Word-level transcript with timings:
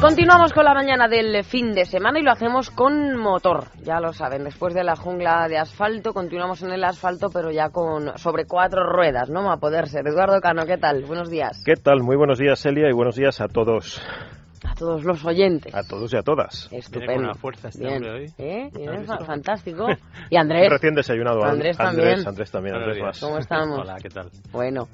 Continuamos 0.00 0.52
con 0.52 0.64
la 0.64 0.74
mañana 0.74 1.08
del 1.08 1.42
fin 1.42 1.74
de 1.74 1.84
semana 1.84 2.20
y 2.20 2.22
lo 2.22 2.30
hacemos 2.30 2.70
con 2.70 3.16
motor. 3.16 3.64
Ya 3.82 3.98
lo 3.98 4.12
saben, 4.12 4.44
después 4.44 4.72
de 4.72 4.84
la 4.84 4.94
jungla 4.94 5.48
de 5.48 5.58
asfalto, 5.58 6.12
continuamos 6.14 6.62
en 6.62 6.70
el 6.70 6.84
asfalto, 6.84 7.30
pero 7.32 7.50
ya 7.50 7.70
con 7.70 8.16
sobre 8.16 8.44
cuatro 8.46 8.84
ruedas, 8.88 9.28
¿no? 9.28 9.50
A 9.50 9.56
poder 9.56 9.88
ser. 9.88 10.06
Eduardo 10.06 10.40
Cano, 10.40 10.64
¿qué 10.66 10.78
tal? 10.78 11.02
Buenos 11.04 11.30
días. 11.30 11.62
¿Qué 11.64 11.74
tal? 11.74 12.02
Muy 12.04 12.16
buenos 12.16 12.38
días, 12.38 12.60
Celia, 12.60 12.88
y 12.88 12.92
buenos 12.92 13.16
días 13.16 13.40
a 13.40 13.48
todos. 13.48 14.00
A 14.64 14.74
todos 14.74 15.02
los 15.04 15.24
oyentes. 15.24 15.74
A 15.74 15.82
todos 15.82 16.12
y 16.12 16.16
a 16.16 16.22
todas. 16.22 16.68
Estupendo. 16.70 17.00
Viene 17.00 17.14
con 17.16 17.24
una 17.24 17.34
fuerza 17.34 17.68
este 17.68 17.80
Bien. 17.80 17.94
hombre 17.94 18.10
hoy. 18.12 18.26
¿Eh? 18.38 18.70
Viene 18.72 19.02
fa- 19.04 19.18
fantástico. 19.24 19.86
Y 20.30 20.36
Andrés, 20.36 20.70
Recién 20.70 20.94
desayunado. 20.94 21.42
Andrés 21.42 21.78
Andrés 21.80 22.22
también. 22.22 22.28
Andrés 22.28 22.50
también. 22.52 22.74
Andrés. 22.76 22.98
Mas. 23.02 23.20
¿cómo 23.20 23.38
estamos? 23.38 23.80
Hola, 23.80 23.96
¿qué 24.00 24.10
tal? 24.10 24.28
Bueno, 24.52 24.86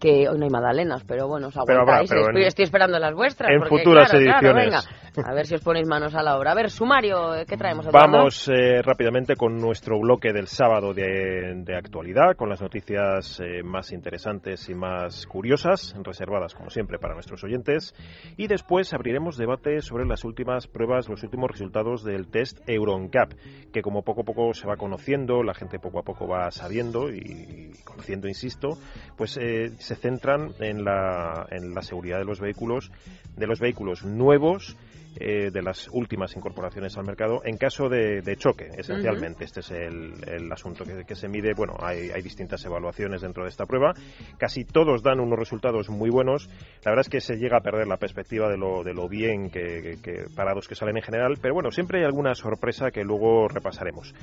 que 0.00 0.28
hoy 0.28 0.38
no 0.38 0.44
hay 0.44 0.50
magdalenas, 0.50 1.04
pero 1.06 1.28
bueno, 1.28 1.48
os 1.48 1.54
Pero 1.66 1.80
aguantáis. 1.82 2.08
pero 2.08 2.22
en- 2.22 2.26
estoy, 2.28 2.44
estoy 2.44 2.64
esperando 2.64 2.98
las 2.98 3.14
vuestras. 3.14 3.50
en 3.50 3.58
porque, 3.60 3.78
futuras 3.78 4.08
claro, 4.10 4.24
claro, 4.24 4.38
ediciones. 4.58 4.64
venga. 4.64 5.09
A 5.24 5.34
ver 5.34 5.46
si 5.46 5.54
os 5.54 5.60
ponéis 5.60 5.88
manos 5.88 6.14
a 6.14 6.22
la 6.22 6.36
obra. 6.36 6.52
A 6.52 6.54
ver, 6.54 6.70
sumario, 6.70 7.32
¿qué 7.46 7.56
traemos? 7.56 7.86
Vamos 7.92 8.48
eh, 8.48 8.80
rápidamente 8.82 9.34
con 9.34 9.56
nuestro 9.56 9.98
bloque 9.98 10.32
del 10.32 10.46
sábado 10.46 10.94
de, 10.94 11.62
de 11.64 11.76
actualidad, 11.76 12.36
con 12.36 12.48
las 12.48 12.60
noticias 12.60 13.40
eh, 13.40 13.62
más 13.64 13.92
interesantes 13.92 14.68
y 14.68 14.74
más 14.74 15.26
curiosas, 15.26 15.94
reservadas 16.02 16.54
como 16.54 16.70
siempre 16.70 16.98
para 16.98 17.14
nuestros 17.14 17.42
oyentes. 17.42 17.94
Y 18.36 18.46
después 18.46 18.92
abriremos 18.94 19.36
debate 19.36 19.80
sobre 19.80 20.06
las 20.06 20.24
últimas 20.24 20.66
pruebas, 20.66 21.08
los 21.08 21.22
últimos 21.22 21.50
resultados 21.50 22.04
del 22.04 22.28
test 22.28 22.60
EuronCap, 22.68 23.32
que 23.72 23.82
como 23.82 24.02
poco 24.02 24.22
a 24.22 24.24
poco 24.24 24.54
se 24.54 24.66
va 24.66 24.76
conociendo, 24.76 25.42
la 25.42 25.54
gente 25.54 25.78
poco 25.78 25.98
a 25.98 26.02
poco 26.02 26.28
va 26.28 26.50
sabiendo 26.50 27.10
y, 27.10 27.18
y 27.18 27.82
conociendo, 27.84 28.28
insisto, 28.28 28.78
pues 29.16 29.36
eh, 29.36 29.70
se 29.78 29.96
centran 29.96 30.52
en 30.60 30.84
la, 30.84 31.46
en 31.50 31.74
la 31.74 31.82
seguridad 31.82 32.18
de 32.18 32.24
los 32.24 32.40
vehículos, 32.40 32.92
de 33.36 33.46
los 33.46 33.60
vehículos 33.60 34.04
nuevos 34.04 34.76
eh, 35.16 35.50
de 35.52 35.62
las 35.62 35.88
últimas 35.92 36.36
incorporaciones 36.36 36.96
al 36.96 37.04
mercado 37.04 37.40
en 37.44 37.56
caso 37.56 37.88
de, 37.88 38.22
de 38.22 38.36
choque, 38.36 38.68
esencialmente. 38.76 39.44
Este 39.44 39.60
es 39.60 39.70
el, 39.70 40.14
el 40.28 40.52
asunto 40.52 40.84
que, 40.84 41.04
que 41.04 41.14
se 41.14 41.28
mide. 41.28 41.52
Bueno, 41.54 41.76
hay, 41.80 42.10
hay 42.10 42.22
distintas 42.22 42.64
evaluaciones 42.64 43.22
dentro 43.22 43.42
de 43.44 43.50
esta 43.50 43.66
prueba. 43.66 43.92
Casi 44.38 44.64
todos 44.64 45.02
dan 45.02 45.20
unos 45.20 45.38
resultados 45.38 45.88
muy 45.90 46.10
buenos. 46.10 46.48
La 46.84 46.92
verdad 46.92 47.06
es 47.06 47.08
que 47.10 47.20
se 47.20 47.36
llega 47.36 47.58
a 47.58 47.60
perder 47.62 47.86
la 47.86 47.96
perspectiva 47.96 48.48
de 48.48 48.56
lo, 48.56 48.84
de 48.84 48.94
lo 48.94 49.08
bien 49.08 49.50
que, 49.50 49.82
que- 49.82 50.00
que 50.02 50.24
parados 50.34 50.68
que 50.68 50.74
salen 50.74 50.96
en 50.96 51.02
general, 51.02 51.38
pero 51.42 51.54
bueno, 51.54 51.70
siempre 51.70 51.98
hay 52.00 52.04
alguna 52.04 52.34
sorpresa 52.34 52.90
que 52.90 53.04
luego 53.04 53.48
repasaremos. 53.48 54.14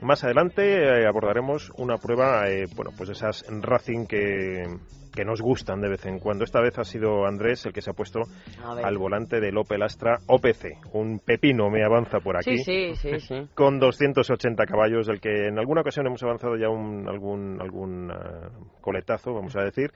Más 0.00 0.24
adelante 0.24 0.62
eh, 1.02 1.06
abordaremos 1.06 1.70
una 1.76 1.98
prueba, 1.98 2.48
eh, 2.48 2.66
bueno, 2.74 2.90
pues 2.96 3.10
esas 3.10 3.44
Racing 3.48 4.06
que, 4.06 4.64
que 5.14 5.24
nos 5.24 5.40
gustan 5.40 5.80
de 5.80 5.88
vez 5.88 6.06
en 6.06 6.18
cuando. 6.18 6.44
Esta 6.44 6.60
vez 6.60 6.78
ha 6.78 6.84
sido 6.84 7.26
Andrés 7.26 7.64
el 7.66 7.72
que 7.72 7.82
se 7.82 7.90
ha 7.90 7.94
puesto 7.94 8.20
al 8.82 8.98
volante 8.98 9.40
del 9.40 9.56
Opel 9.58 9.82
Astra 9.82 10.18
OPC. 10.26 10.92
Un 10.92 11.18
pepino 11.18 11.70
me 11.70 11.84
avanza 11.84 12.20
por 12.20 12.36
aquí. 12.36 12.58
Sí, 12.58 12.94
sí, 12.94 12.96
sí, 12.96 13.20
sí. 13.20 13.48
Con 13.54 13.78
280 13.78 14.64
caballos, 14.66 15.06
del 15.06 15.20
que 15.20 15.48
en 15.48 15.58
alguna 15.58 15.82
ocasión 15.82 16.06
hemos 16.06 16.22
avanzado 16.22 16.56
ya 16.56 16.68
un, 16.68 17.08
algún, 17.08 17.60
algún 17.60 18.10
ah, 18.10 18.50
coletazo, 18.80 19.32
vamos 19.34 19.56
a 19.56 19.62
decir. 19.62 19.90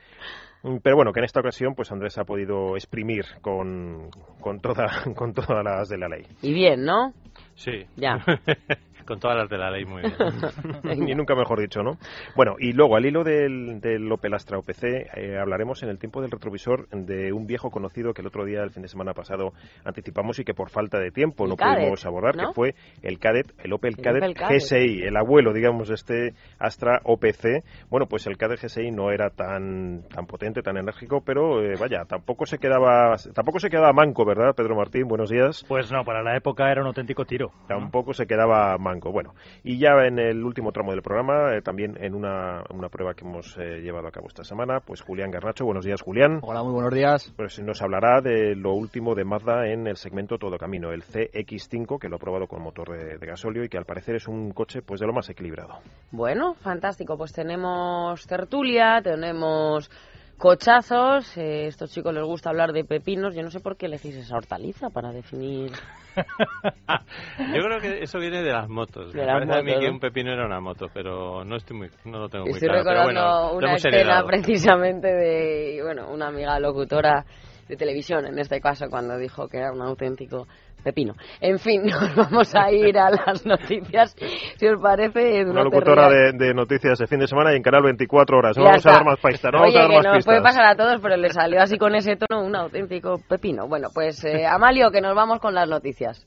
Mm, 0.63 0.77
Pero 0.83 0.95
bueno, 0.95 1.11
que 1.11 1.19
en 1.19 1.25
esta 1.25 1.39
ocasión 1.39 1.75
pues 1.75 1.91
Andrés 1.91 2.17
ha 2.17 2.23
podido 2.23 2.75
exprimir 2.75 3.25
con, 3.41 4.09
con, 4.39 4.59
toda, 4.59 5.03
con 5.15 5.33
todas 5.33 5.63
las 5.63 5.89
de 5.89 5.97
la 5.97 6.07
ley. 6.07 6.25
Y 6.41 6.53
bien, 6.53 6.83
¿no? 6.83 7.13
Sí. 7.55 7.85
Ya. 7.95 8.17
Con 9.05 9.19
todas 9.19 9.37
las 9.37 9.49
de 9.49 9.57
la 9.57 9.69
ley, 9.69 9.85
muy 9.85 10.01
bien. 10.01 10.13
Ni 11.05 11.13
nunca 11.13 11.35
mejor 11.35 11.59
dicho, 11.59 11.83
¿no? 11.83 11.97
Bueno, 12.35 12.55
y 12.59 12.73
luego 12.73 12.95
al 12.95 13.05
hilo 13.05 13.23
del, 13.23 13.79
del 13.79 14.11
Opel 14.11 14.33
Astra 14.33 14.57
OPC 14.57 14.83
eh, 15.15 15.37
hablaremos 15.39 15.83
en 15.83 15.89
el 15.89 15.99
tiempo 15.99 16.21
del 16.21 16.31
retrovisor 16.31 16.87
de 16.89 17.31
un 17.31 17.45
viejo 17.45 17.69
conocido 17.69 18.13
que 18.13 18.21
el 18.21 18.27
otro 18.27 18.45
día, 18.45 18.63
el 18.63 18.71
fin 18.71 18.81
de 18.81 18.87
semana 18.87 19.13
pasado, 19.13 19.53
anticipamos 19.83 20.39
y 20.39 20.43
que 20.43 20.53
por 20.53 20.69
falta 20.69 20.99
de 20.99 21.11
tiempo 21.11 21.45
El 21.45 21.51
no 21.51 21.55
pudimos 21.55 22.05
abordar, 22.05 22.35
¿no? 22.35 22.47
que 22.47 22.53
fue 22.53 22.75
el 23.01 23.19
Cadet, 23.19 23.53
el 23.63 23.73
Opel 23.73 23.95
El 23.97 24.03
Cadet 24.03 24.23
Opel 24.23 24.33
Kadett. 24.33 24.61
GSI, 24.61 25.03
el 25.03 25.17
abuelo, 25.17 25.53
digamos, 25.53 25.89
de 25.89 25.95
este 25.95 26.33
Astra 26.59 27.01
OPC. 27.03 27.63
Bueno, 27.89 28.07
pues 28.07 28.25
el 28.27 28.37
Cadet 28.37 28.59
GSI 28.61 28.91
no 28.91 29.11
era 29.11 29.29
tan 29.29 30.03
tan 30.09 30.25
potente, 30.25 30.61
tan 30.61 30.77
enérgico, 30.77 31.21
pero 31.25 31.61
eh, 31.61 31.75
vaya, 31.79 32.05
tampoco 32.05 32.45
se 32.45 32.57
quedaba 32.57 33.15
tampoco 33.33 33.59
se 33.59 33.69
quedaba 33.69 33.93
manco, 33.93 34.25
¿verdad, 34.25 34.53
Pedro 34.55 34.75
Martín? 34.75 35.07
Buenos 35.07 35.29
días. 35.29 35.63
Pues 35.67 35.91
no, 35.91 36.03
para 36.03 36.23
la 36.23 36.35
época 36.35 36.71
era 36.71 36.81
un 36.81 36.87
auténtico 36.87 37.25
tiro. 37.25 37.51
Tampoco 37.67 38.13
se 38.13 38.25
quedaba 38.25 38.77
manco. 38.77 38.94
Bueno, 38.99 39.33
y 39.63 39.77
ya 39.77 39.91
en 40.05 40.19
el 40.19 40.43
último 40.43 40.71
tramo 40.71 40.91
del 40.91 41.01
programa, 41.01 41.55
eh, 41.55 41.61
también 41.61 41.97
en 41.99 42.15
una, 42.15 42.63
una 42.69 42.89
prueba 42.89 43.13
que 43.13 43.25
hemos 43.25 43.57
eh, 43.57 43.81
llevado 43.81 44.07
a 44.07 44.11
cabo 44.11 44.27
esta 44.27 44.43
semana, 44.43 44.79
pues 44.79 45.01
Julián 45.01 45.31
Garnacho. 45.31 45.65
Buenos 45.65 45.85
días, 45.85 46.01
Julián. 46.01 46.39
Hola, 46.41 46.63
muy 46.63 46.73
buenos 46.73 46.93
días. 46.93 47.33
Pues 47.35 47.59
nos 47.59 47.81
hablará 47.81 48.21
de 48.21 48.55
lo 48.55 48.73
último 48.73 49.15
de 49.15 49.23
Mazda 49.23 49.67
en 49.67 49.87
el 49.87 49.97
segmento 49.97 50.37
Todo 50.37 50.57
Camino, 50.57 50.91
el 50.91 51.03
CX5, 51.03 51.99
que 51.99 52.09
lo 52.09 52.17
ha 52.17 52.19
probado 52.19 52.47
con 52.47 52.61
motor 52.61 52.89
de, 52.97 53.17
de 53.17 53.25
gasóleo 53.25 53.63
y 53.63 53.69
que 53.69 53.77
al 53.77 53.85
parecer 53.85 54.15
es 54.15 54.27
un 54.27 54.51
coche 54.51 54.81
pues 54.81 54.99
de 54.99 55.07
lo 55.07 55.13
más 55.13 55.29
equilibrado. 55.29 55.79
Bueno, 56.11 56.53
fantástico. 56.55 57.17
Pues 57.17 57.33
tenemos 57.33 58.25
tertulia, 58.27 59.01
tenemos 59.03 59.89
cochazos. 60.37 61.37
eh, 61.37 61.67
estos 61.67 61.91
chicos 61.91 62.13
les 62.13 62.23
gusta 62.23 62.49
hablar 62.49 62.71
de 62.71 62.83
pepinos. 62.83 63.35
Yo 63.35 63.41
no 63.43 63.49
sé 63.51 63.59
por 63.59 63.77
qué 63.77 63.85
elegís 63.87 64.15
esa 64.15 64.35
hortaliza 64.35 64.89
para 64.89 65.11
definir. 65.11 65.71
Yo 67.53 67.61
creo 67.63 67.79
que 67.81 68.03
eso 68.03 68.19
viene 68.19 68.41
de 68.41 68.51
las 68.51 68.69
motos. 68.69 69.11
De 69.13 69.19
Me 69.19 69.25
las 69.25 69.35
parece 69.35 69.59
a 69.59 69.63
mí 69.63 69.71
motos, 69.71 69.83
que 69.83 69.89
un 69.91 69.99
pepino 69.99 70.31
era 70.31 70.45
una 70.45 70.59
moto, 70.59 70.87
pero 70.93 71.43
no 71.43 71.55
estoy 71.57 71.77
muy, 71.77 71.89
no 72.05 72.19
lo 72.19 72.29
tengo 72.29 72.45
muy 72.45 72.53
Estoy 72.53 72.69
claro. 72.69 72.83
Pero 72.85 72.95
recordando 73.01 73.31
bueno, 73.49 73.57
una 73.57 73.75
escena 73.75 73.97
heredado. 73.97 74.27
precisamente 74.27 75.07
de, 75.07 75.79
bueno, 75.83 76.09
una 76.11 76.27
amiga 76.27 76.59
locutora 76.59 77.25
de 77.67 77.75
televisión, 77.75 78.25
en 78.27 78.37
este 78.39 78.61
caso, 78.61 78.85
cuando 78.89 79.17
dijo 79.17 79.47
que 79.47 79.57
era 79.57 79.71
un 79.71 79.81
auténtico 79.81 80.47
pepino. 80.83 81.13
En 81.41 81.59
fin, 81.59 81.83
nos 81.85 82.15
vamos 82.15 82.53
a 82.55 82.71
ir 82.71 82.97
a 82.97 83.09
las 83.09 83.45
noticias, 83.45 84.15
si 84.57 84.67
os 84.67 84.81
parece. 84.81 85.43
Una 85.45 85.63
no 85.63 85.63
locutora 85.65 86.09
de, 86.09 86.31
de 86.33 86.53
noticias 86.53 86.97
de 86.99 87.07
fin 87.07 87.19
de 87.19 87.27
semana 87.27 87.53
y 87.53 87.57
en 87.57 87.63
Canal 87.63 87.83
24 87.83 88.37
horas. 88.37 88.57
No 88.57 88.63
Ya 88.63 88.69
vamos 88.71 88.85
a 88.85 88.89
está. 88.89 88.91
dar 88.91 89.05
más 89.05 89.19
pistas, 89.19 89.51
no 89.51 89.61
Oye, 89.61 89.73
vamos 89.73 89.75
a 89.75 89.79
dar 89.79 89.89
que 89.89 89.95
más 89.95 90.03
nos 90.05 90.15
pistas. 90.17 90.25
puede 90.31 90.41
pasar 90.41 90.65
a 90.65 90.75
todos, 90.75 90.99
pero 91.01 91.17
le 91.17 91.29
salió 91.29 91.61
así 91.61 91.77
con 91.77 91.95
ese 91.95 92.15
tono 92.15 92.43
un 92.43 92.55
auténtico 92.55 93.19
pepino. 93.27 93.67
Bueno, 93.67 93.87
pues 93.93 94.23
eh, 94.25 94.45
Amalio, 94.45 94.91
que 94.91 95.01
nos 95.01 95.15
vamos 95.15 95.39
con 95.39 95.53
las 95.55 95.67
noticias. 95.69 96.25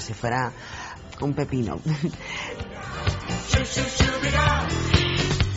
Como 0.00 0.06
si 0.06 0.14
fuera 0.14 0.50
un 1.20 1.34
pepino. 1.34 1.76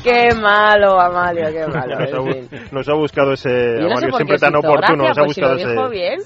Qué 0.04 0.36
malo, 0.36 1.00
Amalio, 1.00 1.46
qué 1.50 1.66
malo. 1.66 1.98
nos, 1.98 2.12
ha, 2.12 2.18
en 2.18 2.24
bu- 2.26 2.50
fin. 2.50 2.60
nos 2.74 2.90
ha 2.90 2.94
buscado 2.94 3.32
ese 3.34 3.50
no 3.80 3.88
por 4.10 4.16
siempre 4.16 4.38
tan 4.38 4.56
oportuno, 4.58 5.06
gracia, 5.06 5.08
nos 5.08 5.18
ha 5.18 5.24
pues 5.24 5.36
si 5.36 5.42
lo 5.42 5.48
buscado 5.50 5.70
dijo 5.70 5.86
ese 5.86 5.92
bien. 5.92 6.20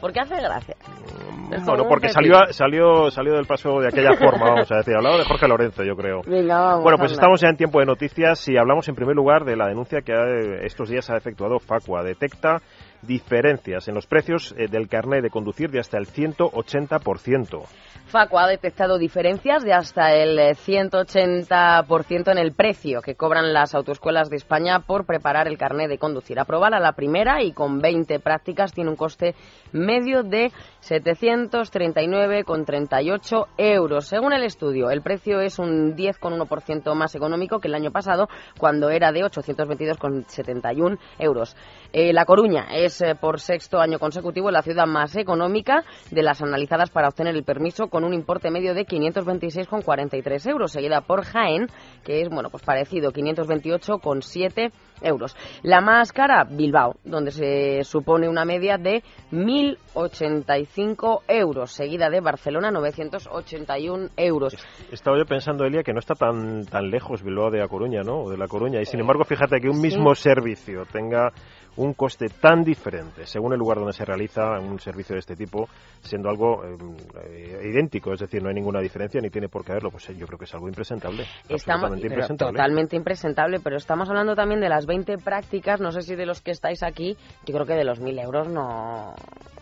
¿Por 0.00 0.12
qué 0.12 0.20
hace 0.20 0.34
gracia? 0.34 0.74
Como 0.82 1.64
Bueno, 1.64 1.84
porque 1.88 2.08
salió, 2.08 2.34
salió, 2.52 3.10
salió 3.10 3.34
del 3.34 3.46
paso 3.46 3.78
de 3.80 3.88
aquella 3.88 4.16
forma, 4.16 4.46
vamos 4.50 4.70
a 4.72 4.76
decir, 4.78 4.94
al 4.96 5.02
lado 5.04 5.18
de 5.18 5.24
Jorge 5.24 5.46
Lorenzo, 5.46 5.82
yo 5.84 5.94
creo. 5.94 6.22
Venga, 6.26 6.58
vamos. 6.60 6.82
Bueno, 6.82 6.96
pues 6.98 7.10
anda. 7.12 7.20
estamos 7.22 7.40
ya 7.40 7.48
en 7.48 7.56
tiempo 7.56 7.78
de 7.80 7.86
noticias 7.86 8.48
y 8.48 8.56
hablamos 8.56 8.88
en 8.88 8.94
primer 8.96 9.14
lugar 9.14 9.44
de 9.44 9.56
la 9.56 9.66
denuncia 9.68 10.00
que 10.00 10.12
ha- 10.12 10.64
estos 10.64 10.88
días 10.88 11.08
ha 11.10 11.16
efectuado 11.16 11.58
Facua. 11.60 12.02
Detecta 12.02 12.60
diferencias 13.02 13.88
en 13.88 13.94
los 13.94 14.06
precios 14.06 14.54
eh, 14.56 14.68
del 14.68 14.88
carnet 14.88 15.22
de 15.22 15.30
conducir 15.30 15.70
de 15.70 15.80
hasta 15.80 15.98
el 15.98 16.06
180%. 16.06 17.64
Facua 18.06 18.44
ha 18.44 18.48
detectado 18.48 18.98
diferencias 18.98 19.62
de 19.62 19.72
hasta 19.72 20.12
el 20.14 20.36
180% 20.36 22.32
en 22.32 22.38
el 22.38 22.52
precio 22.52 23.02
que 23.02 23.14
cobran 23.14 23.52
las 23.52 23.72
autoescuelas 23.74 24.30
de 24.30 24.36
España 24.36 24.80
por 24.80 25.06
preparar 25.06 25.46
el 25.46 25.56
carnet 25.56 25.88
de 25.88 25.98
conducir. 25.98 26.40
Aprobar 26.40 26.74
a 26.74 26.80
la 26.80 26.90
primera 26.92 27.40
y 27.42 27.52
con 27.52 27.78
20 27.78 28.18
prácticas 28.18 28.72
tiene 28.72 28.90
un 28.90 28.96
coste 28.96 29.36
medio 29.72 30.24
de 30.24 30.50
739,38 30.82 33.46
euros. 33.58 34.08
Según 34.08 34.32
el 34.32 34.42
estudio, 34.42 34.90
el 34.90 35.02
precio 35.02 35.40
es 35.40 35.60
un 35.60 35.94
10,1% 35.94 36.92
más 36.94 37.14
económico 37.14 37.60
que 37.60 37.68
el 37.68 37.76
año 37.76 37.92
pasado, 37.92 38.28
cuando 38.58 38.90
era 38.90 39.12
de 39.12 39.20
822,71 39.20 40.98
euros. 41.20 41.56
Eh, 41.92 42.12
la 42.12 42.24
Coruña 42.24 42.66
es 42.72 42.89
eh, 43.00 43.14
por 43.14 43.40
sexto 43.40 43.78
año 43.78 43.98
consecutivo 43.98 44.50
la 44.50 44.62
ciudad 44.62 44.86
más 44.86 45.16
económica 45.16 45.84
de 46.10 46.22
las 46.22 46.40
analizadas 46.42 46.90
para 46.90 47.08
obtener 47.08 47.36
el 47.36 47.44
permiso 47.44 47.88
con 47.88 48.04
un 48.04 48.14
importe 48.14 48.50
medio 48.50 48.72
de 48.74 48.86
526,43 48.86 50.50
euros, 50.50 50.72
seguida 50.72 51.02
por 51.02 51.24
Jaén, 51.24 51.66
que 52.04 52.22
es 52.22 52.28
bueno 52.30 52.48
pues 52.50 52.62
parecido, 52.62 53.12
528,7 53.12 54.72
euros. 55.02 55.36
La 55.62 55.80
más 55.80 56.12
cara, 56.12 56.44
Bilbao, 56.44 56.94
donde 57.04 57.30
se 57.30 57.84
supone 57.84 58.28
una 58.28 58.44
media 58.44 58.76
de 58.76 59.02
1.085 59.32 61.22
euros, 61.28 61.72
seguida 61.72 62.10
de 62.10 62.20
Barcelona, 62.20 62.70
981 62.70 64.08
euros. 64.16 64.56
Estaba 64.90 65.18
yo 65.18 65.24
pensando, 65.24 65.64
Elia, 65.64 65.82
que 65.82 65.92
no 65.92 65.98
está 66.00 66.14
tan, 66.14 66.64
tan 66.66 66.90
lejos 66.90 67.22
Bilbao 67.22 67.50
de 67.50 67.58
La 67.58 67.68
Coruña, 67.68 68.02
¿no? 68.02 68.28
de 68.28 68.36
La 68.36 68.48
Coruña. 68.48 68.80
Y 68.80 68.86
sin 68.86 69.00
embargo, 69.00 69.24
fíjate 69.24 69.60
que 69.60 69.68
un 69.68 69.80
mismo 69.80 70.14
servicio 70.14 70.84
tenga 70.92 71.32
un 71.76 71.94
coste 71.94 72.28
tan 72.28 72.62
diferente 72.62 73.26
según 73.26 73.52
el 73.52 73.58
lugar 73.58 73.78
donde 73.78 73.92
se 73.92 74.04
realiza 74.04 74.58
un 74.58 74.78
servicio 74.78 75.14
de 75.14 75.20
este 75.20 75.36
tipo, 75.36 75.68
siendo 76.00 76.28
algo 76.28 76.62
eh, 76.64 77.60
idéntico, 77.64 78.12
es 78.12 78.20
decir, 78.20 78.42
no 78.42 78.48
hay 78.48 78.54
ninguna 78.54 78.80
diferencia 78.80 79.20
ni 79.20 79.30
tiene 79.30 79.48
por 79.48 79.64
qué 79.64 79.72
haberlo, 79.72 79.90
pues 79.90 80.08
eh, 80.10 80.16
yo 80.16 80.26
creo 80.26 80.38
que 80.38 80.44
es 80.44 80.54
algo 80.54 80.68
impresentable. 80.68 81.24
Estamos, 81.48 81.90
impresentable. 81.98 82.52
Totalmente 82.52 82.96
impresentable, 82.96 83.60
pero 83.60 83.76
estamos 83.76 84.08
hablando 84.08 84.34
también 84.34 84.60
de 84.60 84.68
las 84.68 84.86
20 84.86 85.18
prácticas, 85.18 85.80
no 85.80 85.92
sé 85.92 86.02
si 86.02 86.14
de 86.14 86.26
los 86.26 86.40
que 86.40 86.50
estáis 86.50 86.82
aquí, 86.82 87.16
yo 87.46 87.54
creo 87.54 87.66
que 87.66 87.74
de 87.74 87.84
los 87.84 88.00
1.000 88.00 88.22
euros 88.22 88.48
no, 88.48 89.14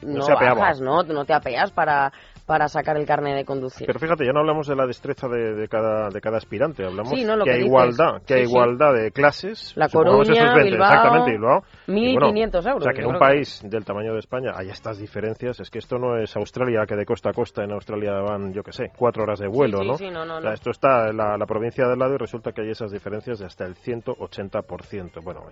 no, 0.02 0.26
bajas, 0.26 0.80
¿no? 0.80 1.02
No 1.02 1.24
te 1.24 1.34
apeas 1.34 1.70
para, 1.72 2.12
para 2.48 2.66
sacar 2.66 2.96
el 2.96 3.04
carnet 3.04 3.36
de 3.36 3.44
conducir. 3.44 3.86
Pero 3.86 4.00
fíjate, 4.00 4.24
ya 4.24 4.32
no 4.32 4.40
hablamos 4.40 4.66
de 4.66 4.74
la 4.74 4.86
destreza 4.86 5.28
de, 5.28 5.68
cada, 5.68 6.08
de 6.08 6.18
cada 6.18 6.38
aspirante, 6.38 6.82
hablamos 6.82 7.12
que, 7.12 7.50
hay 7.50 7.60
igualdad, 7.60 8.22
que 8.26 8.34
hay 8.34 8.42
igualdad 8.44 8.94
de 8.94 9.10
clases. 9.10 9.74
La 9.76 9.90
Coruña, 9.90 10.54
Bilbao, 10.54 10.88
exactamente, 10.88 11.32
Bilbao. 11.32 11.62
1.500 11.88 12.54
euros. 12.56 12.76
O 12.76 12.80
sea, 12.80 12.92
que 12.94 13.02
en 13.02 13.06
un 13.08 13.18
país 13.18 13.60
del 13.62 13.84
tamaño 13.84 14.14
de 14.14 14.20
España 14.20 14.52
haya 14.56 14.72
estas 14.72 14.96
diferencias, 14.96 15.60
es 15.60 15.68
que 15.68 15.78
esto 15.78 15.98
no 15.98 16.16
es 16.16 16.34
Australia, 16.36 16.86
que 16.88 16.96
de 16.96 17.04
costa 17.04 17.28
a 17.28 17.32
costa 17.34 17.64
en 17.64 17.72
Australia 17.72 18.12
van, 18.14 18.54
yo 18.54 18.62
qué 18.62 18.72
sé, 18.72 18.92
cuatro 18.96 19.24
horas 19.24 19.40
de 19.40 19.46
vuelo, 19.46 19.84
¿no? 19.84 19.98
Sí, 19.98 20.08
no, 20.08 20.24
no, 20.24 20.38
o 20.38 20.40
sea, 20.40 20.54
esto 20.54 20.70
está 20.70 21.10
en 21.10 21.18
la, 21.18 21.36
provincia 21.46 21.86
del 21.86 21.98
lado 21.98 22.14
y 22.14 22.16
resulta 22.16 22.52
que 22.52 22.62
hay 22.62 22.70
esas 22.70 22.90
diferencias 22.90 23.40
de 23.40 23.44
hasta 23.44 23.66
el 23.66 23.74
180%. 23.74 25.22
Bueno, 25.22 25.44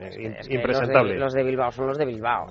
impresentable. 0.49 1.19
Los 1.19 1.35
de, 1.35 1.43
Bilbao 1.43 1.71
son 1.73 1.89
los 1.89 1.99
de 1.99 2.07
Bilbao. 2.07 2.47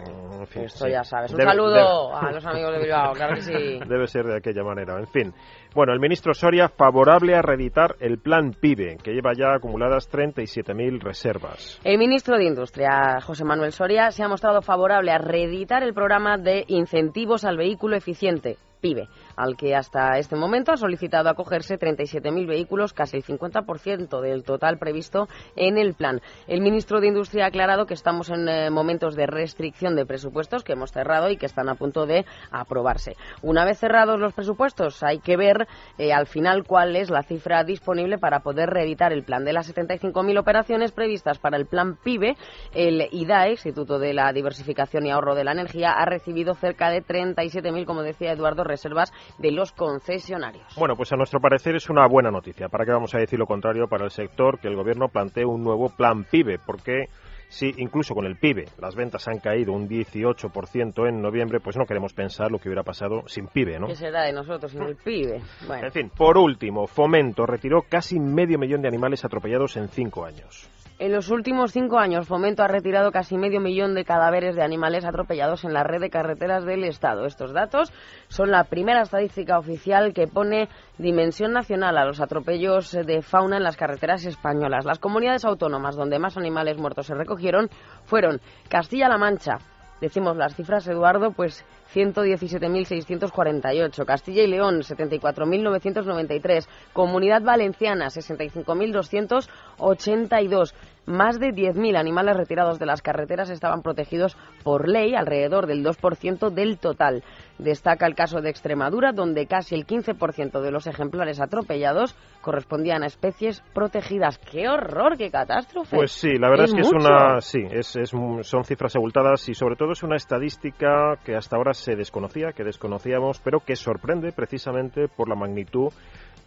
Esto 0.54 0.88
ya 0.88 1.04
sabes. 1.04 1.34
Un 1.34 1.42
saludo 1.42 2.16
a 2.16 2.32
los 2.32 2.46
amigos 2.46 2.74
de 2.74 2.80
Bilbao, 2.80 3.14
claro 3.14 3.34
que 3.34 3.42
sí. 3.42 3.80
Debe 3.88 4.06
ser 4.06 4.26
de 4.26 4.35
aquella 4.38 4.64
manera. 4.64 5.00
En 5.00 5.08
fin. 5.08 5.34
Bueno, 5.74 5.94
el 5.94 6.00
ministro 6.00 6.34
Soria 6.34 6.70
favorable 6.70 7.36
a 7.36 7.42
reeditar 7.42 7.96
el 8.00 8.20
plan 8.20 8.54
PIBE, 8.54 8.98
que 9.04 9.12
lleva 9.12 9.34
ya 9.34 9.54
acumuladas 9.54 10.10
37.000 10.12 11.02
reservas. 11.02 11.80
El 11.84 11.98
ministro 11.98 12.38
de 12.38 12.46
Industria, 12.46 13.20
José 13.22 13.44
Manuel 13.44 13.72
Soria, 13.72 14.12
se 14.12 14.24
ha 14.24 14.28
mostrado 14.28 14.62
favorable 14.62 15.12
a 15.12 15.18
reeditar 15.18 15.84
el 15.84 15.94
programa 15.94 16.38
de 16.38 16.64
incentivos 16.68 17.44
al 17.46 17.58
vehículo 17.58 17.96
eficiente, 17.96 18.58
PIBE 18.82 19.08
al 19.36 19.56
que 19.58 19.76
hasta 19.76 20.18
este 20.18 20.36
momento 20.36 20.72
ha 20.72 20.78
solicitado 20.78 21.30
acogerse 21.30 21.78
37.000 21.78 22.48
vehículos, 22.48 22.94
casi 22.94 23.18
el 23.18 23.24
50% 23.24 24.22
del 24.22 24.44
total 24.44 24.78
previsto 24.78 25.28
en 25.56 25.78
el 25.78 25.94
plan. 25.94 26.22
El 26.48 26.62
ministro 26.62 27.00
de 27.00 27.08
Industria 27.08 27.46
ha 27.46 27.48
aclarado 27.48 27.86
que 27.86 27.94
estamos 27.94 28.30
en 28.30 28.48
eh, 28.48 28.70
momentos 28.70 29.16
de 29.16 29.28
restricción 29.28 29.96
de 29.96 30.06
presupuestos 30.06 30.64
que 30.64 30.74
hemos 30.74 30.92
cerrado 30.92 31.30
y 31.30 31.38
que 31.38 31.46
están 31.46 31.70
a 31.70 31.76
punto 31.76 32.06
de 32.06 32.26
aprobarse. 32.52 33.16
Una 33.42 33.66
vez 33.66 33.80
cerrados 33.80 34.20
los 34.20 34.34
presupuestos, 34.34 35.04
hay 35.04 35.20
que 35.20 35.38
ver 35.38 35.68
eh, 35.98 36.14
al 36.14 36.28
final 36.28 36.64
cuál 36.66 36.96
es 36.96 37.10
la 37.10 37.24
cifra 37.24 37.64
disponible 37.64 38.18
para 38.18 38.42
poder 38.42 38.70
reeditar 38.70 39.14
el 39.14 39.24
plan. 39.24 39.46
De 39.46 39.54
las 39.54 39.74
75.000 39.74 40.40
operaciones 40.40 40.92
previstas 40.92 41.40
para 41.40 41.58
el 41.58 41.66
plan 41.66 41.98
PIBE, 42.04 42.36
el 42.74 43.08
IDAE, 43.12 43.52
Instituto 43.52 44.00
de 44.00 44.14
la 44.14 44.32
Diversificación 44.34 45.06
y 45.06 45.12
Ahorro 45.12 45.36
de 45.36 45.44
la 45.44 45.52
Energía, 45.52 45.92
ha 45.92 46.06
recibido 46.06 46.54
cerca 46.54 46.90
de 46.90 47.04
37.000, 47.04 47.86
como 47.86 48.04
decía 48.04 48.32
Eduardo, 48.32 48.64
reservas 48.64 49.12
de 49.38 49.52
los 49.52 49.72
concesionarios. 49.72 50.76
Bueno, 50.78 50.96
pues 50.96 51.12
a 51.14 51.16
nuestro 51.16 51.40
parecer 51.40 51.76
es 51.76 51.90
una 51.90 52.08
buena 52.08 52.32
noticia. 52.32 52.70
¿Para 52.70 52.86
qué 52.86 52.92
vamos 52.92 53.14
a 53.16 53.20
decir 53.20 53.40
lo 53.40 53.46
contrario 53.46 53.88
para 53.88 54.06
el 54.06 54.12
sector 54.12 54.60
que 54.60 54.68
el 54.68 54.76
gobierno 54.76 55.08
plantee 55.08 55.46
un 55.46 55.64
nuevo 55.64 55.90
plan 55.90 56.24
PIBE? 56.24 56.60
Porque 56.66 57.10
si 57.48 57.74
incluso 57.78 58.14
con 58.14 58.26
el 58.26 58.38
PIBE 58.38 58.66
las 58.80 58.96
ventas 58.96 59.28
han 59.28 59.40
caído 59.40 59.74
un 59.74 59.88
18% 59.88 61.08
en 61.08 61.22
noviembre, 61.22 61.60
pues 61.60 61.78
no 61.78 61.86
queremos 61.86 62.14
pensar 62.14 62.52
lo 62.52 62.60
que 62.60 62.70
hubiera 62.70 62.84
pasado 62.84 63.24
sin 63.28 63.48
PIBE, 63.48 63.80
¿no? 63.80 63.88
¿Qué 63.88 63.96
será 63.96 64.24
de 64.24 64.34
nosotros 64.34 64.72
sin 64.72 64.84
el 64.84 64.96
PIBE? 64.96 65.42
En 65.82 65.92
fin, 65.92 66.10
por 66.10 66.38
último, 66.38 66.88
Fomento 66.88 67.46
retiró 67.46 67.84
casi 67.88 68.20
medio 68.20 68.58
millón 68.58 68.82
de 68.82 68.88
animales 68.88 69.24
atropellados 69.24 69.78
en 69.78 69.88
cinco 69.90 70.26
años. 70.26 70.70
En 70.98 71.12
los 71.12 71.30
últimos 71.30 71.74
cinco 71.74 72.00
años, 72.00 72.26
Fomento 72.26 72.64
ha 72.64 72.70
retirado 72.70 73.12
casi 73.12 73.38
medio 73.38 73.60
millón 73.60 73.96
de 73.96 74.06
cadáveres 74.06 74.56
de 74.56 74.64
animales 74.64 75.04
atropellados 75.04 75.66
en 75.66 75.74
la 75.74 75.84
red 75.84 76.00
de 76.00 76.10
carreteras 76.10 76.64
del 76.64 76.86
Estado. 76.86 77.26
Estos 77.26 77.52
datos 77.52 77.92
son 78.30 78.50
la 78.50 78.64
primera 78.64 79.02
estadística 79.02 79.60
oficial 79.60 80.14
que 80.14 80.28
pone 80.28 80.70
dimensión 80.98 81.52
nacional 81.52 81.98
a 81.98 82.06
los 82.06 82.22
atropellos 82.22 82.94
de 82.94 83.22
fauna 83.22 83.58
en 83.58 83.64
las 83.64 83.76
carreteras 83.76 84.24
españolas. 84.26 84.86
Las 84.86 85.00
comunidades 85.00 85.44
autónomas 85.44 85.98
donde 85.98 86.18
más 86.18 86.38
animales 86.38 86.78
muertos 86.78 87.08
se 87.08 87.14
recogieron 87.14 87.68
fueron 88.06 88.40
Castilla-La 88.70 89.18
Mancha, 89.18 89.58
decimos 90.02 90.36
las 90.38 90.56
cifras, 90.56 90.88
Eduardo, 90.88 91.32
pues 91.32 91.64
117.648, 91.94 94.06
Castilla 94.06 94.44
y 94.44 94.48
León 94.48 94.82
74.993, 94.82 96.68
Comunidad 96.94 97.42
Valenciana 97.42 98.06
65.282, 98.08 100.74
más 101.06 101.40
de 101.40 101.50
10.000 101.50 101.98
animales 101.98 102.36
retirados 102.36 102.80
de 102.80 102.86
las 102.86 103.02
carreteras 103.02 103.50
estaban 103.50 103.82
protegidos 103.82 104.38
por 104.64 104.88
ley, 104.88 105.16
alrededor 105.16 105.68
del 105.68 105.84
2% 105.84 106.50
del 106.50 106.78
total. 106.78 107.24
Destaca 107.58 108.06
el 108.06 108.16
caso 108.16 108.42
de 108.42 108.50
Extremadura, 108.50 109.12
donde 109.12 109.48
casi 109.48 109.76
el 109.76 109.86
15% 109.86 110.62
de 110.62 110.72
los 110.72 110.88
ejemplares 110.88 111.40
atropellados 111.40 112.16
correspondían 112.42 113.04
a 113.04 113.08
especies 113.08 113.62
protegidas. 113.74 114.38
¡Qué 114.38 114.68
horror, 114.68 115.18
qué 115.18 115.32
catástrofe! 115.32 115.96
Pues 115.96 116.12
sí, 116.12 116.38
la 116.38 116.50
verdad 116.50 116.66
es, 116.66 116.74
que 116.74 116.82
es 116.82 116.92
una, 116.92 117.40
sí, 117.40 117.60
es, 117.72 117.96
es, 117.96 118.10
son 118.10 118.64
cifras 118.64 118.96
abultadas 118.96 119.48
y 119.48 119.54
sobre 119.54 119.76
todo 119.76 119.92
es 119.92 120.04
una 120.04 120.16
estadística 120.16 121.16
que 121.24 121.36
hasta 121.36 121.56
ahora 121.56 121.74
se 121.74 121.96
desconocía, 121.96 122.52
que 122.52 122.64
desconocíamos, 122.64 123.40
pero 123.40 123.60
que 123.60 123.76
sorprende 123.76 124.32
precisamente 124.32 125.08
por 125.08 125.30
la 125.30 125.36
magnitud 125.36 125.92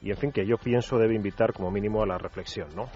y 0.02 0.10
en 0.10 0.16
fin 0.16 0.30
que 0.30 0.46
yo 0.46 0.56
pienso 0.56 0.98
debe 0.98 1.14
invitar 1.14 1.52
como 1.52 1.70
mínimo 1.70 2.02
a 2.02 2.06
la 2.06 2.18
reflexión, 2.18 2.68
¿no? 2.76 2.88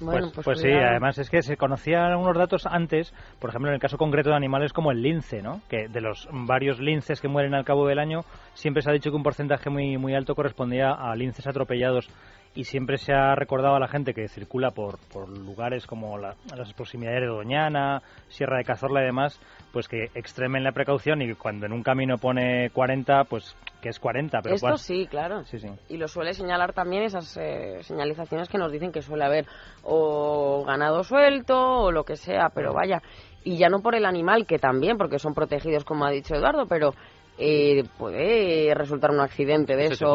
Bueno, 0.00 0.30
pues, 0.34 0.44
pues, 0.44 0.60
sí, 0.60 0.70
además 0.70 1.18
es 1.18 1.30
que 1.30 1.42
se 1.42 1.56
conocían 1.56 2.14
unos 2.16 2.36
datos 2.36 2.66
antes, 2.66 3.14
por 3.38 3.50
ejemplo, 3.50 3.70
en 3.70 3.74
el 3.74 3.80
caso 3.80 3.96
concreto 3.96 4.30
de 4.30 4.36
animales 4.36 4.72
como 4.72 4.90
el 4.90 5.00
lince, 5.00 5.40
¿no? 5.42 5.60
Que 5.68 5.88
de 5.88 6.00
los 6.00 6.28
varios 6.30 6.80
linces 6.80 7.20
que 7.20 7.28
mueren 7.28 7.54
al 7.54 7.64
cabo 7.64 7.86
del 7.86 7.98
año, 7.98 8.20
siempre 8.54 8.82
se 8.82 8.90
ha 8.90 8.92
dicho 8.92 9.10
que 9.10 9.16
un 9.16 9.22
porcentaje 9.22 9.70
muy, 9.70 9.96
muy 9.96 10.14
alto 10.14 10.34
correspondía 10.34 10.92
a 10.92 11.14
linces 11.16 11.46
atropellados 11.46 12.08
y 12.56 12.64
siempre 12.64 12.96
se 12.96 13.12
ha 13.12 13.34
recordado 13.34 13.76
a 13.76 13.80
la 13.80 13.86
gente 13.86 14.14
que 14.14 14.28
circula 14.28 14.70
por, 14.70 14.98
por 15.12 15.28
lugares 15.28 15.86
como 15.86 16.16
las 16.18 16.72
proximidades 16.74 17.20
de 17.20 17.26
Doñana, 17.26 18.02
Sierra 18.28 18.56
de 18.56 18.64
Cazorla 18.64 19.02
y 19.02 19.04
demás, 19.04 19.38
pues 19.72 19.88
que 19.88 20.06
extremen 20.14 20.64
la 20.64 20.72
precaución 20.72 21.20
y 21.20 21.34
cuando 21.34 21.66
en 21.66 21.72
un 21.72 21.82
camino 21.82 22.16
pone 22.16 22.70
40, 22.70 23.24
pues 23.24 23.54
que 23.82 23.90
es 23.90 24.00
40. 24.00 24.40
Pero 24.40 24.54
Esto 24.54 24.78
sí, 24.78 25.06
claro. 25.06 25.44
Sí, 25.44 25.58
sí. 25.58 25.68
Y 25.90 25.98
lo 25.98 26.08
suele 26.08 26.32
señalar 26.32 26.72
también 26.72 27.02
esas 27.02 27.36
eh, 27.36 27.82
señalizaciones 27.82 28.48
que 28.48 28.56
nos 28.56 28.72
dicen 28.72 28.90
que 28.90 29.02
suele 29.02 29.24
haber 29.24 29.46
o 29.82 30.64
ganado 30.64 31.04
suelto 31.04 31.58
o 31.58 31.92
lo 31.92 32.04
que 32.04 32.16
sea, 32.16 32.48
pero 32.54 32.72
vaya. 32.72 33.02
Y 33.44 33.58
ya 33.58 33.68
no 33.68 33.80
por 33.80 33.94
el 33.94 34.06
animal, 34.06 34.46
que 34.46 34.58
también, 34.58 34.96
porque 34.96 35.18
son 35.18 35.34
protegidos, 35.34 35.84
como 35.84 36.04
ha 36.06 36.10
dicho 36.10 36.34
Eduardo, 36.34 36.66
pero 36.66 36.94
eh, 37.38 37.84
puede 37.98 38.74
resultar 38.74 39.10
un 39.10 39.20
accidente 39.20 39.76
de 39.76 39.86
eso. 39.86 40.14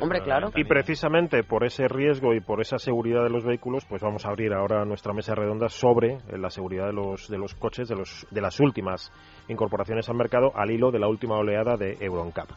Hombre, 0.00 0.20
claro. 0.22 0.50
Y 0.54 0.64
precisamente 0.64 1.42
por 1.42 1.64
ese 1.64 1.88
riesgo 1.88 2.34
y 2.34 2.40
por 2.40 2.60
esa 2.60 2.78
seguridad 2.78 3.22
de 3.24 3.30
los 3.30 3.44
vehículos, 3.44 3.84
pues 3.86 4.02
vamos 4.02 4.24
a 4.24 4.28
abrir 4.28 4.52
ahora 4.52 4.84
nuestra 4.84 5.12
mesa 5.12 5.34
redonda 5.34 5.68
sobre 5.68 6.14
eh, 6.14 6.38
la 6.38 6.50
seguridad 6.50 6.86
de 6.86 6.92
los, 6.92 7.28
de 7.28 7.38
los 7.38 7.54
coches, 7.54 7.88
de, 7.88 7.96
los, 7.96 8.26
de 8.30 8.40
las 8.40 8.60
últimas 8.60 9.12
incorporaciones 9.48 10.08
al 10.08 10.16
mercado 10.16 10.52
al 10.54 10.70
hilo 10.70 10.90
de 10.90 10.98
la 10.98 11.08
última 11.08 11.36
oleada 11.36 11.76
de 11.76 11.96
EuronCap. 12.00 12.50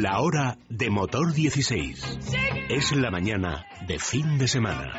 La 0.00 0.20
hora 0.20 0.56
de 0.68 0.90
motor 0.90 1.32
16. 1.32 2.18
Es 2.68 2.94
la 2.94 3.10
mañana 3.10 3.64
de 3.86 3.98
fin 3.98 4.38
de 4.38 4.46
semana. 4.46 4.92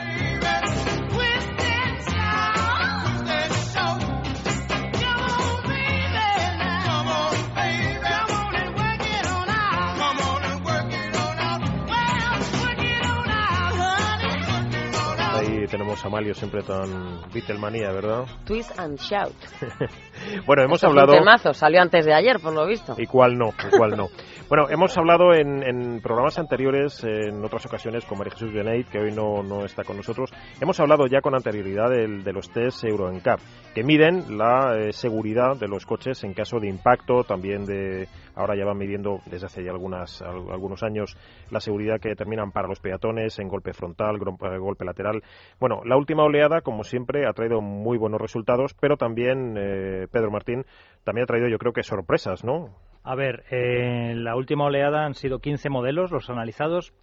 Tenemos 15.70 16.04
a 16.06 16.10
Malio 16.10 16.34
siempre 16.34 16.62
tan 16.64 17.22
Beatlemanía, 17.34 17.92
¿verdad? 17.92 18.26
Twist 18.46 18.78
and 18.80 18.98
Shout. 19.00 19.34
bueno, 20.46 20.64
hemos 20.64 20.76
Esto 20.78 20.88
es 20.88 20.94
un 20.94 21.00
hablado... 21.00 21.14
temazo, 21.18 21.54
salió 21.54 21.82
antes 21.82 22.06
de 22.06 22.14
ayer, 22.14 22.40
por 22.40 22.54
lo 22.54 22.66
visto. 22.66 22.96
¿Y 22.98 23.06
cuál 23.06 23.38
no? 23.38 23.50
¿Y 23.72 23.78
cuál 23.78 23.92
no? 23.96 24.08
bueno, 24.50 24.68
hemos 24.70 24.98
hablado 24.98 25.34
en, 25.34 25.62
en 25.64 26.02
programas 26.02 26.40
anteriores, 26.40 27.04
en 27.04 27.44
otras 27.46 27.66
ocasiones, 27.68 28.04
con 28.06 28.18
María 28.18 28.34
Jesús 28.34 28.52
Beneit, 28.52 28.88
que 28.90 28.98
hoy 29.00 29.12
no, 29.12 29.44
no 29.44 29.64
está 29.66 29.84
con 29.84 29.98
nosotros. 29.98 30.32
Hemos 30.60 30.80
hablado 30.80 31.06
ya 31.08 31.22
con 31.22 31.36
anterioridad 31.36 31.90
del- 31.90 32.24
de, 32.24 32.34
los 32.34 32.50
test 32.50 32.84
Euro 32.84 33.12
NCAP, 33.12 33.40
que 33.76 33.84
miden 33.84 34.38
la 34.38 34.76
eh, 34.76 34.92
seguridad 34.92 35.56
de 35.60 35.68
los 35.68 35.86
coches 35.86 36.24
en 36.24 36.34
caso 36.34 36.60
de 36.60 36.68
impacto, 36.70 37.24
también 37.24 37.66
de... 37.66 38.08
Ahora 38.40 38.56
ya 38.56 38.64
van 38.66 38.78
midiendo 38.78 39.20
desde 39.26 39.48
hace 39.48 39.64
ya 39.64 39.72
algunas, 39.72 40.22
al- 40.22 40.50
algunos 40.52 40.82
años 40.82 41.18
la 41.52 41.60
seguridad 41.60 42.00
que 42.00 42.10
determinan 42.10 42.52
para 42.52 42.68
los 42.70 42.80
peatones 42.80 43.38
en 43.38 43.50
golpe 43.50 43.74
frontal, 43.74 44.16
eh, 44.16 44.58
golpe 44.58 44.86
lateral. 44.86 45.22
Bueno, 45.60 45.82
la 45.84 45.98
última 45.98 46.24
oleada, 46.24 46.62
como 46.62 46.84
siempre, 46.86 47.28
ha 47.28 47.34
traído 47.34 47.60
muy 47.62 47.98
buenos 47.98 48.22
resultados, 48.22 48.74
pero 48.80 48.96
también, 48.96 49.56
eh, 49.58 50.08
Pedro 50.12 50.32
Martín, 50.32 50.66
también 51.04 51.24
ha 51.24 51.28
traído 51.28 51.50
yo 51.50 51.58
creo 51.58 51.74
que 51.74 51.84
sorpresas, 51.84 52.44
¿no? 52.46 52.70
A 53.04 53.16
ver, 53.16 53.44
eh, 53.52 54.14
la 54.16 54.36
última 54.36 54.66
oleada 54.66 55.06
han 55.06 55.16
sido 55.16 55.40
15 55.40 55.70
modelos 55.70 56.12
los 56.12 56.30
analizados. 56.30 56.94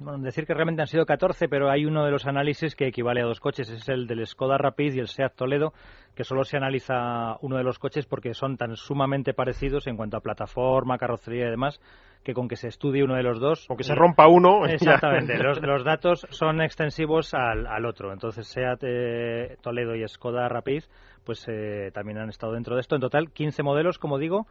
Bueno, 0.00 0.18
decir 0.18 0.44
que 0.44 0.54
realmente 0.54 0.82
han 0.82 0.88
sido 0.88 1.06
14, 1.06 1.48
pero 1.48 1.70
hay 1.70 1.86
uno 1.86 2.04
de 2.04 2.10
los 2.10 2.26
análisis 2.26 2.74
que 2.74 2.88
equivale 2.88 3.22
a 3.22 3.26
dos 3.26 3.38
coches, 3.38 3.70
es 3.70 3.88
el 3.88 4.08
del 4.08 4.26
Skoda 4.26 4.58
Rapid 4.58 4.94
y 4.94 4.98
el 4.98 5.06
Seat 5.06 5.36
Toledo, 5.36 5.72
que 6.16 6.24
solo 6.24 6.42
se 6.42 6.56
analiza 6.56 7.36
uno 7.42 7.56
de 7.56 7.62
los 7.62 7.78
coches 7.78 8.04
porque 8.04 8.34
son 8.34 8.56
tan 8.56 8.74
sumamente 8.74 9.34
parecidos 9.34 9.86
en 9.86 9.96
cuanto 9.96 10.16
a 10.16 10.20
plataforma, 10.20 10.98
carrocería 10.98 11.46
y 11.46 11.50
demás, 11.50 11.80
que 12.24 12.34
con 12.34 12.48
que 12.48 12.56
se 12.56 12.68
estudie 12.68 13.04
uno 13.04 13.14
de 13.14 13.22
los 13.22 13.38
dos... 13.38 13.66
Aunque 13.68 13.84
se 13.84 13.94
rompa 13.94 14.26
uno... 14.26 14.66
Exactamente, 14.66 15.38
los, 15.38 15.60
los 15.62 15.84
datos 15.84 16.26
son 16.30 16.60
extensivos 16.60 17.32
al, 17.32 17.66
al 17.66 17.84
otro. 17.84 18.12
Entonces, 18.12 18.48
SEAT 18.48 18.80
eh, 18.82 19.56
Toledo 19.62 19.94
y 19.94 20.08
Skoda 20.08 20.48
Rapid, 20.48 20.82
pues 21.24 21.46
eh, 21.48 21.90
también 21.92 22.18
han 22.18 22.30
estado 22.30 22.54
dentro 22.54 22.74
de 22.74 22.80
esto. 22.80 22.96
En 22.96 23.00
total, 23.00 23.30
15 23.30 23.62
modelos, 23.62 23.98
como 23.98 24.18
digo, 24.18 24.46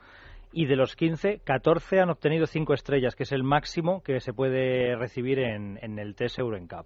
y 0.54 0.68
de 0.68 0.76
los 0.76 0.96
15, 0.96 1.40
14 1.44 2.00
han 2.00 2.12
obtenido 2.12 2.46
5 2.46 2.74
estrellas, 2.74 3.16
que 3.16 3.24
es 3.24 3.32
el 3.32 3.44
máximo 3.44 4.04
que 4.04 4.20
se 4.20 4.34
puede 4.34 4.96
recibir 4.96 5.40
en, 5.40 5.80
en 5.82 5.98
el 5.98 6.16
test 6.16 6.38
Euro 6.38 6.58
NCAP. 6.58 6.86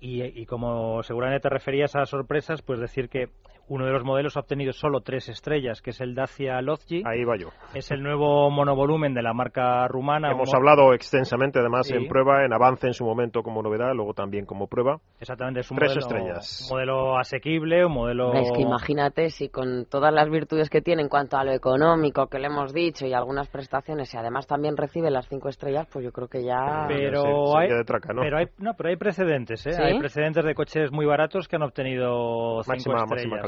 Y, 0.00 0.22
y 0.22 0.46
como 0.46 1.02
seguramente 1.02 1.42
te 1.42 1.48
referías 1.48 1.96
a 1.96 2.04
sorpresas, 2.04 2.62
pues 2.62 2.78
decir 2.78 3.08
que 3.08 3.28
uno 3.70 3.86
de 3.86 3.92
los 3.92 4.02
modelos 4.04 4.36
ha 4.36 4.40
obtenido 4.40 4.72
solo 4.72 5.00
tres 5.00 5.28
estrellas, 5.28 5.80
que 5.80 5.90
es 5.90 6.00
el 6.00 6.14
Dacia 6.16 6.60
Logi. 6.60 7.02
Ahí 7.06 7.22
va 7.24 7.36
yo. 7.38 7.50
Es 7.72 7.90
el 7.92 8.02
nuevo 8.02 8.50
monovolumen 8.50 9.14
de 9.14 9.22
la 9.22 9.32
marca 9.32 9.86
rumana. 9.86 10.32
Hemos 10.32 10.52
hablado 10.52 10.92
extensamente, 10.92 11.60
además, 11.60 11.86
Sí. 11.86 11.94
en 11.94 12.08
prueba, 12.08 12.44
en 12.44 12.52
avance 12.52 12.88
en 12.88 12.94
su 12.94 13.04
momento 13.04 13.42
como 13.44 13.62
novedad, 13.62 13.92
luego 13.94 14.12
también 14.12 14.44
como 14.44 14.66
prueba. 14.66 14.96
Exactamente, 15.20 15.60
es 15.60 15.70
un 15.70 15.76
Tres 15.78 15.90
modelo, 15.96 16.00
estrellas. 16.00 16.68
modelo 16.70 17.16
asequible, 17.18 17.86
un 17.86 17.92
modelo... 17.92 18.32
Es 18.34 18.50
que 18.52 18.62
imagínate 18.62 19.30
si 19.30 19.48
con 19.48 19.86
todas 19.88 20.12
las 20.12 20.28
virtudes 20.28 20.68
que 20.68 20.82
tiene 20.82 21.02
en 21.02 21.08
cuanto 21.08 21.36
a 21.36 21.44
lo 21.44 21.52
económico 21.52 22.26
que 22.26 22.40
le 22.40 22.48
hemos 22.48 22.74
dicho 22.74 23.06
y 23.06 23.12
algunas 23.14 23.48
prestaciones 23.48 24.12
y 24.12 24.16
además 24.16 24.48
también 24.48 24.76
recibe 24.76 25.12
las 25.12 25.28
cinco 25.28 25.48
estrellas, 25.48 25.86
pues 25.92 26.04
yo 26.04 26.10
creo 26.10 26.26
que 26.26 26.42
ya... 26.42 26.86
Pero 26.88 27.22
Se- 27.22 27.52
se 27.52 27.58
hay, 27.58 27.68
queda 27.68 27.78
de 27.78 27.84
traca, 27.84 28.12
¿no? 28.12 28.22
pero 28.22 28.38
hay, 28.38 28.46
no, 28.58 28.72
pero 28.76 28.88
hay 28.88 28.96
precedentes, 28.96 29.64
¿eh? 29.68 29.72
¿Sí? 29.74 29.80
Hay 29.82 29.98
precedentes 30.00 30.44
de 30.44 30.54
coches 30.56 30.90
muy 30.90 31.06
baratos 31.06 31.46
que 31.46 31.54
han 31.54 31.62
obtenido 31.62 32.62
cinco 32.64 32.68
Máxima, 32.72 32.94
estrellas. 33.04 33.06
máxima 33.06 33.40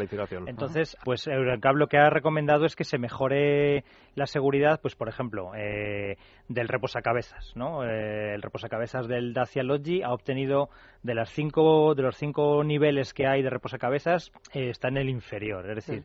Entonces, 0.47 0.97
pues 1.05 1.27
Euroncab 1.27 1.77
lo 1.77 1.87
que 1.87 1.99
ha 1.99 2.11
recomendado 2.11 2.65
es 2.65 2.77
que 2.77 2.85
se 2.85 2.99
mejore 2.99 3.85
la 4.15 4.27
seguridad, 4.27 4.81
pues 4.81 4.95
por 4.95 5.09
ejemplo, 5.09 5.53
eh, 5.55 6.17
del 6.49 6.69
reposacabezas, 6.69 7.53
¿no? 7.57 7.85
Eh, 7.85 8.35
el 8.35 8.43
reposacabezas 8.43 9.09
del 9.09 9.33
Dacia 9.33 9.63
Logi 9.63 10.03
ha 10.03 10.13
obtenido 10.13 10.69
de 11.03 11.15
las 11.15 11.31
cinco 11.31 11.95
de 11.95 12.03
los 12.03 12.17
cinco 12.17 12.63
niveles 12.65 13.15
que 13.15 13.27
hay 13.27 13.43
de 13.43 13.51
reposacabezas 13.51 14.33
eh, 14.53 14.69
está 14.71 14.89
en 14.89 14.99
el 14.99 15.09
inferior, 15.09 15.69
es 15.71 15.77
decir. 15.77 16.05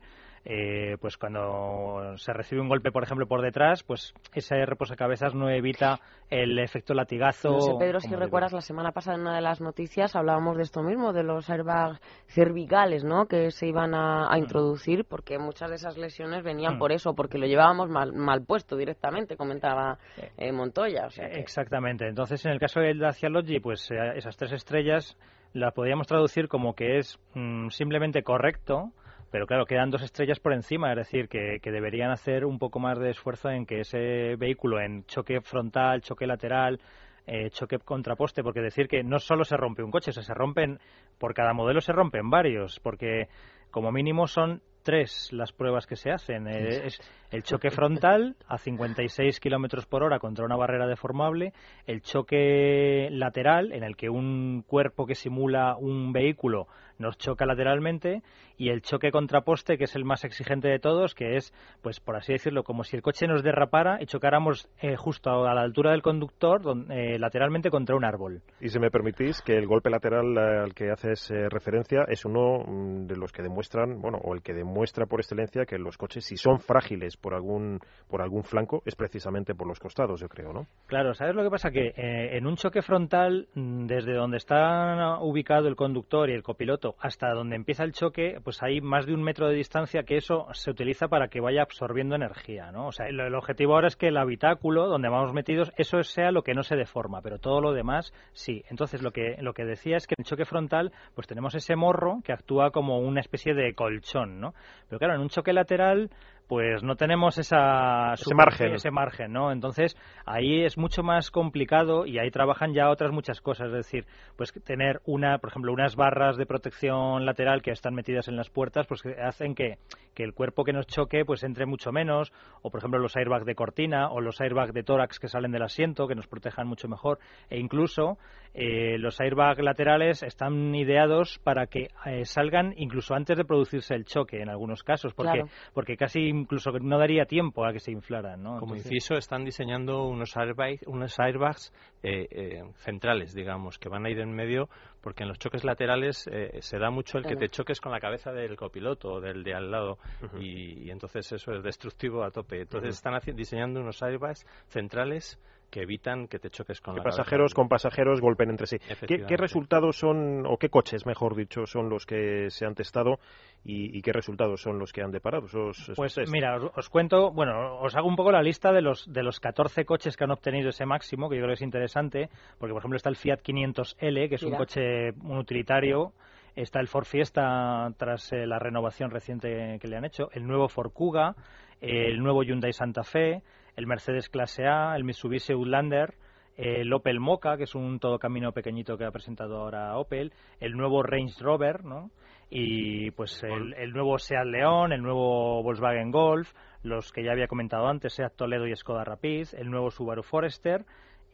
Eh, 0.49 0.95
pues 1.01 1.17
cuando 1.17 2.13
se 2.17 2.31
recibe 2.31 2.61
un 2.61 2.69
golpe, 2.69 2.89
por 2.89 3.03
ejemplo, 3.03 3.27
por 3.27 3.41
detrás, 3.41 3.83
pues 3.83 4.13
ese 4.33 4.65
reposacabezas 4.65 5.35
no 5.35 5.49
evita 5.49 5.99
el 6.29 6.57
efecto 6.59 6.93
latigazo. 6.93 7.49
No 7.49 7.59
sé, 7.59 7.73
Pedro, 7.77 7.99
si 7.99 8.15
recuerdas, 8.15 8.53
la 8.53 8.61
semana 8.61 8.93
pasada 8.93 9.15
en 9.15 9.23
una 9.23 9.35
de 9.35 9.41
las 9.41 9.59
noticias 9.59 10.15
hablábamos 10.15 10.55
de 10.55 10.63
esto 10.63 10.81
mismo, 10.83 11.11
de 11.11 11.23
los 11.23 11.49
airbags 11.49 11.99
cervicales, 12.27 13.03
¿no? 13.03 13.25
Que 13.25 13.51
se 13.51 13.67
iban 13.67 13.93
a, 13.93 14.31
a 14.33 14.37
introducir 14.37 15.03
porque 15.03 15.37
muchas 15.37 15.69
de 15.69 15.75
esas 15.75 15.97
lesiones 15.97 16.43
venían 16.43 16.75
Mm. 16.75 16.79
por 16.79 16.91
eso, 16.93 17.13
porque 17.13 17.37
lo 17.37 17.45
llevábamos 17.45 17.89
mal, 17.89 18.13
mal 18.13 18.45
puesto 18.45 18.77
directamente, 18.77 19.35
comentaba 19.35 19.97
eh, 20.37 20.51
Montoya. 20.53 21.07
O 21.07 21.09
sea 21.09 21.29
que- 21.29 21.39
Exactamente. 21.39 22.07
Entonces, 22.07 22.45
en 22.45 22.51
el 22.53 22.59
caso 22.59 22.79
del 22.79 22.99
Dacia 22.99 23.27
Logi, 23.29 23.59
pues 23.59 23.89
eh, 23.91 23.95
esas 24.15 24.37
tres 24.37 24.53
estrellas 24.53 25.17
las 25.53 25.73
podríamos 25.73 26.07
traducir 26.07 26.47
como 26.47 26.73
que 26.73 26.99
es 26.99 27.19
mm, 27.33 27.67
simplemente 27.69 28.23
correcto, 28.23 28.91
pero 29.31 29.45
claro, 29.45 29.65
quedan 29.65 29.89
dos 29.89 30.03
estrellas 30.03 30.39
por 30.39 30.53
encima, 30.53 30.91
es 30.91 30.97
decir, 30.97 31.27
que, 31.27 31.59
que 31.61 31.71
deberían 31.71 32.11
hacer 32.11 32.45
un 32.45 32.59
poco 32.59 32.79
más 32.79 32.97
de 32.99 33.09
esfuerzo 33.09 33.49
en 33.49 33.65
que 33.65 33.81
ese 33.81 34.35
vehículo 34.37 34.79
en 34.79 35.05
choque 35.05 35.41
frontal, 35.41 36.01
choque 36.01 36.25
lateral, 36.25 36.79
eh, 37.27 37.49
choque 37.49 37.77
contraposte, 37.79 38.41
porque 38.41 38.61
decir 38.61 38.87
que 38.87 39.03
no 39.03 39.19
solo 39.19 39.43
se 39.43 39.57
rompe 39.57 39.83
un 39.83 39.91
coche, 39.91 40.11
o 40.11 40.13
sea, 40.13 40.23
se 40.23 40.33
rompen, 40.33 40.79
por 41.17 41.33
cada 41.33 41.53
modelo 41.53 41.81
se 41.81 41.91
rompen 41.91 42.29
varios, 42.29 42.79
porque 42.79 43.27
como 43.69 43.91
mínimo 43.91 44.27
son 44.27 44.61
tres 44.81 45.33
las 45.33 45.51
pruebas 45.51 45.85
que 45.85 45.97
se 45.97 46.11
hacen. 46.11 46.47
Eh, 46.47 46.85
es 46.85 47.01
el 47.29 47.43
choque 47.43 47.69
frontal 47.69 48.37
a 48.47 48.57
56 48.57 49.41
kilómetros 49.41 49.85
por 49.85 50.01
hora 50.01 50.19
contra 50.19 50.45
una 50.45 50.55
barrera 50.55 50.87
deformable, 50.87 51.51
el 51.85 52.01
choque 52.01 53.09
lateral 53.11 53.73
en 53.73 53.83
el 53.83 53.97
que 53.97 54.09
un 54.09 54.63
cuerpo 54.65 55.05
que 55.05 55.15
simula 55.15 55.75
un 55.75 56.13
vehículo 56.13 56.67
nos 56.99 57.17
choca 57.17 57.45
lateralmente 57.45 58.21
y 58.57 58.69
el 58.69 58.81
choque 58.81 59.11
contraposte 59.11 59.77
que 59.77 59.85
es 59.85 59.95
el 59.95 60.05
más 60.05 60.23
exigente 60.23 60.67
de 60.67 60.79
todos 60.79 61.13
que 61.13 61.37
es 61.37 61.53
pues 61.81 61.99
por 61.99 62.15
así 62.15 62.33
decirlo 62.33 62.63
como 62.63 62.83
si 62.83 62.95
el 62.95 63.01
coche 63.01 63.27
nos 63.27 63.43
derrapara 63.43 64.01
y 64.01 64.05
chocáramos 64.05 64.69
eh, 64.81 64.95
justo 64.95 65.29
a 65.29 65.53
la 65.53 65.61
altura 65.61 65.91
del 65.91 66.01
conductor 66.01 66.61
eh, 66.89 67.17
lateralmente 67.19 67.69
contra 67.69 67.95
un 67.95 68.05
árbol 68.05 68.41
Y 68.59 68.69
si 68.69 68.79
me 68.79 68.89
permitís, 68.89 69.41
que 69.41 69.55
el 69.55 69.67
golpe 69.67 69.89
lateral 69.89 70.37
al 70.37 70.73
que 70.73 70.91
haces 70.91 71.29
eh, 71.31 71.49
referencia 71.49 72.05
es 72.07 72.25
uno 72.25 72.59
mm, 72.65 73.07
de 73.07 73.15
los 73.15 73.31
que 73.31 73.41
demuestran, 73.41 74.01
bueno, 74.01 74.19
o 74.23 74.33
el 74.33 74.41
que 74.41 74.53
demuestra 74.53 75.05
por 75.05 75.19
excelencia 75.19 75.65
que 75.65 75.77
los 75.77 75.97
coches, 75.97 76.25
si 76.25 76.37
son 76.37 76.59
frágiles 76.59 77.17
por 77.17 77.33
algún, 77.33 77.79
por 78.09 78.21
algún 78.21 78.43
flanco, 78.43 78.81
es 78.85 78.95
precisamente 78.95 79.55
por 79.55 79.67
los 79.67 79.79
costados, 79.79 80.19
yo 80.19 80.27
creo, 80.27 80.53
¿no? 80.53 80.67
Claro, 80.87 81.13
¿sabes 81.13 81.35
lo 81.35 81.43
que 81.43 81.49
pasa? 81.49 81.71
Que 81.71 81.93
eh, 81.95 82.37
en 82.37 82.47
un 82.47 82.55
choque 82.55 82.81
frontal, 82.81 83.47
mm, 83.53 83.85
desde 83.85 84.13
donde 84.13 84.37
está 84.37 85.19
ubicado 85.21 85.67
el 85.67 85.75
conductor 85.75 86.29
y 86.29 86.33
el 86.33 86.43
copiloto 86.43 86.86
hasta 86.99 87.31
donde 87.33 87.55
empieza 87.55 87.83
el 87.83 87.93
choque, 87.93 88.39
pues 88.43 88.61
hay 88.63 88.81
más 88.81 89.05
de 89.05 89.13
un 89.13 89.23
metro 89.23 89.47
de 89.47 89.55
distancia 89.55 90.03
que 90.03 90.17
eso 90.17 90.47
se 90.53 90.71
utiliza 90.71 91.07
para 91.07 91.27
que 91.27 91.39
vaya 91.39 91.61
absorbiendo 91.61 92.15
energía, 92.15 92.71
¿no? 92.71 92.87
O 92.87 92.91
sea, 92.91 93.07
el, 93.07 93.19
objetivo 93.35 93.75
ahora 93.75 93.87
es 93.87 93.95
que 93.95 94.07
el 94.07 94.17
habitáculo 94.17 94.87
donde 94.87 95.09
vamos 95.09 95.33
metidos, 95.33 95.71
eso 95.77 96.01
sea 96.03 96.31
lo 96.31 96.43
que 96.43 96.53
no 96.53 96.63
se 96.63 96.75
deforma, 96.75 97.21
pero 97.21 97.39
todo 97.39 97.61
lo 97.61 97.73
demás 97.73 98.13
sí. 98.33 98.63
Entonces, 98.69 99.01
lo 99.01 99.11
que, 99.11 99.37
lo 99.39 99.53
que 99.53 99.65
decía 99.65 99.97
es 99.97 100.07
que 100.07 100.15
en 100.17 100.23
el 100.23 100.29
choque 100.29 100.45
frontal, 100.45 100.91
pues 101.15 101.27
tenemos 101.27 101.55
ese 101.55 101.75
morro 101.75 102.21
que 102.23 102.33
actúa 102.33 102.71
como 102.71 102.99
una 102.99 103.21
especie 103.21 103.53
de 103.53 103.73
colchón, 103.73 104.39
¿no? 104.39 104.53
Pero 104.89 104.99
claro, 104.99 105.15
en 105.15 105.21
un 105.21 105.29
choque 105.29 105.53
lateral, 105.53 106.09
pues 106.47 106.81
no 106.81 106.95
tenemos 106.95 107.37
esa 107.37 108.13
Ese 108.13 108.33
margen. 108.33 108.73
ese 108.73 108.91
margen, 108.91 109.33
¿no? 109.33 109.51
Entonces, 109.51 109.97
ahí 110.25 110.63
es 110.63 110.77
mucho 110.77 111.03
más 111.03 111.29
complicado 111.29 112.05
y 112.05 112.19
ahí 112.19 112.31
trabajan 112.31 112.73
ya 112.73 112.89
otras 112.89 113.11
muchas 113.11 113.41
cosas, 113.41 113.67
es 113.67 113.73
decir, 113.73 114.05
pues 114.37 114.53
tener 114.63 115.01
una, 115.05 115.39
por 115.39 115.49
ejemplo, 115.49 115.73
unas 115.73 115.95
barras 115.95 116.37
de 116.37 116.45
protección 116.45 117.25
lateral 117.25 117.61
que 117.61 117.71
están 117.71 117.93
metidas 117.93 118.27
en 118.27 118.37
las 118.37 118.49
puertas, 118.49 118.87
pues 118.87 119.01
que 119.01 119.21
hacen 119.21 119.55
que, 119.55 119.77
que 120.17 120.23
el 120.23 120.33
cuerpo 120.33 120.63
que 120.63 120.73
nos 120.73 120.87
choque 120.87 121.23
pues 121.25 121.43
entre 121.43 121.67
mucho 121.67 121.91
menos, 121.91 122.33
o 122.63 122.71
por 122.71 122.79
ejemplo 122.79 122.99
los 122.99 123.15
airbags 123.15 123.45
de 123.45 123.53
cortina 123.53 124.09
o 124.09 124.19
los 124.19 124.41
airbags 124.41 124.73
de 124.73 124.81
tórax 124.81 125.19
que 125.19 125.27
salen 125.27 125.51
del 125.51 125.61
asiento, 125.61 126.07
que 126.07 126.15
nos 126.15 126.25
protejan 126.25 126.67
mucho 126.67 126.87
mejor, 126.87 127.19
e 127.51 127.59
incluso 127.59 128.17
eh, 128.55 128.97
los 128.97 129.21
airbags 129.21 129.61
laterales 129.61 130.23
están 130.23 130.73
ideados 130.73 131.37
para 131.43 131.67
que 131.67 131.89
eh, 132.07 132.25
salgan 132.25 132.73
incluso 132.77 133.13
antes 133.13 133.37
de 133.37 133.45
producirse 133.45 133.93
el 133.93 134.05
choque 134.05 134.41
en 134.41 134.49
algunos 134.49 134.81
casos, 134.81 135.13
porque, 135.13 135.33
Claro. 135.33 135.47
porque 135.75 135.95
casi 135.97 136.21
incluso 136.21 136.71
no 136.71 136.97
daría 136.97 137.25
tiempo 137.25 137.63
a 137.67 137.71
que 137.71 137.79
se 137.79 137.91
inflaran, 137.91 138.41
¿no? 138.41 138.57
Como 138.59 138.73
Entonces- 138.73 138.91
inciso, 138.93 139.13
están 139.17 139.45
diseñando 139.45 140.07
unos 140.07 140.35
airbags, 140.35 140.81
unos 140.87 141.19
airbags 141.19 141.71
eh, 142.03 142.27
eh, 142.31 142.63
centrales, 142.75 143.33
digamos, 143.33 143.79
que 143.79 143.89
van 143.89 144.05
a 144.05 144.09
ir 144.09 144.19
en 144.19 144.31
medio, 144.31 144.69
porque 145.01 145.23
en 145.23 145.29
los 145.29 145.39
choques 145.39 145.63
laterales 145.63 146.27
eh, 146.31 146.57
se 146.61 146.77
da 146.77 146.89
mucho 146.89 147.17
el 147.17 147.23
que 147.25 147.35
te 147.39 147.49
choques 147.49 147.81
con 147.81 147.91
la 147.91 147.99
cabeza 147.99 148.31
del 148.31 148.55
copiloto 148.55 149.13
o 149.13 149.21
del 149.21 149.43
de 149.43 149.53
al 149.55 149.71
lado, 149.71 149.97
y, 150.39 150.83
y 150.85 150.91
entonces 150.91 151.31
eso 151.31 151.51
es 151.53 151.63
destructivo 151.63 152.23
a 152.23 152.31
tope. 152.31 152.61
Entonces 152.61 152.95
están 152.95 153.13
haci- 153.13 153.33
diseñando 153.33 153.79
unos 153.79 154.01
airbags 154.03 154.45
centrales 154.67 155.39
que 155.69 155.81
evitan 155.81 156.27
que 156.27 156.39
te 156.39 156.49
choques 156.49 156.81
con 156.81 156.93
Que 156.93 156.99
la 156.99 157.03
pasajeros 157.03 157.53
con 157.53 157.67
pasajeros 157.67 158.21
golpeen 158.21 158.51
entre 158.51 158.67
sí. 158.67 158.77
¿Qué, 159.07 159.37
resultados 159.37 159.97
son, 159.97 160.45
o 160.45 160.57
qué 160.57 160.69
coches, 160.69 161.05
mejor 161.05 161.35
dicho, 161.35 161.65
son 161.65 161.89
los 161.89 162.05
que 162.05 162.49
se 162.49 162.65
han 162.65 162.75
testado 162.75 163.19
y, 163.63 163.97
y 163.97 164.01
qué 164.01 164.13
resultados 164.13 164.61
son 164.61 164.79
los 164.79 164.93
que 164.93 165.01
han 165.01 165.11
deparado 165.11 165.45
esos, 165.45 165.77
esos 165.79 165.95
Pues 165.95 166.15
test? 166.15 166.31
mira, 166.31 166.55
os, 166.55 166.71
os 166.75 166.89
cuento, 166.89 167.31
bueno, 167.31 167.79
os 167.79 167.95
hago 167.95 168.07
un 168.07 168.15
poco 168.15 168.31
la 168.31 168.41
lista 168.41 168.71
de 168.71 168.81
los 168.81 169.11
de 169.11 169.23
los 169.23 169.39
14 169.39 169.85
coches 169.85 170.15
que 170.15 170.23
han 170.23 170.31
obtenido 170.31 170.69
ese 170.69 170.85
máximo, 170.85 171.29
que 171.29 171.35
yo 171.35 171.41
creo 171.41 171.49
que 171.49 171.55
es 171.55 171.61
interesante, 171.61 172.29
porque 172.57 172.73
por 172.73 172.81
ejemplo 172.81 172.97
está 172.97 173.09
el 173.09 173.15
Fiat 173.15 173.41
500L, 173.41 174.29
que 174.29 174.35
es 174.35 174.43
un 174.43 174.55
coche 174.55 175.11
un 175.23 175.37
utilitario 175.37 176.13
Está 176.57 176.79
el 176.79 176.87
Ford 176.87 177.05
Fiesta 177.05 177.93
tras 177.97 178.33
eh, 178.33 178.47
la 178.47 178.57
renovación 178.57 179.11
reciente 179.11 179.77
que 179.79 179.87
le 179.87 179.95
han 179.95 180.05
hecho, 180.05 180.31
el 180.33 180.47
nuevo 180.47 180.67
Ford 180.67 180.91
Kuga, 180.91 181.35
el 181.79 182.17
nuevo 182.17 182.41
Hyundai 182.41 182.73
Santa 182.73 183.03
Fe, 183.03 183.43
el 183.77 183.87
Mercedes 183.87 184.27
Clase 184.27 184.65
A, 184.65 184.95
el 184.95 185.03
Mitsubishi 185.03 185.53
Outlander, 185.53 186.15
el 186.57 186.91
Opel 186.91 187.19
Mocha, 187.19 187.55
que 187.55 187.65
es 187.65 187.75
un 187.75 187.99
todo 187.99 188.17
camino 188.17 188.51
pequeñito 188.51 188.97
que 188.97 189.05
ha 189.05 189.11
presentado 189.11 189.57
ahora 189.57 189.95
Opel, 189.97 190.33
el 190.59 190.73
nuevo 190.73 191.03
Range 191.03 191.35
Rover, 191.39 191.85
¿no? 191.85 192.09
Y 192.49 193.11
pues 193.11 193.43
el, 193.43 193.73
el 193.75 193.91
nuevo 193.91 194.17
Seat 194.17 194.45
León, 194.45 194.93
el 194.93 195.03
nuevo 195.03 195.61
Volkswagen 195.61 196.11
Golf, 196.11 196.51
los 196.81 197.11
que 197.11 197.23
ya 197.23 197.33
había 197.33 197.47
comentado 197.47 197.87
antes, 197.87 198.13
Seat 198.13 198.35
Toledo 198.35 198.65
y 198.65 198.75
Skoda 198.75 199.03
Rapid, 199.03 199.49
el 199.53 199.69
nuevo 199.69 199.91
Subaru 199.91 200.23
Forester, 200.23 200.83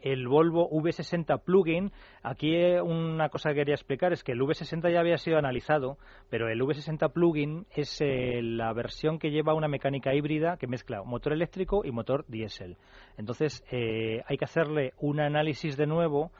el 0.04 0.28
Volvo 0.28 0.70
V60 0.70 1.42
Plugin. 1.44 1.92
Aquí 2.22 2.56
eh, 2.56 2.82
una 2.82 3.30
cosa 3.30 3.50
que 3.50 3.56
quería 3.56 3.74
explicar 3.74 4.12
es 4.12 4.24
que 4.24 4.34
el 4.34 4.42
V60 4.42 4.92
ya 4.92 5.00
había 5.00 5.18
sido 5.18 5.38
analizado, 5.38 5.98
pero 6.30 6.50
el 6.50 6.62
V60 6.62 7.12
Plugin 7.12 7.66
es 7.72 8.02
eh, 8.02 8.42
la 8.44 8.74
versión 8.74 9.18
que 9.18 9.32
lleva 9.32 9.54
una 9.54 9.70
mecánica 9.70 10.14
híbrida 10.14 10.58
que 10.58 10.68
mezcla 10.68 11.04
motor 11.04 11.32
eléctrico 11.34 11.84
y 11.86 11.92
motor 11.92 12.26
diésel. 12.28 12.78
Entonces 13.18 13.64
eh, 13.72 14.22
hay 14.28 14.38
que 14.38 14.46
hacerle 14.46 14.94
un 15.00 15.22
análisis 15.22 15.78
de 15.78 15.88
nuevo 15.88 16.32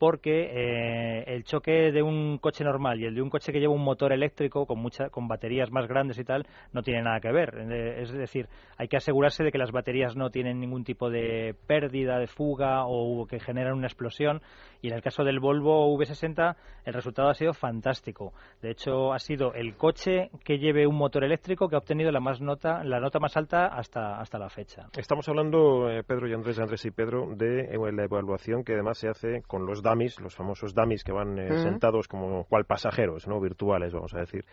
porque 0.00 0.48
eh, 0.50 1.24
el 1.26 1.44
choque 1.44 1.92
de 1.92 2.02
un 2.02 2.38
coche 2.38 2.64
normal 2.64 2.98
y 2.98 3.04
el 3.04 3.14
de 3.14 3.20
un 3.20 3.28
coche 3.28 3.52
que 3.52 3.60
lleva 3.60 3.74
un 3.74 3.84
motor 3.84 4.14
eléctrico 4.14 4.64
con 4.64 4.78
mucha, 4.78 5.10
con 5.10 5.28
baterías 5.28 5.70
más 5.70 5.86
grandes 5.86 6.18
y 6.18 6.24
tal 6.24 6.46
no 6.72 6.82
tiene 6.82 7.02
nada 7.02 7.20
que 7.20 7.30
ver. 7.30 7.54
Eh, 7.70 8.00
es 8.00 8.10
decir, 8.10 8.48
hay 8.78 8.88
que 8.88 8.96
asegurarse 8.96 9.44
de 9.44 9.52
que 9.52 9.58
las 9.58 9.72
baterías 9.72 10.16
no 10.16 10.30
tienen 10.30 10.58
ningún 10.58 10.84
tipo 10.84 11.10
de 11.10 11.54
pérdida, 11.66 12.18
de 12.18 12.28
fuga 12.28 12.86
o 12.86 13.26
que 13.26 13.40
generan 13.40 13.74
una 13.74 13.88
explosión. 13.88 14.40
Y 14.80 14.88
en 14.88 14.94
el 14.94 15.02
caso 15.02 15.22
del 15.22 15.38
Volvo 15.38 15.94
V60 15.98 16.56
el 16.86 16.94
resultado 16.94 17.28
ha 17.28 17.34
sido 17.34 17.52
fantástico. 17.52 18.32
De 18.62 18.70
hecho, 18.70 19.12
ha 19.12 19.18
sido 19.18 19.52
el 19.52 19.76
coche 19.76 20.30
que 20.42 20.58
lleve 20.58 20.86
un 20.86 20.96
motor 20.96 21.24
eléctrico 21.24 21.68
que 21.68 21.74
ha 21.74 21.78
obtenido 21.78 22.10
la 22.10 22.20
más 22.20 22.40
nota, 22.40 22.82
la 22.84 23.00
nota 23.00 23.18
más 23.18 23.36
alta 23.36 23.66
hasta 23.66 24.18
hasta 24.18 24.38
la 24.38 24.48
fecha. 24.48 24.86
Estamos 24.96 25.28
hablando 25.28 25.90
eh, 25.90 26.02
Pedro 26.04 26.26
y 26.26 26.32
Andrés, 26.32 26.58
Andrés 26.58 26.86
y 26.86 26.90
Pedro 26.90 27.34
de 27.36 27.68
la 27.92 28.04
evaluación 28.04 28.64
que 28.64 28.72
además 28.72 28.96
se 28.96 29.08
hace 29.10 29.42
con 29.46 29.66
los 29.66 29.82
dummies, 29.90 30.20
los 30.20 30.34
famosos 30.34 30.74
dummies 30.74 31.04
que 31.04 31.12
van 31.12 31.38
eh, 31.38 31.58
sentados 31.58 32.08
como 32.08 32.44
cual 32.44 32.64
pasajeros, 32.64 33.26
¿no? 33.26 33.40
Virtuales, 33.40 33.92
vamos 33.92 34.14
a 34.14 34.20
decir. 34.20 34.44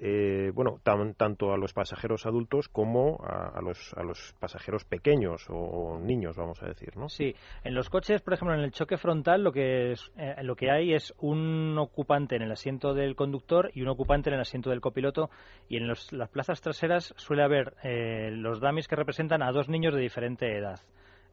Eh, 0.00 0.52
bueno, 0.54 0.80
tanto 0.84 1.52
a 1.52 1.56
los 1.56 1.72
pasajeros 1.72 2.24
adultos 2.26 2.68
como 2.68 3.18
a, 3.24 3.60
los, 3.62 3.94
a 3.96 4.04
los 4.04 4.34
pasajeros 4.38 4.84
pequeños 4.84 5.46
o, 5.48 5.98
niños, 5.98 6.36
vamos 6.36 6.62
a 6.62 6.66
decir, 6.66 6.96
¿no? 6.96 7.08
Sí, 7.08 7.34
en 7.64 7.74
los 7.74 7.90
coches, 7.90 8.20
por 8.20 8.34
ejemplo, 8.34 8.54
en 8.54 8.60
el 8.60 8.70
choque 8.70 8.96
frontal 8.96 9.42
lo 9.42 9.50
que, 9.50 9.92
es, 9.92 10.12
eh, 10.16 10.36
lo 10.42 10.54
que 10.54 10.70
hay 10.70 10.94
es 10.94 11.12
un 11.18 11.76
ocupante 11.78 12.36
en 12.36 12.42
el 12.42 12.52
asiento 12.52 12.94
del 12.94 13.16
conductor 13.16 13.70
y 13.74 13.82
un 13.82 13.88
ocupante 13.88 14.30
en 14.30 14.34
el 14.34 14.42
asiento 14.42 14.70
del 14.70 14.80
copiloto 14.80 15.30
y 15.68 15.78
en 15.78 15.88
las 15.88 16.28
plazas 16.30 16.60
traseras 16.60 17.12
suele 17.16 17.42
haber 17.42 17.74
los 18.36 18.60
dummies 18.60 18.86
que 18.86 18.94
representan 18.94 19.42
a 19.42 19.50
dos 19.50 19.68
niños 19.68 19.94
de 19.94 20.00
diferente 20.00 20.56
edad. 20.56 20.80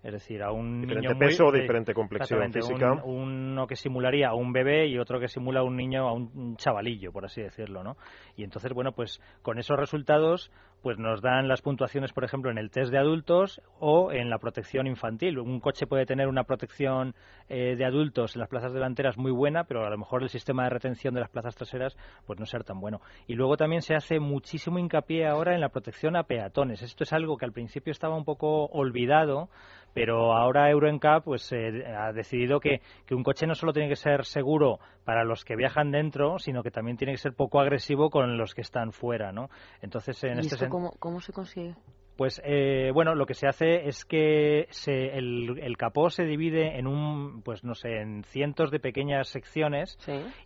Es 0.05 0.13
decir, 0.13 0.43
a 0.43 0.51
un 0.51 0.81
diferente 0.81 1.07
niño 1.07 1.19
peso, 1.19 1.45
muy, 1.45 1.61
diferente 1.61 1.95
complexión 1.95 2.53
física. 2.53 2.93
uno 3.05 3.65
que 3.65 3.75
simularía 3.75 4.29
a 4.29 4.35
un 4.35 4.53
bebé 4.53 4.85
y 4.85 4.99
otro 4.99 5.19
que 5.19 5.27
simula 5.27 5.61
a 5.61 5.63
un 5.63 5.75
niño, 5.75 6.07
a 6.07 6.13
un 6.13 6.55
chavalillo, 6.57 7.11
por 7.11 7.25
así 7.25 7.41
decirlo, 7.41 7.83
¿no? 7.83 7.97
Y 8.35 8.43
entonces, 8.43 8.71
bueno, 8.71 8.91
pues 8.91 9.19
con 9.41 9.57
esos 9.57 9.79
resultados, 9.79 10.51
pues 10.85 10.99
nos 10.99 11.19
dan 11.19 11.47
las 11.47 11.63
puntuaciones, 11.63 12.13
por 12.13 12.25
ejemplo, 12.25 12.51
en 12.51 12.59
el 12.59 12.69
test 12.69 12.91
de 12.91 12.99
adultos 12.99 13.59
o 13.79 14.11
en 14.11 14.29
la 14.29 14.37
protección 14.37 14.85
infantil. 14.85 15.39
Un 15.39 15.59
coche 15.59 15.87
puede 15.87 16.05
tener 16.05 16.27
una 16.27 16.43
protección 16.43 17.15
eh, 17.49 17.75
de 17.75 17.85
adultos 17.85 18.35
en 18.35 18.41
las 18.41 18.49
plazas 18.49 18.71
delanteras 18.71 19.17
muy 19.17 19.31
buena, 19.31 19.63
pero 19.63 19.83
a 19.83 19.89
lo 19.89 19.97
mejor 19.97 20.21
el 20.21 20.29
sistema 20.29 20.65
de 20.65 20.69
retención 20.69 21.15
de 21.15 21.21
las 21.21 21.31
plazas 21.31 21.55
traseras, 21.55 21.97
pues 22.27 22.39
no 22.39 22.45
ser 22.45 22.63
tan 22.63 22.79
bueno. 22.79 23.01
Y 23.25 23.33
luego 23.33 23.57
también 23.57 23.81
se 23.81 23.95
hace 23.95 24.19
muchísimo 24.19 24.77
hincapié 24.77 25.25
ahora 25.25 25.55
en 25.55 25.61
la 25.61 25.69
protección 25.69 26.15
a 26.15 26.25
peatones. 26.25 26.83
Esto 26.83 27.03
es 27.03 27.13
algo 27.13 27.35
que 27.35 27.45
al 27.45 27.51
principio 27.51 27.89
estaba 27.89 28.15
un 28.15 28.23
poco 28.23 28.65
olvidado 28.65 29.49
pero 29.95 30.33
ahora 30.33 30.69
Euro 30.69 30.91
NCAP 30.91 31.23
pues 31.23 31.49
eh, 31.53 31.85
ha 31.87 32.11
decidido 32.11 32.59
que, 32.59 32.81
que, 33.05 33.15
un 33.15 33.23
coche 33.23 33.47
no 33.47 33.55
solo 33.55 33.71
tiene 33.71 33.87
que 33.87 33.95
ser 33.95 34.25
seguro 34.25 34.77
para 35.05 35.23
los 35.23 35.45
que 35.45 35.55
viajan 35.55 35.89
dentro, 35.89 36.37
sino 36.37 36.63
que 36.63 36.69
también 36.69 36.97
tiene 36.97 37.13
que 37.13 37.17
ser 37.17 37.33
poco 37.33 37.61
agresivo 37.61 38.09
con 38.09 38.37
los 38.37 38.53
que 38.53 38.61
están 38.61 38.91
fuera, 38.91 39.31
¿no? 39.31 39.49
Entonces, 39.81 40.21
en 40.25 40.35
¿Y 40.35 40.39
este 40.41 40.55
esto 40.55 40.69
cómo, 40.75 40.91
cómo 40.99 41.21
se 41.21 41.31
consigue? 41.31 41.73
Pues 42.17 42.41
eh, 42.45 42.91
bueno, 42.93 43.13
lo 43.13 43.25
que 43.25 43.33
se 43.33 43.47
hace 43.47 43.87
es 43.87 44.05
que 44.05 44.67
se, 44.69 45.17
el, 45.17 45.59
el, 45.61 45.75
capó 45.75 46.09
se 46.09 46.23
divide 46.23 46.79
en 46.79 46.87
un, 46.87 47.41
pues 47.43 47.65
no 47.65 47.75
sé, 47.75 47.99
en 47.99 48.23
cientos 48.23 48.71
de 48.71 48.79
pequeñas 48.79 49.27
secciones 49.27 49.97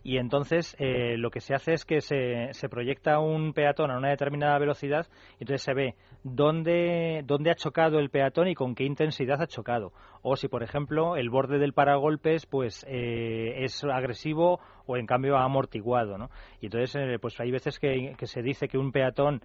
y 0.02 0.16
entonces 0.16 0.74
eh, 0.80 1.16
lo 1.16 1.30
que 1.30 1.40
se 1.40 1.54
hace 1.54 1.74
es 1.74 1.84
que 1.84 2.00
se, 2.00 2.52
se 2.52 2.68
proyecta 2.68 3.20
un 3.20 3.52
peatón 3.52 3.92
a 3.92 3.98
una 3.98 4.10
determinada 4.10 4.58
velocidad 4.58 5.06
y 5.38 5.44
entonces 5.44 5.62
se 5.62 5.74
ve 5.74 5.94
dónde, 6.24 7.22
dónde 7.24 7.52
ha 7.52 7.54
chocado 7.54 8.00
el 8.00 8.10
peatón 8.10 8.48
y 8.48 8.56
con 8.56 8.74
qué 8.74 8.82
intensidad 8.82 9.40
ha 9.40 9.46
chocado. 9.46 9.92
O 10.22 10.34
si, 10.34 10.48
por 10.48 10.64
ejemplo, 10.64 11.16
el 11.16 11.30
borde 11.30 11.58
del 11.58 11.72
paragolpes 11.72 12.46
pues 12.46 12.84
eh, 12.88 13.62
es 13.62 13.84
agresivo 13.84 14.58
o 14.90 14.96
en 14.96 15.06
cambio 15.06 15.36
ha 15.36 15.44
amortiguado, 15.44 16.18
¿no? 16.18 16.30
Y 16.60 16.66
entonces, 16.66 17.18
pues 17.20 17.38
hay 17.40 17.50
veces 17.52 17.78
que, 17.78 18.14
que, 18.18 18.26
se 18.26 18.42
dice 18.42 18.66
que 18.66 18.78
un 18.78 18.90
peatón, 18.90 19.40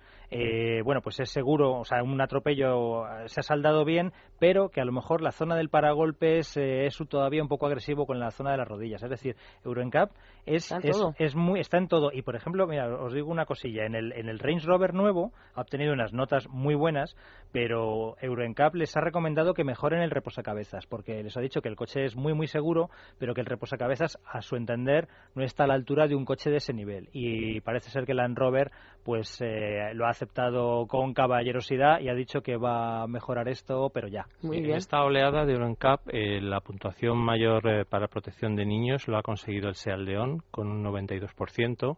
bueno, 0.83 1.01
pues 1.01 1.19
es 1.19 1.29
seguro, 1.29 1.79
o 1.79 1.85
sea, 1.85 2.01
un 2.03 2.15
un 2.15 2.21
atropello 2.21 3.05
eh, 3.05 3.27
se 3.27 3.41
ha 3.41 3.43
saldado 3.43 3.85
bien, 3.85 4.11
pero 4.39 4.69
que 4.69 4.81
a 4.81 4.85
lo 4.85 4.91
mejor 4.91 5.21
la 5.21 5.31
zona 5.31 5.55
del 5.55 5.69
paragolpes 5.69 6.57
eh, 6.57 6.85
es 6.85 6.97
todavía 7.09 7.41
un 7.41 7.47
poco 7.47 7.65
agresivo 7.67 8.05
con 8.05 8.19
la 8.19 8.31
zona 8.31 8.51
de 8.51 8.57
las 8.57 8.67
rodillas. 8.67 9.03
Es 9.03 9.09
decir, 9.09 9.35
Euroncap 9.63 10.11
es, 10.45 10.71
es, 10.83 11.01
es, 11.17 11.35
muy, 11.35 11.59
está 11.59 11.77
en 11.77 11.87
todo. 11.87 12.11
Y, 12.13 12.21
por 12.21 12.35
ejemplo, 12.35 12.67
mira, 12.67 12.87
os 12.87 13.13
digo 13.13 13.31
una 13.31 13.45
cosilla. 13.45 13.85
En 13.85 13.95
el, 13.95 14.11
en 14.13 14.29
el 14.29 14.39
Range 14.39 14.65
Rover 14.65 14.93
nuevo 14.93 15.31
ha 15.53 15.61
obtenido 15.61 15.93
unas 15.93 16.13
notas 16.13 16.47
muy 16.49 16.75
buenas, 16.75 17.15
pero 17.51 18.15
Euroncap 18.21 18.75
les 18.75 18.95
ha 18.97 19.01
recomendado 19.01 19.53
que 19.53 19.63
mejoren 19.63 20.01
el 20.01 20.11
reposacabezas, 20.11 20.85
porque 20.85 21.23
les 21.23 21.35
ha 21.37 21.41
dicho 21.41 21.61
que 21.61 21.69
el 21.69 21.75
coche 21.75 22.05
es 22.05 22.15
muy, 22.15 22.33
muy 22.33 22.47
seguro, 22.47 22.89
pero 23.17 23.33
que 23.33 23.41
el 23.41 23.47
reposacabezas, 23.47 24.19
a 24.25 24.41
su 24.41 24.55
entender, 24.55 25.07
no 25.33 25.43
está 25.43 25.63
a 25.63 25.67
la 25.67 25.73
altura 25.73 26.07
de 26.07 26.15
un 26.15 26.25
coche 26.25 26.49
de 26.49 26.57
ese 26.57 26.73
nivel. 26.73 27.09
Y 27.11 27.61
parece 27.61 27.89
ser 27.89 28.05
que 28.05 28.13
Land 28.13 28.37
Rover 28.37 28.71
pues 29.03 29.39
eh, 29.41 29.93
lo 29.93 30.07
ha 30.07 30.09
aceptado 30.09 30.87
con 30.87 31.13
caballerosidad 31.13 31.99
y 31.99 32.09
ha 32.09 32.15
dicho 32.15 32.41
que 32.41 32.57
va 32.57 33.03
a 33.03 33.07
mejorar 33.07 33.47
esto, 33.47 33.89
pero 33.93 34.07
ya. 34.07 34.24
En 34.43 34.71
esta 34.71 35.03
oleada 35.03 35.45
de 35.45 35.53
Euroncap, 35.53 36.01
eh, 36.09 36.39
la 36.41 36.59
puntuación 36.59 37.17
mayor 37.17 37.67
eh, 37.67 37.85
para 37.85 38.07
protección 38.07 38.55
de 38.55 38.65
niños 38.65 39.07
lo 39.07 39.17
ha 39.17 39.23
conseguido 39.23 39.69
el 39.69 39.75
Seat 39.75 39.99
León 39.99 40.43
con 40.51 40.67
un 40.67 40.83
92%. 40.83 41.97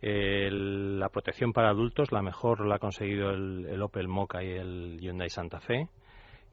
la 0.00 1.08
protección 1.08 1.52
para 1.52 1.70
adultos, 1.70 2.12
la 2.12 2.22
mejor 2.22 2.66
la 2.66 2.76
ha 2.76 2.78
conseguido 2.78 3.30
el, 3.30 3.66
el 3.66 3.82
Opel 3.82 4.08
Mocha 4.08 4.42
y 4.42 4.50
el 4.50 4.98
Hyundai 5.00 5.28
Santa 5.28 5.60
Fe 5.60 5.88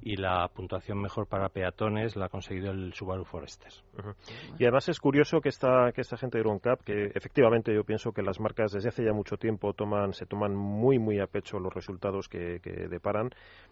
y 0.02 0.18
la 0.18 0.48
puntuación 0.50 1.00
mejor 1.02 1.28
para 1.28 1.50
peatones 1.50 2.16
la 2.16 2.26
ha 2.26 2.30
conseguido 2.30 2.72
el 2.72 2.94
Subaru 2.94 3.26
Forester. 3.26 3.72
Y 4.60 4.64
además 4.64 4.90
es 4.90 5.00
curioso 5.00 5.42
que 5.42 5.50
esta, 5.50 5.92
que 5.94 6.02
esta 6.02 6.18
gente 6.18 6.38
de 6.38 6.44
Euroncap, 6.44 6.82
que 6.82 7.12
efectivamente 7.14 7.74
yo 7.74 7.84
pienso 7.84 8.12
que 8.12 8.22
las 8.22 8.40
marcas 8.40 8.72
desde 8.72 8.90
hace 8.90 9.04
ya 9.04 9.14
mucho 9.14 9.38
tiempo 9.38 9.74
toman, 9.74 10.14
se 10.14 10.26
toman 10.26 10.56
muy, 10.56 11.00
muy 11.00 11.20
a 11.20 11.28
pecho 11.28 11.60
los 11.60 11.74
resultados 11.74 12.28
que, 12.28 12.60
que 12.62 12.88
deparan, 12.88 13.32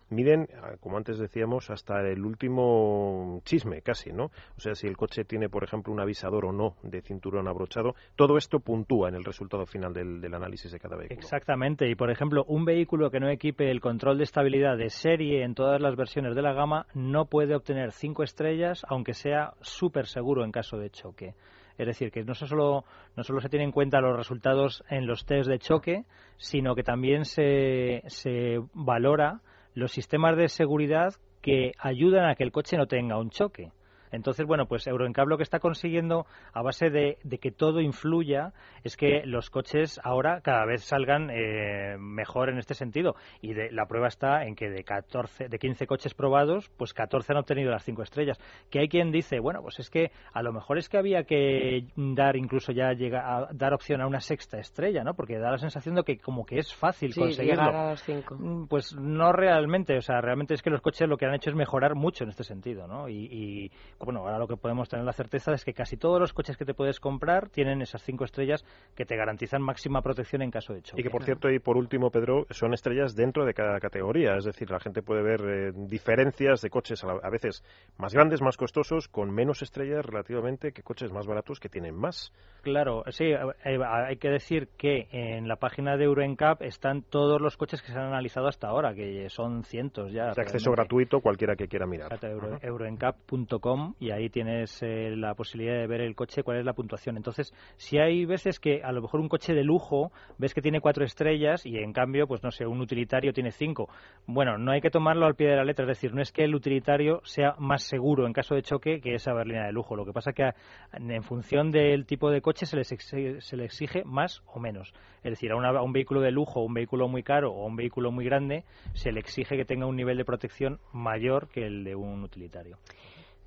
miden, 0.09 0.47
ah, 0.61 0.75
como 0.79 0.97
antes 0.97 1.17
decíamos, 1.19 1.69
hasta 1.69 2.01
el 2.01 2.25
último 2.25 3.41
chisme 3.45 3.81
casi, 3.81 4.11
¿no? 4.11 4.25
O 4.57 4.59
sea, 4.59 4.75
si 4.75 4.87
el 4.87 4.97
coche 4.97 5.25
tiene, 5.25 5.49
por 5.49 5.63
ejemplo, 5.63 5.93
un 5.93 5.99
avisador 5.99 6.45
o 6.45 6.51
no 6.51 6.75
de 6.83 7.01
cinturón 7.01 7.47
abrochado, 7.47 7.95
todo 8.15 8.37
esto 8.37 8.59
puntúa 8.59 9.09
en 9.09 9.15
el 9.15 9.23
resultado 9.23 9.65
final 9.65 9.93
del, 9.93 10.21
del 10.21 10.33
análisis 10.33 10.71
de 10.71 10.79
cada 10.79 10.97
vehículo. 10.97 11.19
Exactamente, 11.19 11.89
y 11.89 11.95
por 11.95 12.11
ejemplo, 12.11 12.43
un 12.47 12.65
vehículo 12.65 13.11
que 13.11 13.19
no 13.19 13.29
equipe 13.29 13.69
el 13.69 13.81
control 13.81 14.17
de 14.17 14.23
estabilidad 14.23 14.77
de 14.77 14.89
serie 14.89 15.43
en 15.43 15.53
todas 15.53 15.81
las 15.81 15.95
versiones 15.95 16.12
de 16.21 16.41
la 16.41 16.53
gama 16.53 16.85
no 16.93 17.25
puede 17.25 17.55
obtener 17.55 17.91
cinco 17.91 18.23
estrellas, 18.23 18.85
aunque 18.87 19.13
sea 19.13 19.53
súper 19.61 20.05
seguro 20.05 20.45
en 20.45 20.51
caso 20.51 20.77
de 20.77 20.91
choque. 20.91 21.33
Es 21.77 21.87
decir, 21.87 22.11
que 22.11 22.23
no 22.23 22.35
solo, 22.35 22.85
no 23.15 23.23
solo 23.23 23.41
se 23.41 23.49
tienen 23.49 23.69
en 23.69 23.71
cuenta 23.71 23.99
los 23.99 24.15
resultados 24.15 24.83
en 24.89 25.07
los 25.07 25.25
test 25.25 25.49
de 25.49 25.57
choque, 25.57 26.05
sino 26.37 26.75
que 26.75 26.83
también 26.83 27.25
se, 27.25 28.03
se 28.07 28.59
valora 28.73 29.41
los 29.73 29.91
sistemas 29.91 30.37
de 30.37 30.49
seguridad 30.49 31.15
que 31.41 31.71
ayudan 31.79 32.29
a 32.29 32.35
que 32.35 32.43
el 32.43 32.51
coche 32.51 32.77
no 32.77 32.85
tenga 32.85 33.17
un 33.17 33.31
choque. 33.31 33.71
Entonces, 34.13 34.45
bueno, 34.45 34.67
pues 34.67 34.85
Euroencab 34.85 35.27
lo 35.27 35.37
que 35.37 35.43
está 35.43 35.59
consiguiendo 35.59 36.27
a 36.53 36.61
base 36.61 36.89
de, 36.89 37.17
que 37.41 37.51
todo 37.51 37.81
influya 37.81 38.53
es 38.83 38.95
que 38.95 39.23
los 39.25 39.49
coches 39.49 39.99
ahora 40.03 40.41
cada 40.41 40.65
vez 40.65 40.83
salgan 40.83 41.29
eh, 41.31 41.97
mejor 41.97 42.49
en 42.49 42.59
este 42.59 42.75
sentido. 42.75 43.15
Y 43.41 43.53
de, 43.53 43.71
la 43.71 43.87
prueba 43.87 44.07
está 44.07 44.45
en 44.45 44.55
que 44.55 44.69
de 44.69 44.83
14, 44.83 45.49
de 45.49 45.59
15 45.59 45.87
coches 45.87 46.13
probados, 46.13 46.69
pues 46.77 46.93
14 46.93 47.33
han 47.33 47.39
obtenido 47.39 47.71
las 47.71 47.83
5 47.83 48.03
estrellas. 48.03 48.39
Que 48.69 48.79
hay 48.79 48.87
quien 48.87 49.11
dice, 49.11 49.39
bueno, 49.39 49.61
pues 49.63 49.79
es 49.79 49.89
que 49.89 50.11
a 50.31 50.43
lo 50.43 50.53
mejor 50.53 50.77
es 50.77 50.89
que 50.89 50.97
había 50.97 51.23
que 51.23 51.87
dar 51.95 52.35
incluso 52.35 52.71
ya 52.71 52.93
llega 52.93 53.35
a 53.35 53.49
dar 53.51 53.73
opción 53.73 54.01
a 54.01 54.07
una 54.07 54.19
sexta 54.19 54.59
estrella, 54.59 55.03
¿no? 55.03 55.15
Porque 55.15 55.39
da 55.39 55.49
la 55.51 55.57
sensación 55.57 55.95
de 55.95 56.03
que 56.03 56.19
como 56.19 56.45
que 56.45 56.59
es 56.59 56.73
fácil 56.73 57.15
conseguirlo. 57.15 57.63
Llegar 57.63 57.75
a 57.75 57.89
las 57.89 58.03
cinco. 58.03 58.35
Mm, 58.37 58.67
pues 58.67 58.95
no 58.95 59.31
realmente, 59.31 59.97
o 59.97 60.01
sea, 60.01 60.21
realmente 60.21 60.53
es 60.53 60.61
que 60.61 60.69
los 60.69 60.81
coches 60.81 61.09
lo 61.09 61.17
que 61.17 61.25
han 61.25 61.33
hecho 61.33 61.49
es 61.49 61.55
mejorar 61.55 61.95
mucho 61.95 62.23
en 62.23 62.29
este 62.29 62.43
sentido, 62.43 62.87
¿no? 62.87 63.09
Y, 63.09 63.27
y 63.31 63.71
bueno, 64.03 64.21
ahora 64.21 64.37
lo 64.37 64.47
que 64.47 64.57
podemos 64.57 64.89
tener 64.89 65.05
la 65.05 65.13
certeza 65.13 65.53
es 65.53 65.63
que 65.63 65.73
casi 65.73 65.97
todos 65.97 66.19
los 66.19 66.33
coches 66.33 66.57
que 66.57 66.65
te 66.65 66.73
puedes 66.73 66.99
comprar 66.99 67.49
tienen 67.49 67.81
esas 67.81 68.01
cinco 68.03 68.25
estrellas 68.25 68.63
que 68.95 69.05
te 69.05 69.15
garantizan 69.15 69.61
máxima 69.61 70.01
protección 70.01 70.41
en 70.41 70.51
caso 70.51 70.73
de 70.73 70.81
choque. 70.81 71.01
Y 71.01 71.03
que, 71.03 71.09
por 71.09 71.23
cierto, 71.23 71.49
y 71.49 71.59
por 71.59 71.77
último, 71.77 72.09
Pedro, 72.11 72.45
son 72.49 72.73
estrellas 72.73 73.15
dentro 73.15 73.45
de 73.45 73.53
cada 73.53 73.79
categoría. 73.79 74.35
Es 74.35 74.45
decir, 74.45 74.69
la 74.69 74.79
gente 74.79 75.01
puede 75.01 75.21
ver 75.21 75.41
eh, 75.41 75.71
diferencias 75.75 76.61
de 76.61 76.69
coches 76.69 77.03
a, 77.03 77.29
veces 77.29 77.63
más 77.97 78.13
grandes, 78.13 78.41
más 78.41 78.57
costosos, 78.57 79.07
con 79.07 79.31
menos 79.31 79.61
estrellas 79.61 80.05
relativamente 80.05 80.71
que 80.71 80.83
coches 80.83 81.11
más 81.11 81.25
baratos 81.25 81.59
que 81.59 81.69
tienen 81.69 81.95
más. 81.95 82.31
Claro, 82.61 83.03
sí, 83.09 83.25
eh, 83.25 83.37
eh, 83.65 83.77
hay 83.83 84.17
que 84.17 84.29
decir 84.29 84.69
que 84.77 85.07
en 85.11 85.47
la 85.47 85.57
página 85.57 85.97
de 85.97 86.05
EuroNCAP 86.05 86.61
están 86.61 87.03
todos 87.03 87.41
los 87.41 87.57
coches 87.57 87.81
que 87.81 87.91
se 87.91 87.97
han 87.97 88.07
analizado 88.07 88.47
hasta 88.47 88.67
ahora, 88.67 88.93
que 88.93 89.29
son 89.29 89.63
cientos 89.63 90.11
ya. 90.11 90.33
De 90.33 90.41
acceso 90.41 90.71
gratuito 90.71 91.19
cualquiera 91.19 91.55
que 91.55 91.67
quiera 91.67 91.85
mirar. 91.85 92.19
euroencap.com 92.61 93.92
y 93.99 94.11
ahí 94.11 94.29
tienes 94.29 94.81
la 94.81 95.33
posibilidad 95.35 95.77
de 95.79 95.87
ver 95.87 96.01
el 96.01 96.15
coche, 96.15 96.43
cuál 96.43 96.57
es 96.57 96.65
la 96.65 96.73
puntuación. 96.73 97.17
Entonces, 97.17 97.53
si 97.77 97.97
hay 97.97 98.25
veces 98.25 98.59
que 98.59 98.81
a 98.83 98.91
lo 98.91 99.01
mejor 99.01 99.19
un 99.19 99.29
coche 99.29 99.53
de 99.53 99.63
lujo 99.63 100.11
ves 100.37 100.53
que 100.53 100.61
tiene 100.61 100.81
cuatro 100.81 101.05
estrellas 101.05 101.65
y 101.65 101.77
en 101.77 101.93
cambio, 101.93 102.27
pues 102.27 102.43
no 102.43 102.51
sé, 102.51 102.65
un 102.65 102.81
utilitario 102.81 103.33
tiene 103.33 103.51
cinco. 103.51 103.89
Bueno, 104.25 104.57
no 104.57 104.71
hay 104.71 104.81
que 104.81 104.89
tomarlo 104.89 105.25
al 105.25 105.35
pie 105.35 105.49
de 105.49 105.55
la 105.55 105.63
letra, 105.63 105.85
es 105.85 105.97
decir, 105.97 106.13
no 106.13 106.21
es 106.21 106.31
que 106.31 106.43
el 106.43 106.55
utilitario 106.55 107.21
sea 107.23 107.55
más 107.59 107.83
seguro 107.83 108.27
en 108.27 108.33
caso 108.33 108.55
de 108.55 108.61
choque 108.61 109.01
que 109.01 109.15
esa 109.15 109.33
berlina 109.33 109.65
de 109.65 109.71
lujo. 109.71 109.95
Lo 109.95 110.05
que 110.05 110.13
pasa 110.13 110.33
que 110.33 110.49
en 110.93 111.23
función 111.23 111.71
del 111.71 112.05
tipo 112.05 112.29
de 112.29 112.41
coche 112.41 112.65
se, 112.65 112.77
les 112.77 112.91
exige, 112.91 113.39
le 113.55 113.65
exige 113.65 114.03
más 114.03 114.43
o 114.47 114.59
menos. 114.59 114.93
Es 115.23 115.31
decir, 115.31 115.51
a, 115.51 115.55
a 115.55 115.81
un 115.83 115.93
vehículo 115.93 116.21
de 116.21 116.31
lujo, 116.31 116.61
un 116.61 116.73
vehículo 116.73 117.07
muy 117.07 117.23
caro 117.23 117.51
o 117.51 117.65
un 117.65 117.75
vehículo 117.75 118.11
muy 118.11 118.25
grande, 118.25 118.63
se 118.93 119.11
le 119.11 119.19
exige 119.19 119.55
que 119.55 119.65
tenga 119.65 119.85
un 119.85 119.95
nivel 119.95 120.17
de 120.17 120.25
protección 120.25 120.79
mayor 120.91 121.47
que 121.49 121.65
el 121.65 121.83
de 121.83 121.95
un 121.95 122.23
utilitario. 122.23 122.77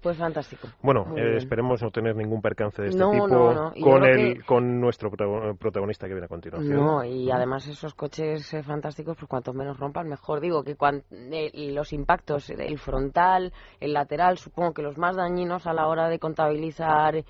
Pues 0.06 0.18
fantástico. 0.18 0.68
Bueno, 0.82 1.16
eh, 1.16 1.36
esperemos 1.36 1.82
no 1.82 1.90
tener 1.90 2.14
ningún 2.14 2.40
percance 2.40 2.80
de 2.80 2.90
este 2.90 3.02
tipo 3.02 3.72
Con, 3.82 4.04
el, 4.04 4.44
con 4.44 4.80
nuestro 4.80 5.10
protagonista 5.10 6.06
que 6.06 6.12
viene 6.14 6.26
a 6.26 6.28
continuación. 6.28 6.76
No, 6.76 7.02
y 7.02 7.28
además 7.28 7.66
esos 7.66 7.92
coches 7.94 8.54
eh, 8.54 8.62
fantásticos, 8.62 9.16
pues 9.16 9.28
cuanto 9.28 9.52
menos 9.52 9.80
rompan, 9.80 10.08
mejor. 10.08 10.40
Digo 10.40 10.62
que 10.62 10.76
eh, 11.10 11.72
los 11.72 11.92
impactos, 11.92 12.50
el 12.50 12.78
frontal, 12.78 13.52
el 13.80 13.94
lateral, 13.94 14.38
supongo 14.38 14.74
que 14.74 14.82
los 14.82 14.96
más 14.96 15.16
dañinos 15.16 15.66
a 15.66 15.72
la 15.72 15.88
hora 15.88 16.08
de 16.08 16.20
contabilizar 16.20 17.24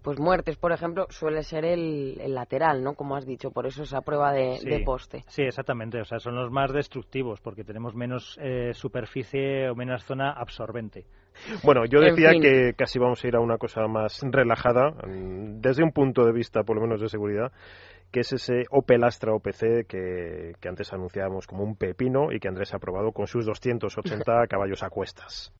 pues 0.00 0.18
muertes, 0.18 0.56
por 0.56 0.72
ejemplo, 0.72 1.08
suele 1.10 1.42
ser 1.42 1.66
el, 1.66 2.32
lateral, 2.32 2.82
¿no? 2.82 2.94
Como 2.94 3.14
has 3.16 3.26
dicho, 3.26 3.50
por 3.50 3.66
eso 3.66 3.82
esa 3.82 4.00
prueba 4.00 4.32
de, 4.32 4.82
poste. 4.86 5.24
Sí, 5.26 5.42
exactamente. 5.42 6.00
O 6.00 6.04
sea, 6.06 6.18
son 6.18 6.34
los 6.36 6.50
más 6.50 6.72
destructivos 6.72 7.42
porque 7.42 7.62
tenemos 7.62 7.94
menos 7.94 8.38
superficie 8.72 9.68
o 9.68 9.74
menos 9.74 10.02
zona 10.04 10.30
absorbente. 10.30 11.04
Bueno, 11.62 11.84
yo 11.84 12.00
decía 12.00 12.32
que 12.40 12.74
casi 12.76 12.98
vamos 12.98 13.22
a 13.22 13.28
ir 13.28 13.36
a 13.36 13.40
una 13.40 13.58
cosa 13.58 13.86
más 13.86 14.20
relajada, 14.22 14.90
mm, 14.90 15.60
desde 15.60 15.82
un 15.82 15.92
punto 15.92 16.24
de 16.24 16.32
vista 16.32 16.62
por 16.62 16.76
lo 16.76 16.82
menos 16.82 17.00
de 17.00 17.08
seguridad, 17.08 17.52
que 18.10 18.20
es 18.20 18.32
ese 18.32 18.64
Opel 18.70 19.04
Astra 19.04 19.34
OPC 19.34 19.86
que, 19.86 20.52
que 20.60 20.68
antes 20.68 20.92
anunciábamos 20.92 21.46
como 21.46 21.64
un 21.64 21.76
pepino 21.76 22.32
y 22.32 22.40
que 22.40 22.48
Andrés 22.48 22.72
ha 22.74 22.78
probado 22.78 23.12
con 23.12 23.26
sus 23.26 23.44
280 23.44 24.46
caballos 24.48 24.82
a 24.82 24.90
cuestas. 24.90 25.52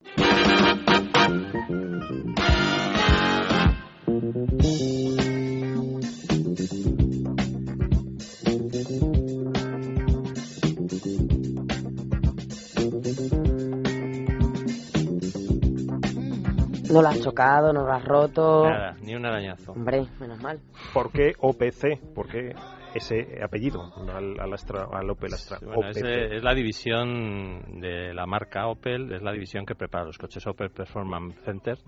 No 16.90 17.02
lo 17.02 17.08
has 17.08 17.20
chocado, 17.20 17.72
no 17.72 17.84
lo 17.84 17.92
has 17.92 18.04
roto. 18.04 18.68
Nada, 18.68 18.96
ni 19.02 19.14
un 19.14 19.26
arañazo. 19.26 19.72
Hombre, 19.72 20.06
menos 20.20 20.40
mal. 20.40 20.60
¿Por 20.92 21.10
qué 21.10 21.32
OPC? 21.38 22.14
¿Por 22.14 22.28
qué 22.28 22.54
ese 22.94 23.42
apellido 23.42 23.92
al, 24.08 24.40
al, 24.40 25.10
Opel 25.10 25.34
Astra? 25.34 25.58
es, 25.90 26.42
la 26.42 26.54
división 26.54 27.80
de 27.80 28.14
la 28.14 28.26
marca 28.26 28.68
Opel, 28.68 29.12
es 29.12 29.22
la 29.22 29.32
división 29.32 29.66
que 29.66 29.74
prepara 29.74 30.04
los 30.04 30.18
coches 30.18 30.46
Opel 30.46 30.70
Performance 30.70 31.38
Center. 31.44 31.78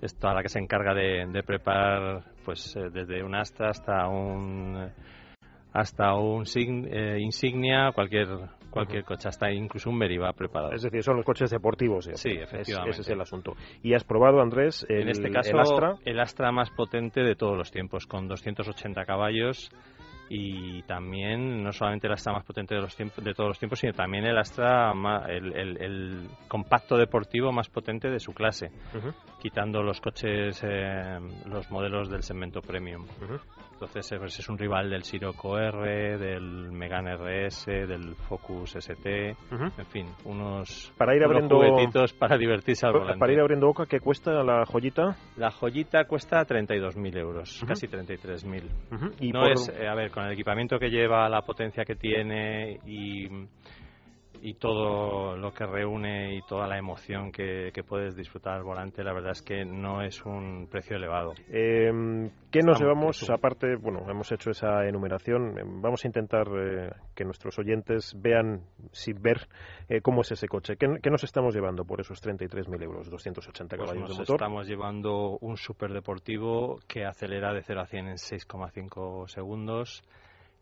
Es 0.00 0.16
toda 0.16 0.34
la 0.34 0.42
que 0.42 0.48
se 0.48 0.58
encarga 0.58 0.94
de, 0.94 1.42
preparar 1.44 2.24
pues 2.44 2.74
eh, 2.76 2.88
desde 2.92 3.22
un 3.22 3.34
Astra 3.34 3.70
hasta 3.70 4.08
un 4.08 4.90
hasta 5.72 6.14
un 6.14 6.44
eh, 6.56 7.18
insignia, 7.20 7.92
cualquier 7.94 8.28
cualquier 8.70 9.04
coche, 9.04 9.28
hasta 9.28 9.50
incluso 9.50 9.90
un 9.90 9.98
Meriva 9.98 10.32
preparado. 10.32 10.72
Es 10.72 10.82
decir, 10.82 11.02
son 11.02 11.16
los 11.16 11.24
coches 11.24 11.50
deportivos. 11.50 12.08
Sí, 12.14 12.30
efectivamente. 12.30 12.90
ese 12.90 13.02
es 13.02 13.08
el 13.10 13.20
asunto. 13.20 13.54
¿Y 13.82 13.94
has 13.94 14.04
probado, 14.04 14.40
Andrés, 14.40 14.86
el, 14.88 15.02
en 15.02 15.08
este 15.08 15.30
caso, 15.30 15.50
el 15.50 15.60
Astra? 15.60 15.94
El 16.04 16.20
Astra 16.20 16.52
más 16.52 16.70
potente 16.70 17.22
de 17.22 17.34
todos 17.34 17.56
los 17.56 17.70
tiempos, 17.70 18.06
con 18.06 18.28
280 18.28 19.04
caballos 19.04 19.70
y 20.32 20.82
también 20.82 21.64
no 21.64 21.72
solamente 21.72 22.06
el 22.06 22.12
Astra 22.12 22.32
más 22.32 22.44
potente 22.44 22.76
de, 22.76 22.80
los 22.80 22.94
tiempos, 22.94 23.22
de 23.22 23.34
todos 23.34 23.48
los 23.48 23.58
tiempos, 23.58 23.80
sino 23.80 23.92
también 23.92 24.24
el 24.24 24.38
Astra, 24.38 24.92
el, 25.28 25.56
el, 25.56 26.28
compacto 26.46 26.96
deportivo 26.96 27.50
más 27.50 27.68
potente 27.68 28.08
de 28.08 28.20
su 28.20 28.32
clase, 28.32 28.70
quitando 29.40 29.82
los 29.82 30.00
coches, 30.00 30.62
eh, 30.62 31.18
los 31.46 31.68
modelos 31.72 32.08
del 32.08 32.22
segmento 32.22 32.62
premium. 32.62 33.06
Entonces 33.80 34.38
es 34.38 34.48
un 34.50 34.58
rival 34.58 34.90
del 34.90 35.04
Sirocco 35.04 35.58
R, 35.58 36.18
del 36.18 36.70
Megane 36.70 37.16
RS, 37.16 37.64
del 37.64 38.14
Focus 38.14 38.76
ST, 38.76 39.08
en 39.08 39.86
fin, 39.86 40.06
unos, 40.26 40.92
para 40.98 41.16
ir 41.16 41.24
abriendo, 41.24 41.56
juguetitos 41.56 42.12
para 42.12 42.36
divertirse 42.36 42.84
al 42.84 42.92
volante. 42.92 43.18
Para 43.18 43.32
ir 43.32 43.40
abriendo 43.40 43.68
boca, 43.68 43.86
¿qué 43.86 43.98
cuesta 43.98 44.44
la 44.44 44.66
joyita? 44.66 45.16
La 45.38 45.50
joyita 45.50 46.04
cuesta 46.04 46.46
32.000 46.46 47.18
euros, 47.18 47.64
casi 47.66 47.86
33.000. 47.86 49.14
Y 49.20 49.32
no 49.32 49.46
es, 49.46 49.70
eh, 49.70 49.88
a 49.88 49.94
ver, 49.94 50.10
con 50.10 50.26
el 50.26 50.32
equipamiento 50.32 50.78
que 50.78 50.90
lleva, 50.90 51.26
la 51.30 51.40
potencia 51.40 51.82
que 51.86 51.94
tiene 51.94 52.80
y 52.84 53.28
y 54.42 54.54
todo 54.54 55.36
lo 55.36 55.52
que 55.52 55.66
reúne 55.66 56.36
y 56.36 56.42
toda 56.42 56.66
la 56.66 56.78
emoción 56.78 57.30
que, 57.30 57.72
puedes 57.86 58.14
disfrutar 58.14 58.54
al 58.54 58.62
volante, 58.62 59.02
la 59.02 59.12
verdad 59.12 59.32
es 59.32 59.42
que 59.42 59.64
no 59.64 60.02
es 60.02 60.24
un 60.24 60.68
precio 60.70 60.96
elevado. 60.96 61.32
Eh, 61.48 62.30
¿Qué 62.50 62.60
nos 62.60 62.80
llevamos? 62.80 63.28
Aparte, 63.30 63.76
bueno, 63.76 64.04
hemos 64.08 64.30
hecho 64.32 64.50
esa 64.50 64.86
enumeración. 64.86 65.58
Em, 65.58 65.80
vamos 65.80 66.04
a 66.04 66.08
intentar 66.08 66.46
eh, 66.48 66.90
que 67.14 67.24
nuestros 67.24 67.58
oyentes 67.58 68.14
vean, 68.16 68.62
si 68.92 69.12
ver 69.12 69.48
eh, 69.88 70.00
cómo 70.00 70.22
es 70.22 70.32
ese 70.32 70.48
coche. 70.48 70.76
¿Qué, 70.76 71.10
nos 71.10 71.24
estamos 71.24 71.54
llevando 71.54 71.84
por 71.84 72.00
esos 72.00 72.22
33.000 72.22 72.82
euros, 72.82 73.10
280 73.10 73.76
pues 73.76 73.88
caballos 73.88 74.10
de 74.10 74.14
motor? 74.18 74.36
Estamos 74.36 74.66
llevando 74.66 75.38
un 75.40 75.56
superdeportivo 75.56 76.80
que 76.86 77.04
acelera 77.04 77.52
de 77.52 77.62
0 77.62 77.80
a 77.80 77.86
100 77.86 78.08
en 78.08 78.16
6,5 78.16 79.28
segundos 79.28 80.02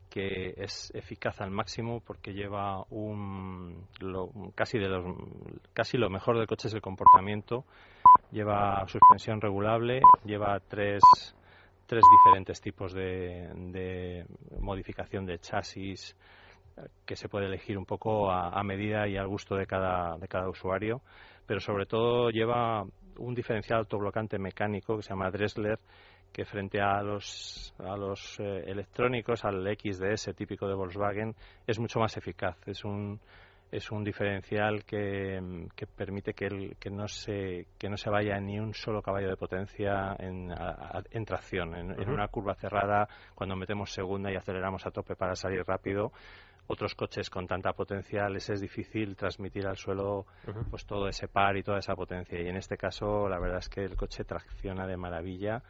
que 0.08 0.54
es 0.56 0.90
eficaz 0.94 1.40
al 1.40 1.50
máximo 1.50 2.00
porque 2.00 2.32
lleva 2.32 2.84
un 2.90 3.86
lo, 4.00 4.30
casi 4.54 4.78
de 4.78 4.88
los 4.88 5.04
casi 5.72 5.96
lo 5.98 6.10
mejor 6.10 6.38
del 6.38 6.46
coche 6.46 6.68
es 6.68 6.74
el 6.74 6.80
comportamiento. 6.80 7.64
Lleva 8.30 8.86
suspensión 8.86 9.40
regulable 9.40 10.00
lleva 10.24 10.58
tres 10.60 11.02
tres 11.86 12.02
diferentes 12.10 12.60
tipos 12.60 12.92
de, 12.92 13.48
de 13.72 14.26
modificación 14.60 15.24
de 15.24 15.38
chasis 15.38 16.14
que 17.06 17.16
se 17.16 17.28
puede 17.28 17.46
elegir 17.46 17.78
un 17.78 17.86
poco 17.86 18.30
a, 18.30 18.50
a, 18.50 18.62
medida 18.62 19.08
y 19.08 19.16
al 19.16 19.26
gusto 19.26 19.56
de 19.56 19.66
cada, 19.66 20.16
de 20.18 20.28
cada 20.28 20.48
usuario, 20.48 21.00
pero 21.46 21.60
sobre 21.60 21.86
todo 21.86 22.30
lleva 22.30 22.84
un 23.18 23.34
diferencial 23.34 23.80
autoblocante 23.80 24.38
mecánico 24.38 24.96
que 24.96 25.02
se 25.02 25.10
llama 25.10 25.30
Dressler, 25.30 25.78
que 26.32 26.44
frente 26.44 26.80
a 26.80 27.02
los, 27.02 27.74
a 27.78 27.96
los 27.96 28.38
eh, 28.40 28.64
electrónicos, 28.66 29.44
al 29.44 29.64
XDS 29.76 30.34
típico 30.34 30.68
de 30.68 30.74
Volkswagen, 30.74 31.34
es 31.66 31.78
mucho 31.78 31.98
más 32.00 32.16
eficaz. 32.16 32.56
Es 32.66 32.84
un, 32.84 33.20
es 33.70 33.90
un 33.90 34.02
diferencial 34.02 34.84
que, 34.84 35.66
que 35.74 35.86
permite 35.86 36.32
que, 36.32 36.46
el, 36.46 36.76
que, 36.78 36.90
no 36.90 37.06
se, 37.06 37.66
que 37.78 37.88
no 37.88 37.96
se 37.96 38.08
vaya 38.08 38.38
ni 38.40 38.58
un 38.58 38.72
solo 38.72 39.02
caballo 39.02 39.28
de 39.28 39.36
potencia 39.36 40.16
en, 40.18 40.50
en 41.10 41.24
tracción. 41.24 41.74
En, 41.74 42.08
una 42.08 42.28
curva 42.28 42.54
cerrada, 42.54 43.08
cuando 43.34 43.56
metemos 43.56 43.92
segunda 43.92 44.32
y 44.32 44.36
aceleramos 44.36 44.86
a 44.86 44.90
tope 44.90 45.16
para 45.16 45.34
salir 45.34 45.62
rápido, 45.66 46.12
otros 46.66 46.94
coches 46.94 47.30
con 47.30 47.46
tanta 47.46 47.72
potencia 47.72 48.28
les 48.28 48.48
es 48.50 48.60
difícil 48.60 49.16
transmitir 49.16 49.66
al 49.66 49.76
suelo 49.76 50.26
pues 50.70 50.84
todo 50.84 51.08
ese 51.08 51.26
par 51.26 51.56
y 51.56 51.62
toda 51.62 51.78
esa 51.78 51.94
potencia. 51.94 52.40
Y 52.40 52.48
en 52.48 52.56
este 52.56 52.76
caso, 52.76 53.28
la 53.28 53.38
verdad 53.38 53.58
es 53.58 53.68
que 53.68 53.84
el 53.84 53.96
coche 53.96 54.24
tracciona 54.24 54.86
de 54.86 54.96
maravilla 54.96 55.62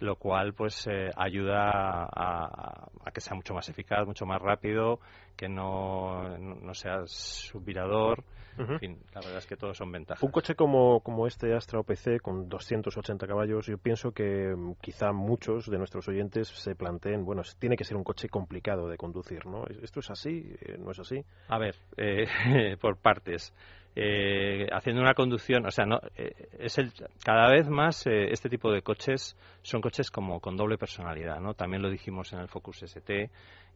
lo 0.00 0.16
cual 0.16 0.52
pues 0.54 0.86
eh, 0.86 1.10
ayuda 1.16 2.08
a, 2.12 2.88
que 3.12 3.20
sea 3.20 3.34
mucho 3.34 3.54
más 3.54 3.68
eficaz, 3.68 4.06
mucho 4.06 4.26
más 4.26 4.40
rápido, 4.40 5.00
que 5.36 5.48
no, 5.48 6.36
no, 6.38 6.74
sea 6.74 7.06
subvirador. 7.06 8.22
En 8.58 8.78
fin, 8.78 8.98
la 9.14 9.20
verdad 9.20 9.38
es 9.38 9.46
que 9.46 9.56
todos 9.56 9.76
son 9.76 9.92
ventajas. 9.92 10.22
Un 10.22 10.30
coche 10.30 10.54
como, 10.54 11.00
como 11.00 11.26
este 11.26 11.54
Astra 11.54 11.80
OPC 11.80 12.22
con 12.22 12.48
280 12.48 13.26
caballos, 13.26 13.66
yo 13.66 13.76
pienso 13.76 14.12
que 14.12 14.54
mm, 14.56 14.76
quizá 14.80 15.12
muchos 15.12 15.70
de 15.70 15.76
nuestros 15.76 16.08
oyentes 16.08 16.48
se 16.48 16.74
planteen, 16.74 17.24
bueno, 17.24 17.42
tiene 17.58 17.76
que 17.76 17.84
ser 17.84 17.98
un 17.98 18.04
coche 18.04 18.30
complicado 18.30 18.88
de 18.88 18.96
conducir, 18.96 19.44
¿no? 19.44 19.64
¿Esto 19.82 20.00
es 20.00 20.10
así? 20.10 20.54
Eh, 20.60 20.76
¿No 20.78 20.90
es 20.90 20.98
así? 20.98 21.22
A 21.48 21.58
ver, 21.58 21.76
eh, 21.98 22.76
por 22.80 22.96
partes. 22.96 23.52
Eh, 23.98 24.68
haciendo 24.72 25.00
una 25.00 25.14
conducción, 25.14 25.64
o 25.64 25.70
sea, 25.70 25.86
no, 25.86 25.98
eh, 26.16 26.48
es 26.58 26.76
el, 26.76 26.92
cada 27.24 27.50
vez 27.50 27.66
más 27.66 28.06
eh, 28.06 28.28
este 28.30 28.50
tipo 28.50 28.70
de 28.70 28.82
coches 28.82 29.34
son 29.62 29.80
coches 29.80 30.10
como 30.10 30.38
con 30.38 30.54
doble 30.54 30.76
personalidad, 30.76 31.40
¿no? 31.40 31.54
También 31.54 31.80
lo 31.80 31.88
dijimos 31.88 32.30
en 32.34 32.40
el 32.40 32.48
Focus 32.48 32.82
ST, 32.82 33.30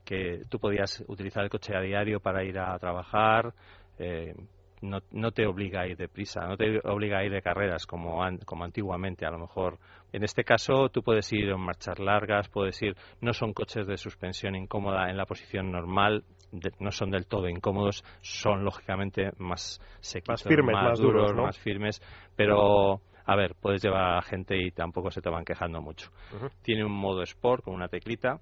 que 0.05 0.43
tú 0.51 0.59
podías 0.59 1.03
utilizar 1.09 1.43
el 1.43 1.49
coche 1.49 1.75
a 1.75 1.81
diario 1.81 2.21
para 2.21 2.45
ir 2.45 2.59
a 2.59 2.79
trabajar, 2.79 3.55
eh, 3.99 4.35
no, 4.83 5.01
no, 5.11 5.31
te 5.33 5.47
obliga 5.47 5.83
a 5.83 5.87
ir 5.87 5.97
deprisa, 5.97 6.47
no 6.47 6.57
te 6.57 6.81
obliga 6.85 7.19
a 7.19 7.25
ir 7.25 7.33
de 7.33 7.43
carreras 7.43 7.87
como, 7.87 8.23
an, 8.23 8.39
como 8.39 8.65
antiguamente 8.65 9.27
a 9.27 9.31
lo 9.31 9.39
mejor. 9.39 9.79
En 10.13 10.25
este 10.25 10.45
caso 10.45 10.89
tú 10.89 11.03
puedes 11.03 11.33
ir 11.33 11.49
en 11.51 11.61
marchas 11.61 11.99
largas, 11.99 12.49
puedes 12.49 12.81
ir, 12.83 12.97
no 13.21 13.33
son 13.33 13.53
coches 13.53 13.87
de 13.87 13.97
suspensión 13.97 14.55
incómoda 14.55 15.11
en 15.11 15.17
la 15.17 15.27
posición 15.27 15.71
normal, 15.71 16.25
de, 16.53 16.73
no 16.81 16.91
son 16.91 17.11
del 17.11 17.27
todo 17.27 17.49
incómodos, 17.49 18.05
son 18.21 18.65
lógicamente 18.65 19.31
más 19.39 19.81
sequitos, 20.01 20.45
más, 20.45 20.55
firmes, 20.55 20.75
más, 20.75 20.85
más 20.85 20.99
duros, 20.99 21.23
duros, 21.23 21.37
¿no? 21.37 21.43
más 21.45 21.59
firmes, 21.59 22.03
pero 22.35 23.01
a 23.27 23.37
ver, 23.37 23.55
puedes 23.61 23.83
llevar 23.83 24.19
a 24.19 24.23
gente 24.23 24.57
y 24.57 24.71
tampoco 24.73 25.11
se 25.11 25.21
te 25.21 25.31
van 25.31 25.45
quejando 25.45 25.81
mucho. 25.81 26.11
Uh 26.33 26.45
-huh. 26.45 26.51
Tiene 26.63 26.85
un 26.85 26.93
modo 26.93 27.23
sport 27.23 27.63
con 27.65 27.75
una 27.75 27.89
teclita 27.89 28.41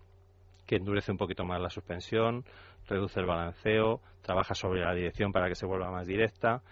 que 0.68 0.76
endurece 0.76 1.10
un 1.10 1.16
poquito 1.16 1.46
más 1.46 1.62
la 1.62 1.70
suspensión, 1.70 2.44
reduce 2.86 3.18
el 3.18 3.24
balanceo, 3.24 4.02
trabaja 4.20 4.54
sobre 4.54 4.82
la 4.82 4.92
dirección 4.92 5.32
para 5.32 5.48
que 5.48 5.54
se 5.54 5.64
vuelva 5.64 5.90
más 5.90 6.06
directa, 6.06 6.62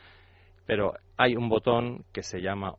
pero 0.66 0.92
hay 1.16 1.34
un 1.34 1.48
botón 1.48 2.04
que 2.12 2.22
se 2.22 2.42
llama 2.42 2.74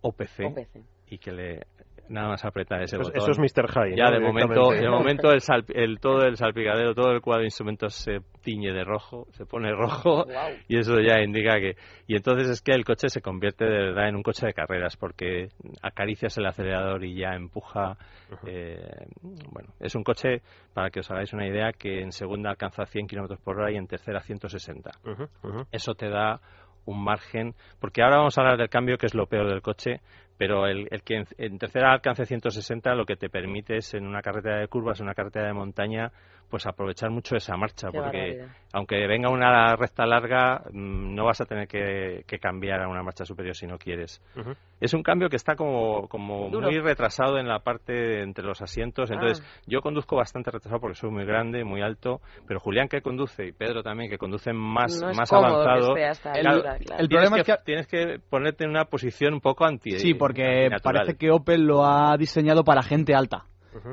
OPC, 0.00 0.40
OPC. 0.46 0.84
y 1.06 1.18
que 1.18 1.30
le 1.30 1.66
nada 2.08 2.28
más 2.28 2.44
apretar 2.44 2.82
ese 2.82 2.96
eso, 2.96 3.04
botón. 3.04 3.22
Eso 3.22 3.30
es 3.30 3.38
Mr. 3.38 3.66
High. 3.68 3.96
Ya 3.96 4.04
¿no? 4.06 4.12
de 4.12 4.20
momento, 4.20 4.70
de 4.70 4.88
momento 4.88 5.30
el, 5.30 5.40
sal, 5.40 5.64
el, 5.68 5.98
todo 6.00 6.22
el 6.22 6.36
salpicadero, 6.36 6.94
todo 6.94 7.12
el 7.12 7.20
cuadro 7.20 7.40
de 7.40 7.46
instrumentos 7.46 7.94
se 7.94 8.20
tiñe 8.42 8.72
de 8.72 8.84
rojo, 8.84 9.26
se 9.32 9.44
pone 9.46 9.72
rojo 9.72 10.24
wow. 10.24 10.56
y 10.68 10.78
eso 10.78 11.00
ya 11.00 11.20
indica 11.22 11.58
que 11.58 11.76
y 12.06 12.16
entonces 12.16 12.48
es 12.48 12.62
que 12.62 12.72
el 12.72 12.84
coche 12.84 13.08
se 13.08 13.20
convierte 13.20 13.64
de 13.64 13.70
verdad 13.70 14.08
en 14.08 14.16
un 14.16 14.22
coche 14.22 14.46
de 14.46 14.54
carreras 14.54 14.96
porque 14.96 15.48
acaricias 15.82 16.36
el 16.38 16.46
acelerador 16.46 17.04
y 17.04 17.16
ya 17.16 17.34
empuja. 17.34 17.96
Uh 18.28 18.34
-huh. 18.34 18.48
eh, 18.48 19.06
bueno, 19.52 19.68
es 19.78 19.94
un 19.94 20.02
coche 20.02 20.42
para 20.74 20.90
que 20.90 21.00
os 21.00 21.10
hagáis 21.10 21.32
una 21.32 21.46
idea 21.46 21.72
que 21.72 22.00
en 22.00 22.12
segunda 22.12 22.50
alcanza 22.50 22.84
100 22.84 23.06
kilómetros 23.06 23.40
por 23.40 23.60
hora 23.60 23.70
y 23.70 23.76
en 23.76 23.86
tercera 23.86 24.20
160. 24.20 24.90
Uh 25.04 25.08
-huh, 25.08 25.28
uh 25.42 25.48
-huh. 25.48 25.66
Eso 25.70 25.94
te 25.94 26.08
da 26.08 26.40
un 26.86 27.02
margen, 27.02 27.54
porque 27.80 28.02
ahora 28.02 28.18
vamos 28.18 28.38
a 28.38 28.40
hablar 28.40 28.58
del 28.58 28.68
cambio, 28.68 28.96
que 28.96 29.06
es 29.06 29.14
lo 29.14 29.26
peor 29.26 29.48
del 29.48 29.60
coche, 29.60 30.00
pero 30.38 30.66
el, 30.66 30.88
el 30.90 31.02
que 31.02 31.24
en, 31.38 31.58
tercera 31.58 31.92
alcance 31.92 32.26
160 32.26 32.94
lo 32.94 33.06
que 33.06 33.16
te 33.16 33.28
permite 33.28 33.78
es 33.78 33.94
en 33.94 34.06
una 34.06 34.22
carretera 34.22 34.58
de 34.58 34.68
curvas, 34.68 35.00
en 35.00 35.06
una 35.06 35.14
carretera 35.14 35.46
de 35.46 35.54
montaña, 35.54 36.12
pues 36.48 36.66
aprovechar 36.66 37.10
mucho 37.10 37.36
esa 37.36 37.56
marcha, 37.56 37.88
Qué 37.90 37.98
porque 37.98 38.18
barbaridad. 38.18 38.56
aunque 38.72 39.06
venga 39.06 39.30
una 39.30 39.74
recta 39.76 40.06
larga, 40.06 40.62
mmm, 40.70 41.14
no 41.14 41.24
vas 41.24 41.40
a 41.40 41.44
tener 41.44 41.66
que, 41.66 42.24
que, 42.26 42.38
cambiar 42.38 42.82
a 42.82 42.88
una 42.88 43.02
marcha 43.02 43.24
superior 43.24 43.56
si 43.56 43.66
no 43.66 43.78
quieres. 43.78 44.22
Uh 44.36 44.40
-huh. 44.40 44.56
Es 44.80 44.94
un 44.94 45.02
cambio 45.02 45.28
que 45.28 45.36
está 45.36 45.56
como, 45.56 46.06
como 46.08 46.48
muy 46.50 46.78
retrasado 46.78 47.38
en 47.38 47.48
la 47.48 47.60
parte 47.60 48.22
entre 48.22 48.44
los 48.44 48.60
asientos, 48.60 49.10
entonces 49.10 49.42
ah. 49.44 49.60
yo 49.66 49.80
conduzco 49.80 50.16
bastante 50.16 50.50
retrasado 50.50 50.80
porque 50.80 50.96
soy 50.96 51.10
muy 51.10 51.24
grande, 51.24 51.64
muy 51.64 51.82
alto, 51.82 52.20
pero 52.46 52.60
Julián 52.60 52.88
que 52.88 53.00
conduce 53.00 53.46
y 53.46 53.52
Pedro 53.52 53.82
también 53.82 54.10
que 54.10 54.18
conducen 54.18 54.54
más, 54.56 55.00
no 55.00 55.12
más 55.14 55.32
el, 55.32 55.38
avanzado, 55.38 55.94
claro, 55.94 56.76
el 56.98 57.08
problema 57.08 57.36
que, 57.36 57.40
es 57.40 57.46
que 57.46 57.64
tienes 57.64 57.86
que 57.86 58.18
ponerte 58.28 58.64
en 58.64 58.70
una 58.70 58.84
posición 58.84 59.34
un 59.34 59.40
poco 59.40 59.64
anti 59.64 59.92
Sí, 59.98 60.14
porque 60.14 60.68
parece 60.82 61.16
que 61.16 61.30
Opel 61.30 61.62
lo 61.64 61.84
ha 61.84 62.16
diseñado 62.16 62.62
para 62.64 62.82
gente 62.82 63.14
alta. 63.14 63.46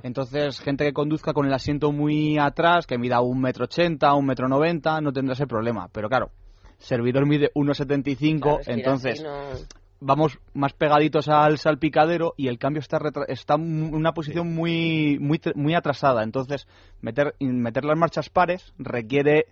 Entonces, 0.04 0.60
gente 0.60 0.86
que 0.86 0.94
conduzca 0.94 1.34
con 1.34 1.46
el 1.46 1.54
asiento 1.54 1.92
muy 1.92 2.38
atrás, 2.38 2.88
que 2.88 2.98
mida 2.98 3.22
un 3.22 3.42
metro 3.42 3.66
ochenta, 3.66 4.14
un 4.14 4.26
metro 4.26 4.48
noventa, 4.48 5.02
no 5.02 5.12
tendrá 5.12 5.34
ese 5.34 5.48
problema. 5.48 5.88
Pero 5.92 6.10
claro, 6.10 6.32
servidor 6.78 7.26
mide 7.26 7.52
1,75, 7.54 8.40
claro, 8.42 8.60
es 8.60 8.66
que 8.66 8.74
entonces 8.74 9.24
no... 9.24 9.50
vamos 10.00 10.40
más 10.54 10.74
pegaditos 10.74 11.30
al 11.30 11.58
salpicadero 11.58 12.34
y 12.38 12.48
el 12.48 12.60
cambio 12.60 12.80
está 12.80 13.00
está 13.28 13.56
en 13.56 13.94
una 13.94 14.14
posición 14.14 14.48
sí. 14.48 14.54
muy, 14.54 15.18
muy 15.20 15.40
muy 15.56 15.76
atrasada. 15.76 16.24
Entonces, 16.24 16.68
meter 17.02 17.36
meter 17.40 17.86
las 17.86 17.98
marchas 17.98 18.30
pares 18.30 18.74
requiere 18.78 19.48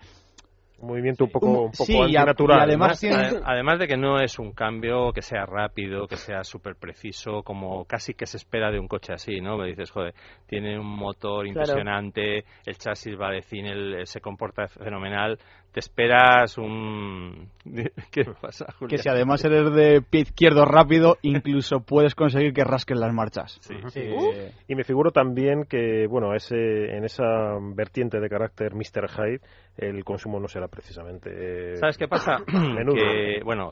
un 0.81 0.87
movimiento 0.87 1.25
un 1.25 1.31
poco, 1.31 1.47
un 1.65 1.71
poco 1.71 1.85
sí, 1.85 1.97
antinatural. 1.97 2.59
Y 2.59 2.61
además, 2.63 2.99
tiene... 2.99 3.39
además 3.43 3.79
de 3.79 3.87
que 3.87 3.97
no 3.97 4.19
es 4.19 4.39
un 4.39 4.51
cambio 4.51 5.11
que 5.13 5.21
sea 5.21 5.45
rápido, 5.45 6.07
que 6.07 6.17
sea 6.17 6.43
súper 6.43 6.75
preciso, 6.75 7.43
como 7.43 7.85
casi 7.85 8.13
que 8.13 8.25
se 8.25 8.37
espera 8.37 8.71
de 8.71 8.79
un 8.79 8.87
coche 8.87 9.13
así, 9.13 9.39
¿no? 9.41 9.57
Me 9.57 9.67
dices, 9.67 9.91
joder, 9.91 10.13
tiene 10.47 10.79
un 10.79 10.87
motor 10.87 11.45
impresionante, 11.47 12.43
claro. 12.43 12.57
el 12.65 12.77
chasis 12.77 13.19
va 13.19 13.31
de 13.31 13.41
cine, 13.41 13.71
el, 13.71 14.07
se 14.07 14.19
comporta 14.19 14.67
fenomenal, 14.67 15.37
te 15.71 15.79
esperas 15.79 16.57
un... 16.57 17.49
¿Qué 18.11 18.25
pasa, 18.41 18.65
Julián? 18.77 18.89
Que 18.89 18.97
si 18.97 19.09
además 19.09 19.43
eres 19.45 19.73
de 19.73 20.01
pie 20.01 20.21
izquierdo 20.21 20.65
rápido, 20.65 21.17
incluso 21.21 21.79
puedes 21.79 22.15
conseguir 22.15 22.53
que 22.53 22.63
rasquen 22.63 22.99
las 22.99 23.13
marchas. 23.13 23.57
Sí, 23.61 23.75
sí, 23.89 24.09
uh. 24.09 24.51
Y 24.67 24.75
me 24.75 24.83
figuro 24.83 25.11
también 25.11 25.63
que, 25.65 26.07
bueno, 26.07 26.33
ese, 26.33 26.95
en 26.95 27.05
esa 27.05 27.23
vertiente 27.73 28.19
de 28.19 28.29
carácter 28.29 28.73
Mr. 28.73 29.09
Hyde, 29.09 29.41
el 29.77 30.03
consumo 30.03 30.39
no 30.39 30.47
será 30.47 30.67
precisamente... 30.67 31.29
Eh, 31.31 31.77
¿Sabes 31.77 31.97
qué 31.97 32.07
pasa? 32.07 32.37
menudo. 32.47 32.95
que, 32.95 33.41
bueno, 33.43 33.71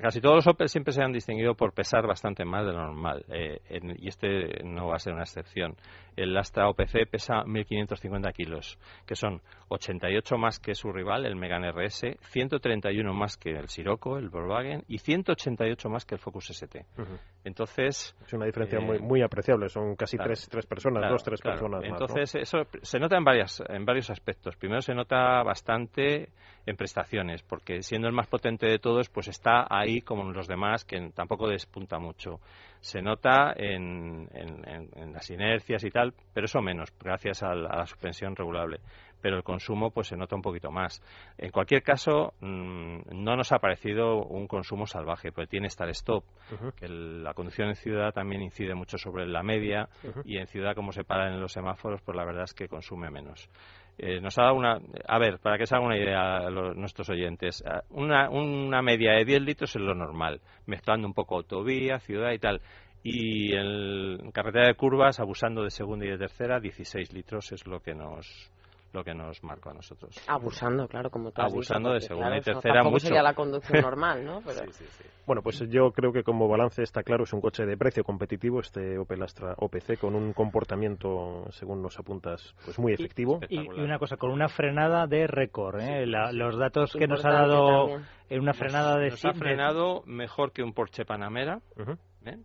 casi 0.00 0.20
todos 0.20 0.36
los 0.36 0.46
Opel 0.46 0.68
siempre 0.68 0.92
se 0.92 1.02
han 1.02 1.12
distinguido 1.12 1.54
por 1.54 1.72
pesar 1.72 2.06
bastante 2.06 2.44
más 2.44 2.64
de 2.64 2.72
lo 2.72 2.86
normal, 2.86 3.24
eh, 3.28 3.60
en, 3.68 3.90
y 3.98 4.08
este 4.08 4.62
no 4.64 4.86
va 4.86 4.96
a 4.96 4.98
ser 4.98 5.14
una 5.14 5.22
excepción. 5.22 5.74
El 6.16 6.36
Astra 6.36 6.68
OPC 6.68 7.08
pesa 7.10 7.42
1.550 7.44 8.32
kilos, 8.32 8.78
que 9.06 9.16
son 9.16 9.40
88 9.68 10.36
más 10.36 10.58
que 10.58 10.74
su 10.74 10.92
rival, 10.92 11.24
el 11.26 11.36
Megane 11.40 11.72
RS, 11.72 12.16
131 12.20 13.12
más 13.12 13.36
que 13.36 13.50
el 13.50 13.68
Sirocco, 13.68 14.18
el 14.18 14.28
Volkswagen, 14.28 14.84
y 14.86 14.98
188 14.98 15.88
más 15.88 16.04
que 16.04 16.14
el 16.14 16.20
Focus 16.20 16.50
ST. 16.50 16.86
Uh 16.98 17.02
-huh. 17.02 17.18
Entonces... 17.44 18.14
Es 18.24 18.32
una 18.32 18.46
diferencia 18.46 18.78
eh, 18.78 18.84
muy, 18.84 18.98
muy 19.00 19.22
apreciable, 19.22 19.68
son 19.68 19.96
casi 19.96 20.16
claro, 20.16 20.28
tres, 20.28 20.48
tres 20.48 20.66
personas, 20.66 21.00
claro, 21.00 21.14
dos, 21.14 21.24
tres 21.24 21.40
claro. 21.40 21.58
personas 21.58 21.84
Entonces, 21.84 22.34
más, 22.34 22.42
eso 22.42 22.58
se 22.82 22.98
nota 22.98 23.16
en, 23.16 23.24
varias, 23.24 23.62
en 23.68 23.84
varios 23.84 24.10
aspectos. 24.10 24.56
Primero, 24.56 24.82
se 24.82 24.94
nota 24.94 25.42
bastante 25.42 26.28
en 26.66 26.76
prestaciones, 26.76 27.42
porque 27.42 27.82
siendo 27.82 28.06
el 28.06 28.14
más 28.14 28.26
potente 28.26 28.66
de 28.66 28.78
todos, 28.78 29.08
pues 29.08 29.28
está 29.28 29.66
ahí 29.68 30.02
como 30.02 30.30
los 30.30 30.46
demás, 30.46 30.84
que 30.84 31.10
tampoco 31.14 31.48
despunta 31.48 31.98
mucho. 31.98 32.40
Se 32.80 33.02
nota 33.02 33.52
en, 33.56 34.28
en, 34.32 34.68
en, 34.68 34.88
en 34.94 35.12
las 35.12 35.28
inercias 35.30 35.82
y 35.84 35.90
tal, 35.90 36.14
pero 36.32 36.44
eso 36.44 36.60
menos, 36.60 36.92
gracias 36.98 37.42
a 37.42 37.54
la, 37.54 37.70
a 37.70 37.76
la 37.78 37.86
suspensión 37.86 38.36
regulable 38.36 38.80
pero 39.20 39.36
el 39.36 39.42
consumo 39.42 39.90
pues 39.90 40.08
se 40.08 40.16
nota 40.16 40.36
un 40.36 40.42
poquito 40.42 40.70
más. 40.70 41.02
En 41.38 41.50
cualquier 41.50 41.82
caso, 41.82 42.34
mmm, 42.40 43.00
no 43.12 43.36
nos 43.36 43.52
ha 43.52 43.58
parecido 43.58 44.24
un 44.24 44.46
consumo 44.46 44.86
salvaje, 44.86 45.32
porque 45.32 45.48
tiene 45.48 45.68
Start 45.68 45.90
Stop, 45.90 46.24
uh 46.52 46.54
-huh. 46.54 46.74
que 46.74 46.86
el, 46.86 47.22
la 47.22 47.34
conducción 47.34 47.68
en 47.68 47.74
ciudad 47.74 48.12
también 48.12 48.42
incide 48.42 48.74
mucho 48.74 48.98
sobre 48.98 49.26
la 49.26 49.42
media, 49.42 49.88
uh 50.04 50.08
-huh. 50.08 50.22
y 50.24 50.38
en 50.38 50.46
ciudad 50.46 50.74
como 50.74 50.92
se 50.92 51.04
paran 51.04 51.34
en 51.34 51.40
los 51.40 51.52
semáforos, 51.52 52.00
pues 52.02 52.16
la 52.16 52.24
verdad 52.24 52.44
es 52.44 52.54
que 52.54 52.68
consume 52.68 53.10
menos. 53.10 53.48
Eh, 53.98 54.20
nos 54.20 54.38
ha 54.38 54.44
dado 54.44 54.54
una, 54.54 54.78
a 55.06 55.18
ver, 55.18 55.38
para 55.40 55.58
que 55.58 55.66
se 55.66 55.74
haga 55.74 55.84
una 55.84 55.98
idea 55.98 56.38
a 56.38 56.50
los, 56.50 56.74
nuestros 56.74 57.10
oyentes, 57.10 57.62
una, 57.90 58.30
una 58.30 58.80
media 58.80 59.12
de 59.12 59.24
10 59.26 59.42
litros 59.42 59.76
es 59.76 59.82
lo 59.82 59.94
normal, 59.94 60.40
mezclando 60.66 61.06
un 61.06 61.12
poco 61.12 61.36
autovía, 61.36 61.98
ciudad 61.98 62.32
y 62.32 62.38
tal 62.38 62.62
y 63.02 63.54
en 63.54 64.30
carretera 64.32 64.66
de 64.66 64.74
curvas, 64.74 65.20
abusando 65.20 65.62
de 65.62 65.70
segunda 65.70 66.04
y 66.04 66.10
de 66.10 66.18
tercera, 66.18 66.60
16 66.60 67.12
litros 67.12 67.50
es 67.52 67.66
lo 67.66 67.80
que 67.80 67.94
nos 67.94 68.50
lo 68.92 69.04
que 69.04 69.14
nos 69.14 69.42
marcó 69.44 69.70
a 69.70 69.74
nosotros. 69.74 70.16
Abusando, 70.26 70.88
claro, 70.88 71.10
como 71.10 71.30
tú 71.30 71.42
Abusando 71.42 71.90
dicho, 71.90 71.94
de 71.94 72.00
segunda 72.08 72.28
claro, 72.28 72.40
y 72.40 72.44
tercera 72.44 72.82
no, 72.82 72.90
mucho. 72.90 73.06
sería 73.06 73.22
la 73.22 73.34
conducción 73.34 73.80
normal, 73.82 74.24
¿no? 74.24 74.40
Pero... 74.44 74.60
sí, 74.66 74.72
sí, 74.72 74.84
sí. 74.84 75.04
Bueno, 75.26 75.42
pues 75.42 75.60
yo 75.68 75.92
creo 75.92 76.12
que 76.12 76.24
como 76.24 76.48
balance 76.48 76.82
está 76.82 77.02
claro, 77.02 77.22
es 77.24 77.32
un 77.32 77.40
coche 77.40 77.64
de 77.64 77.76
precio 77.76 78.02
competitivo, 78.02 78.60
este 78.60 78.98
Opel 78.98 79.22
Astra 79.22 79.54
OPC, 79.58 79.98
con 80.00 80.16
un 80.16 80.32
comportamiento, 80.32 81.44
según 81.50 81.82
nos 81.82 81.98
apuntas, 81.98 82.54
pues 82.64 82.78
muy 82.78 82.92
efectivo. 82.92 83.40
Y, 83.48 83.60
y 83.60 83.80
una 83.80 83.98
cosa, 83.98 84.16
con 84.16 84.30
una 84.32 84.48
frenada 84.48 85.06
de 85.06 85.26
récord, 85.28 85.80
¿eh? 85.80 86.04
Sí, 86.04 86.10
la, 86.10 86.32
los 86.32 86.58
datos 86.58 86.92
que 86.94 87.06
nos 87.06 87.24
ha 87.24 87.30
dado 87.30 88.00
en 88.28 88.40
una 88.40 88.54
frenada 88.54 88.94
nos, 88.94 89.02
de... 89.02 89.10
Nos 89.10 89.24
ha 89.24 89.32
frenado 89.34 90.02
mejor 90.06 90.52
que 90.52 90.62
un 90.62 90.72
Porsche 90.72 91.04
Panamera, 91.04 91.60
uh 91.76 91.82
-huh. 91.82 91.98
¿eh? 92.24 92.38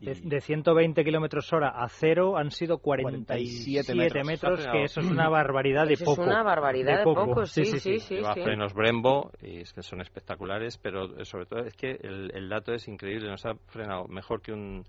De, 0.00 0.14
de, 0.14 0.40
120 0.40 1.04
kilómetros 1.04 1.52
hora 1.52 1.68
a 1.68 1.86
cero 1.88 2.38
han 2.38 2.50
sido 2.50 2.78
47, 2.78 3.92
47 3.92 4.24
metros, 4.24 4.58
metros 4.58 4.66
que 4.72 4.84
eso 4.84 5.00
es 5.00 5.06
una 5.06 5.28
barbaridad 5.28 5.86
de 5.86 5.92
eso 5.92 6.06
poco. 6.06 6.22
Es 6.22 6.28
una 6.28 6.42
barbaridad 6.42 6.92
de, 6.92 6.98
de 6.98 7.04
poco. 7.04 7.26
poco, 7.26 7.46
sí, 7.46 7.66
sí, 7.66 7.78
sí. 7.80 7.98
sí, 7.98 8.14
Lleva 8.16 8.32
sí 8.32 8.40
frenos 8.42 8.72
Brembo 8.72 9.30
y 9.42 9.60
es 9.60 9.72
que 9.74 9.82
son 9.82 10.00
espectaculares, 10.00 10.78
pero 10.78 11.22
sobre 11.24 11.44
todo 11.44 11.60
es 11.66 11.74
que 11.74 11.98
el, 12.02 12.30
el, 12.34 12.48
dato 12.48 12.72
es 12.72 12.88
increíble. 12.88 13.28
Nos 13.28 13.44
ha 13.44 13.54
frenado 13.66 14.08
mejor 14.08 14.40
que 14.40 14.52
un 14.52 14.84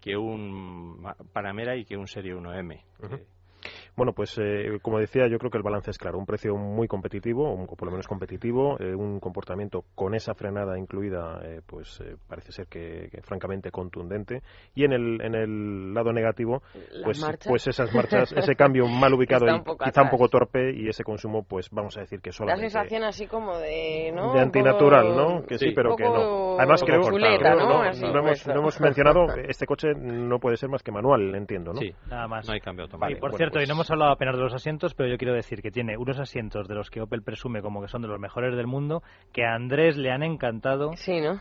que 0.00 0.16
un 0.16 1.02
Panamera 1.32 1.76
y 1.76 1.84
que 1.84 1.96
un 1.96 2.06
Serie 2.06 2.34
1M. 2.34 2.82
Uh 3.00 3.06
-huh. 3.06 3.35
Bueno, 3.96 4.12
pues 4.12 4.36
eh, 4.38 4.78
como 4.82 4.98
decía, 4.98 5.26
yo 5.28 5.38
creo 5.38 5.50
que 5.50 5.58
el 5.58 5.62
balance 5.62 5.90
es 5.90 5.98
claro. 5.98 6.18
Un 6.18 6.26
precio 6.26 6.56
muy 6.56 6.88
competitivo, 6.88 7.50
o 7.50 7.66
por 7.66 7.86
lo 7.86 7.92
menos 7.92 8.06
competitivo, 8.06 8.78
eh, 8.80 8.94
un 8.94 9.20
comportamiento 9.20 9.84
con 9.94 10.14
esa 10.14 10.34
frenada 10.34 10.78
incluida, 10.78 11.40
eh, 11.42 11.60
pues 11.66 12.02
parece 12.28 12.52
ser 12.52 12.66
que, 12.66 13.08
francamente 13.22 13.70
contundente. 13.70 14.42
Y 14.74 14.84
en 14.84 14.92
el, 14.92 15.20
en 15.22 15.34
el 15.34 15.94
lado 15.94 16.12
negativo, 16.12 16.62
pues, 17.04 17.24
pues 17.46 17.66
esas 17.66 17.94
marchas, 17.94 18.32
ese 18.32 18.54
cambio 18.54 18.86
mal 18.86 19.12
ubicado 19.14 19.46
y 19.46 19.62
quizá 19.84 20.02
un 20.02 20.10
poco 20.10 20.28
torpe 20.28 20.72
y 20.74 20.88
ese 20.88 21.04
consumo, 21.04 21.42
pues 21.42 21.70
vamos 21.70 21.96
a 21.96 22.00
decir 22.00 22.20
que 22.20 22.32
solamente... 22.32 22.64
La 22.64 22.70
sensación 22.70 23.04
así 23.04 23.26
como 23.26 23.56
de... 23.58 24.12
¿no? 24.14 24.34
De 24.34 24.40
antinatural, 24.40 25.16
¿no? 25.16 25.42
Que 25.46 25.58
sí, 25.58 25.72
pero 25.74 25.96
que 25.96 26.04
no. 26.04 26.58
Además 26.58 26.82
creo, 26.84 27.02
que 27.02 27.18
¿no? 27.18 28.18
hemos, 28.18 28.46
hemos 28.46 28.80
mencionado, 28.80 29.26
este 29.48 29.66
coche 29.66 29.88
no 29.94 30.38
puede 30.38 30.56
ser 30.56 30.68
más 30.68 30.82
que 30.82 30.92
manual, 30.92 31.34
entiendo, 31.34 31.72
¿no? 31.72 31.80
Sí, 31.80 31.92
nada 32.08 32.28
más. 32.28 32.46
No 32.46 32.54
hay 32.54 32.60
cambio 32.60 32.84
automático. 32.84 33.18
y 33.18 33.20
por 33.20 33.36
cierto, 33.36 33.55
y 33.60 33.66
no 33.66 33.74
hemos 33.74 33.90
hablado 33.90 34.12
apenas 34.12 34.36
de 34.36 34.42
los 34.42 34.54
asientos, 34.54 34.94
pero 34.94 35.08
yo 35.08 35.18
quiero 35.18 35.34
decir 35.34 35.62
que 35.62 35.70
tiene 35.70 35.96
unos 35.96 36.18
asientos 36.18 36.68
de 36.68 36.74
los 36.74 36.90
que 36.90 37.00
Opel 37.00 37.22
presume 37.22 37.62
como 37.62 37.80
que 37.80 37.88
son 37.88 38.02
de 38.02 38.08
los 38.08 38.18
mejores 38.18 38.56
del 38.56 38.66
mundo, 38.66 39.02
que 39.32 39.44
a 39.44 39.54
Andrés 39.54 39.96
le 39.96 40.10
han 40.10 40.22
encantado 40.22 40.92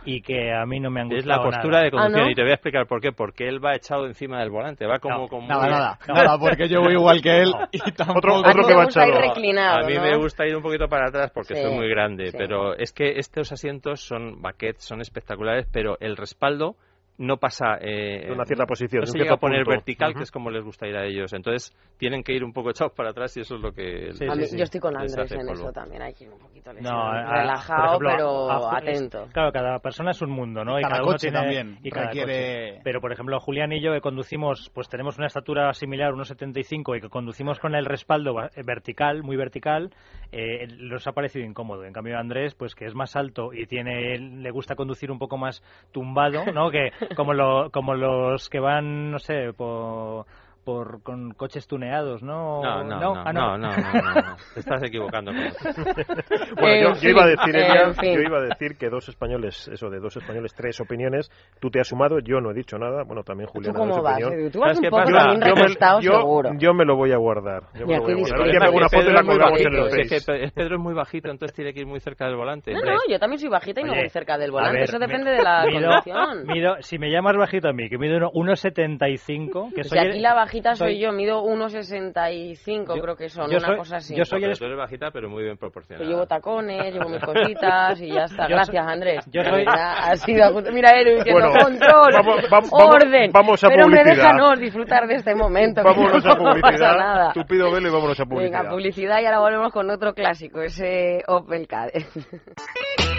y 0.05 0.21
que 0.21 0.53
a 0.53 0.65
mí 0.65 0.79
no 0.79 0.91
me 0.91 1.01
han 1.01 1.09
gustado 1.09 1.19
Es 1.19 1.25
la 1.25 1.43
postura 1.43 1.79
de 1.81 1.87
ah, 1.87 1.91
conducción 1.91 2.29
y 2.29 2.35
te 2.35 2.41
voy 2.41 2.51
a 2.51 2.55
explicar 2.55 2.87
por 2.87 3.01
qué. 3.01 3.11
Porque 3.11 3.47
él 3.47 3.63
va 3.63 3.75
echado 3.75 4.05
encima 4.05 4.39
del 4.39 4.49
volante, 4.49 4.85
va 4.85 4.99
como... 4.99 5.27
como 5.27 5.47
nada, 5.47 5.69
nada, 5.69 5.99
nada, 6.07 6.37
porque 6.39 6.67
yo 6.67 6.81
voy 6.81 6.93
igual 6.93 7.21
que 7.21 7.41
él 7.41 7.53
y 7.71 7.79
Otro, 7.81 8.37
otro 8.37 8.67
que 8.67 8.73
va 8.73 8.85
echado. 8.85 9.13
a 9.13 9.83
mí 9.83 9.99
me 9.99 10.17
gusta 10.17 10.45
ir 10.45 10.55
un 10.55 10.63
poquito 10.63 10.87
para 10.87 11.07
atrás 11.07 11.31
porque 11.33 11.55
soy 11.55 11.73
muy 11.73 11.89
grande, 11.89 12.31
pero 12.37 12.75
es 12.75 12.91
que 12.93 13.19
estos 13.19 13.51
asientos 13.51 14.01
son 14.01 14.41
baquets, 14.41 14.83
son 14.83 15.01
espectaculares, 15.01 15.67
pero 15.71 15.97
el 15.99 16.17
respaldo 16.17 16.75
no 17.17 17.37
pasa 17.37 17.77
eh, 17.79 18.29
una 18.31 18.45
cierta 18.45 18.65
posición 18.65 19.01
no 19.01 19.07
se 19.07 19.17
llega 19.17 19.35
a 19.35 19.37
poner 19.37 19.65
vertical 19.65 20.13
que 20.13 20.23
es 20.23 20.31
como 20.31 20.49
les 20.49 20.63
gusta 20.63 20.87
ir 20.87 20.95
a 20.97 21.05
ellos. 21.05 21.31
Entonces 21.33 21.73
tienen 21.97 22.23
que 22.23 22.33
ir 22.33 22.43
un 22.43 22.51
poco 22.51 22.71
echados 22.71 22.93
para 22.93 23.11
atrás 23.11 23.35
y 23.37 23.41
eso 23.41 23.55
es 23.55 23.61
lo 23.61 23.71
que 23.71 24.11
yo 24.11 24.63
estoy 24.63 24.79
con 24.79 24.95
Andrés 24.97 25.31
en 25.31 25.49
eso 25.49 25.71
también 25.71 26.01
hay 26.01 26.13
que 26.13 26.25
ir 26.25 26.31
un 26.31 26.39
poquito 26.39 26.71
relajado 26.73 27.99
pero 27.99 28.71
atento. 28.71 29.27
claro 29.31 29.51
cada 29.51 29.79
persona 29.79 30.11
es 30.11 30.21
un 30.21 30.31
mundo 30.31 30.63
no 30.63 30.79
y 30.79 30.83
cada, 30.83 31.01
coche 31.01 31.31
también 31.31 31.77
y 31.83 31.89
cada 31.89 32.09
coche. 32.09 32.79
pero 32.83 32.99
por 33.01 33.11
ejemplo 33.11 33.39
Julián 33.39 33.71
y 33.71 33.81
yo 33.81 33.93
que 33.93 34.01
conducimos 34.01 34.69
pues 34.73 34.89
tenemos 34.89 35.17
una 35.17 35.27
estatura 35.27 35.71
similar 35.73 36.13
1,75 36.13 36.97
y 36.97 37.01
que 37.01 37.09
conducimos 37.09 37.59
con 37.59 37.75
el 37.75 37.85
respaldo 37.85 38.41
eh, 38.41 38.49
vertical 38.65 39.23
muy 39.23 39.37
vertical 39.37 39.93
eh, 40.31 40.67
nos 40.77 41.07
ha 41.07 41.13
parecido 41.13 41.45
incómodo. 41.45 41.85
En 41.85 41.93
cambio 41.93 42.17
Andrés 42.17 42.55
pues 42.55 42.75
que 42.75 42.85
es 42.85 42.95
más 42.95 43.15
alto 43.15 43.53
y 43.53 43.65
tiene 43.67 44.17
le 44.17 44.51
gusta 44.51 44.75
conducir 44.75 45.11
un 45.11 45.19
poco 45.19 45.37
más 45.37 45.63
tumbado 45.91 46.45
no 46.53 46.69
que 46.71 46.91
como, 47.15 47.33
lo, 47.33 47.69
como 47.71 47.95
los 47.95 48.49
que 48.49 48.59
van, 48.59 49.11
no 49.11 49.19
sé, 49.19 49.53
por 49.53 50.25
por 50.65 51.03
con 51.03 51.31
coches 51.33 51.67
tuneados, 51.67 52.23
¿no? 52.23 52.61
No, 52.61 52.83
no, 52.83 52.99
no, 52.99 53.13
ah, 53.15 53.31
no, 53.31 53.57
no, 53.57 53.69
no, 53.69 54.35
te 54.53 54.59
estás 54.59 54.83
equivocando. 54.83 55.31
bueno, 56.59 56.95
yo, 56.95 57.09
iba 57.09 57.23
a 57.23 57.27
decir, 57.27 57.55
yo 57.55 58.21
iba 58.21 58.39
a 58.39 58.41
decir 58.41 58.75
que 58.77 58.89
dos 58.89 59.07
españoles, 59.07 59.69
eso 59.71 59.89
de 59.89 59.99
dos 59.99 60.17
españoles, 60.17 60.53
tres 60.55 60.81
opiniones, 60.81 61.29
tú 61.61 61.69
te 61.69 61.79
has 61.79 61.87
sumado, 61.87 62.19
yo 62.19 62.41
no 62.41 62.51
he 62.51 62.53
dicho 62.55 62.77
nada, 62.77 63.03
bueno, 63.03 63.23
también 63.23 63.47
Julián 63.47 63.73
¿Tú 63.73 63.79
cómo 63.79 64.01
vas? 64.01 64.21
Opinión. 64.23 64.51
Tú 64.51 64.59
vas 64.59 64.77
un 64.77 64.89
poco 64.89 65.03
también 65.03 65.41
recostado, 65.41 65.99
yo, 66.01 66.11
seguro. 66.13 66.49
Yo 66.57 66.73
me 66.73 66.83
lo 66.83 66.95
voy 66.95 67.11
a 67.11 67.17
guardar. 67.17 67.63
Yo 67.75 67.85
me 67.85 67.97
lo 67.97 68.03
voy 68.03 68.11
a 68.11 68.37
guardar. 68.37 68.73
una 68.73 68.89
foto 68.89 69.09
y 69.09 69.13
la 69.13 69.23
colgamos 69.23 69.59
en 69.61 69.73
el 69.73 69.99
Es 69.99 70.25
que 70.25 70.51
Pedro 70.51 70.75
es 70.75 70.81
muy 70.81 70.95
bajito, 70.95 71.29
entonces 71.29 71.55
tiene 71.55 71.73
que 71.73 71.81
ir 71.81 71.87
muy 71.87 71.99
cerca 71.99 72.25
del 72.25 72.37
volante. 72.37 72.73
No, 72.73 72.81
no, 72.81 72.99
yo 73.07 73.19
también 73.19 73.39
soy 73.39 73.49
bajita 73.49 73.81
y 73.81 73.83
no 73.83 73.93
voy 73.93 74.09
cerca 74.09 74.37
del 74.37 74.51
volante, 74.51 74.83
eso 74.83 74.97
depende 74.97 75.29
de 75.29 75.43
la 75.43 75.63
condición. 75.71 76.47
Mido, 76.47 76.75
si 76.79 76.97
me 76.97 77.11
llamas 77.11 77.37
bajito 77.37 77.69
a 77.69 77.73
mí, 77.73 77.87
que 77.87 77.99
mido 77.99 78.15
1,75, 78.31 79.73
que 79.73 79.83
soy... 79.83 79.99
aquí 79.99 80.19
la 80.19 80.33
bajita 80.55 80.75
soy 80.75 80.99
yo, 80.99 81.11
mido 81.11 81.43
1,65 81.43 83.01
creo 83.01 83.15
que 83.15 83.29
son, 83.29 83.53
una 83.53 83.77
cosa 83.77 83.97
así. 83.97 84.15
Yo 84.15 84.23
soy 84.23 84.43
el... 84.43 84.57
Tú 84.57 84.65
eres 84.65 84.77
bajita, 84.77 85.11
pero 85.11 85.29
muy 85.29 85.43
bien 85.43 85.57
proporcionada. 85.57 86.05
Yo 86.05 86.11
llevo 86.11 86.25
tacones, 86.25 86.93
llevo 86.93 87.09
mis 87.09 87.21
cositas 87.25 87.99
y 88.01 88.13
ya 88.13 88.23
está. 88.23 88.47
Gracias, 88.47 88.87
Andrés. 88.87 89.25
Yo 89.31 89.43
soy... 89.43 89.65
Ha 89.67 90.15
sido... 90.15 90.61
Mira, 90.71 90.91
Eru 90.99 91.15
diciendo 91.15 91.49
control, 91.59 92.13
vamos, 92.49 92.69
orden. 92.71 93.31
Vamos 93.31 93.63
a 93.63 93.67
pero 93.67 93.83
publicidad. 93.83 94.05
me 94.05 94.15
déjanos 94.15 94.59
disfrutar 94.59 95.07
de 95.07 95.15
este 95.15 95.35
momento. 95.35 95.83
Vámonos 95.83 96.23
no 96.23 96.31
a 96.31 96.35
publicidad. 96.35 96.97
Nada. 96.97 97.33
Tú 97.33 97.41
pido 97.47 97.71
velo 97.71 97.89
y 97.89 97.91
vámonos 97.91 98.19
a 98.19 98.25
publicidad. 98.25 98.59
Venga, 98.59 98.71
publicidad 98.71 99.21
y 99.21 99.25
ahora 99.25 99.39
volvemos 99.39 99.73
con 99.73 99.89
otro 99.89 100.13
clásico, 100.13 100.61
ese 100.61 101.21
Opel 101.27 101.67
Kadett. 101.67 102.05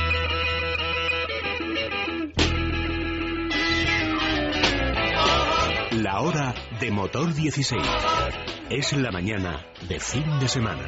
La 5.96 6.20
hora 6.20 6.54
de 6.78 6.90
motor 6.90 7.32
16. 7.32 7.82
Es 8.68 8.92
la 8.92 9.11
mañana 9.11 9.64
de 9.88 9.98
fin 9.98 10.38
de 10.38 10.46
semana. 10.46 10.85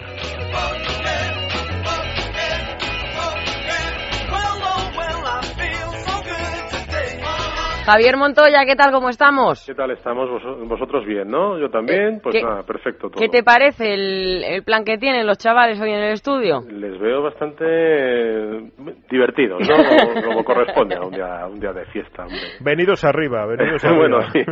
Javier 7.88 8.18
Montoya, 8.18 8.66
¿qué 8.66 8.76
tal? 8.76 8.92
¿Cómo 8.92 9.08
estamos? 9.08 9.64
¿Qué 9.66 9.74
tal 9.74 9.90
estamos? 9.92 10.28
vosotros 10.68 11.06
bien, 11.06 11.26
¿no? 11.30 11.58
Yo 11.58 11.70
también. 11.70 12.16
Eh, 12.16 12.20
pues 12.22 12.42
nada, 12.44 12.62
perfecto 12.62 13.08
todo. 13.08 13.18
¿Qué 13.18 13.30
te 13.30 13.42
parece 13.42 13.94
el, 13.94 14.62
plan 14.62 14.84
que 14.84 14.98
tienen 14.98 15.26
los 15.26 15.38
chavales 15.38 15.80
hoy 15.80 15.92
en 15.92 16.00
el 16.00 16.12
estudio? 16.12 16.60
Les 16.70 17.00
veo 17.00 17.22
bastante 17.22 17.64
divertidos, 19.10 19.66
¿no? 19.66 19.74
Como, 20.22 20.44
corresponde 20.44 20.96
a 20.96 21.00
un 21.00 21.12
día, 21.12 21.46
un 21.46 21.58
día 21.58 21.72
de 21.72 21.86
fiesta. 21.86 22.24
Hombre. 22.24 22.38
Venidos 22.60 23.02
arriba, 23.04 23.46
venidos 23.46 23.82
arriba. 23.86 24.00
bueno, 24.00 24.20
sí. 24.32 24.42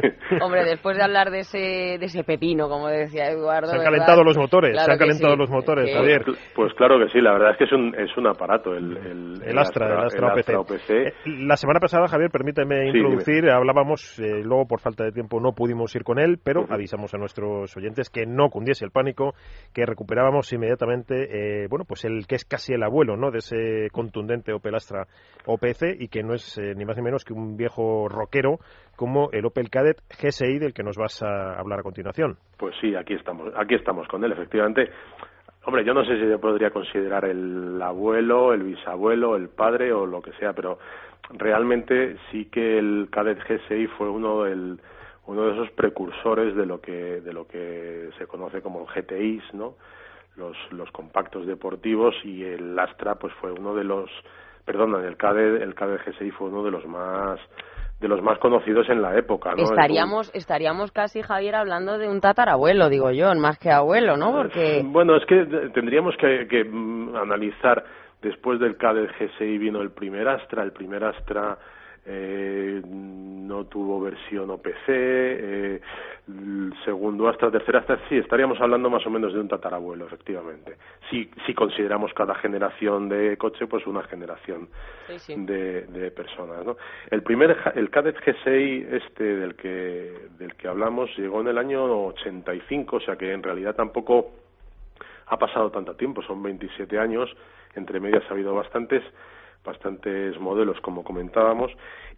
Hombre, 0.41 0.65
después 0.65 0.97
de 0.97 1.03
hablar 1.03 1.31
de 1.31 1.41
ese, 1.41 1.99
de 1.99 2.07
ese 2.07 2.25
pepino, 2.25 2.71
como 2.71 2.89
decía 2.89 3.29
Eduardo. 3.29 3.69
Se 3.69 3.77
han 3.77 3.85
calentado 3.85 4.25
los 4.25 4.39
motores, 4.39 4.83
se 4.83 4.91
han 4.91 4.97
calentado 4.97 5.37
los 5.37 5.51
motores, 5.51 5.95
Javier. 5.95 6.25
Pues, 6.55 6.73
claro 6.73 6.99
que 6.99 7.13
sí, 7.13 7.21
la 7.21 7.33
verdad 7.33 7.51
es 7.51 7.59
que 7.59 7.65
es 7.65 7.73
un, 7.73 7.95
es 7.97 8.17
un 8.17 8.29
aparato 8.29 8.73
el, 8.73 8.97
el, 8.97 9.43
el, 9.45 9.59
Astra, 9.59 9.89
el 9.89 10.07
Astra, 10.07 10.61
OPC. 10.61 10.91
Eh, 10.91 11.13
la 11.41 11.59
semana 11.59 11.81
pasada, 11.81 12.09
Javier, 12.09 12.31
permíteme 12.31 12.87
introducir 12.87 13.26
hablábamos, 13.53 14.19
eh, 14.19 14.43
luego 14.43 14.67
por 14.67 14.81
falta 14.81 15.05
de 15.05 15.13
tiempo 15.13 15.41
no 15.41 15.53
pudimos 15.53 15.95
ir 15.95 16.05
con 16.05 16.19
él, 16.19 16.39
pero 16.43 16.67
avisamos 16.69 17.13
a 17.15 17.19
nuestros 17.19 17.77
oyentes 17.77 18.11
que 18.11 18.27
no 18.27 18.51
cundiese 18.51 18.85
el 18.85 18.91
pánico, 18.91 19.35
que 19.75 19.87
recuperábamos 19.87 20.53
inmediatamente, 20.53 21.65
eh, 21.65 21.67
bueno, 21.69 21.85
pues 21.85 22.05
el 22.05 22.27
que 22.27 22.37
es 22.37 22.45
casi 22.45 22.73
el 22.73 22.83
abuelo, 22.83 23.17
¿no? 23.17 23.31
De 23.31 23.39
ese 23.39 23.89
contundente 23.93 24.53
Opel 24.53 24.75
Astra 24.75 25.07
OPC 25.47 25.97
y 25.99 26.09
que 26.09 26.23
no 26.23 26.35
es 26.35 26.59
eh, 26.59 26.75
ni 26.77 26.85
más 26.85 26.97
ni 26.97 27.03
menos 27.03 27.25
que 27.25 27.33
un 27.33 27.57
viejo 27.57 28.09
rockero 28.09 28.59
como 28.97 29.31
el 29.33 29.45
Opel 29.45 29.71
Kadett 29.71 30.01
GSI 30.21 30.59
del 30.59 30.73
que 30.73 30.83
nos 30.83 30.97
vas 30.97 31.23
a 31.23 31.59
hablar 31.59 31.81
a 31.81 31.83
continuación. 31.83 32.37
Pues 32.57 32.75
sí, 32.81 32.95
aquí 32.95 33.15
estamos, 33.15 33.53
aquí 33.57 33.75
estamos 33.75 34.09
con 34.09 34.25
él, 34.25 34.33
efectivamente. 34.33 34.91
Hombre, 35.67 35.85
yo 35.85 35.95
no 35.95 36.05
sé 36.05 36.17
si 36.17 36.29
se 36.29 36.39
podría 36.39 36.71
considerar 36.71 37.25
el 37.25 37.83
abuelo, 37.83 38.53
el 38.53 38.63
bisabuelo, 38.63 39.35
el 39.35 39.49
padre 39.49 39.93
o 39.93 40.07
lo 40.07 40.23
que 40.23 40.31
sea, 40.35 40.53
pero 40.53 40.79
realmente 41.31 42.17
sí 42.31 42.47
que 42.47 42.79
el 42.79 43.09
Cadet 43.11 43.39
GSI 43.39 43.87
fue 43.99 44.09
uno 44.11 44.45
del 44.45 44.81
uno 45.27 45.43
de 45.47 45.53
esos 45.55 45.71
precursores 45.73 46.55
de 46.55 46.67
lo 46.67 46.81
que 46.81 47.21
de 47.21 47.33
lo 47.33 47.47
que 47.47 48.11
se 48.19 48.27
conoce 48.27 48.63
como 48.63 48.87
GTIs, 48.87 49.43
¿no? 49.55 49.75
Los 50.37 50.57
los 50.71 50.91
compactos 50.93 51.47
deportivos 51.47 52.15
y 52.25 52.45
el 52.45 52.79
Astra 52.79 53.17
pues 53.17 53.33
fue 53.41 53.53
uno 53.53 53.75
de 53.75 53.85
los 53.85 54.11
perdón, 54.65 55.05
el 55.05 55.17
Cadet 55.17 55.63
el 55.63 55.75
Cadet 55.75 56.01
GSI 56.07 56.31
fue 56.31 56.49
uno 56.49 56.63
de 56.63 56.71
los 56.71 56.87
más 56.87 57.41
de 58.01 58.09
los 58.09 58.23
más 58.23 58.39
conocidos 58.39 58.89
en 58.91 59.01
la 59.01 59.17
época, 59.17 59.55
¿no? 59.55 59.65
Estaríamos 59.65 60.31
estaríamos 60.35 60.93
casi 60.93 61.23
Javier 61.23 61.55
hablando 61.55 61.99
de 61.99 62.09
un 62.09 62.21
tatarabuelo, 62.21 62.91
digo 62.91 63.11
yo, 63.11 63.35
más 63.37 63.59
que 63.59 63.71
abuelo, 63.71 64.17
¿no? 64.17 64.33
Porque 64.33 64.83
bueno, 64.85 65.17
es 65.17 65.25
que 65.25 65.47
tendríamos 65.73 66.15
que, 66.19 66.47
que 66.47 66.65
mm, 66.65 67.17
analizar 67.17 67.85
Después 68.23 68.59
del 68.59 68.77
del 68.77 69.09
GSI 69.09 69.59
vino 69.59 69.81
el 69.83 69.91
primer 69.91 70.27
Astra, 70.29 70.63
el 70.63 70.73
primer 70.73 71.05
Astra 71.05 71.59
eh, 72.09 72.81
no 72.85 73.65
tuvo 73.65 74.01
versión 74.01 74.49
OPC, 74.51 74.89
eh, 74.89 75.81
el 76.29 76.73
segundo 76.85 77.29
Astra, 77.29 77.51
tercer 77.51 77.77
Astra, 77.77 77.99
sí, 78.09 78.17
estaríamos 78.17 78.61
hablando 78.61 78.89
más 78.89 79.05
o 79.07 79.11
menos 79.11 79.33
de 79.35 79.41
un 79.41 79.49
tatarabuelo, 79.49 80.07
efectivamente. 80.07 80.77
Si, 81.11 81.29
si 81.45 81.53
consideramos 81.53 82.15
cada 82.15 82.37
generación 82.37 83.09
de 83.09 83.37
coche, 83.37 83.67
pues 83.67 83.87
una 83.89 84.05
generación 84.05 84.69
De, 85.47 85.87
de, 85.87 86.11
personas, 86.13 86.65
¿no? 86.65 86.77
El 87.11 87.23
primer, 87.23 87.57
el 87.75 87.91
Cadet 87.91 88.17
G6 88.19 88.87
este 88.93 89.25
del 89.25 89.57
que, 89.57 90.29
del 90.39 90.55
que 90.55 90.69
hablamos 90.69 91.11
llegó 91.17 91.41
en 91.41 91.49
el 91.49 91.59
año 91.59 92.07
85, 92.07 92.97
o 92.97 93.01
sea 93.01 93.17
que 93.17 93.33
en 93.33 93.43
realidad 93.43 93.75
tampoco 93.75 94.46
ha 95.27 95.39
pasado 95.39 95.71
tanto 95.71 95.95
tiempo, 95.97 96.23
son 96.23 96.43
27 96.43 96.99
años, 96.99 97.35
entre 97.75 98.01
medias 98.01 98.25
ha 98.29 98.33
habido 98.33 98.55
bastantes 98.55 99.03
bastantes 99.67 100.39
modelos 100.39 100.81
como 100.81 101.05
comentábamos 101.05 101.73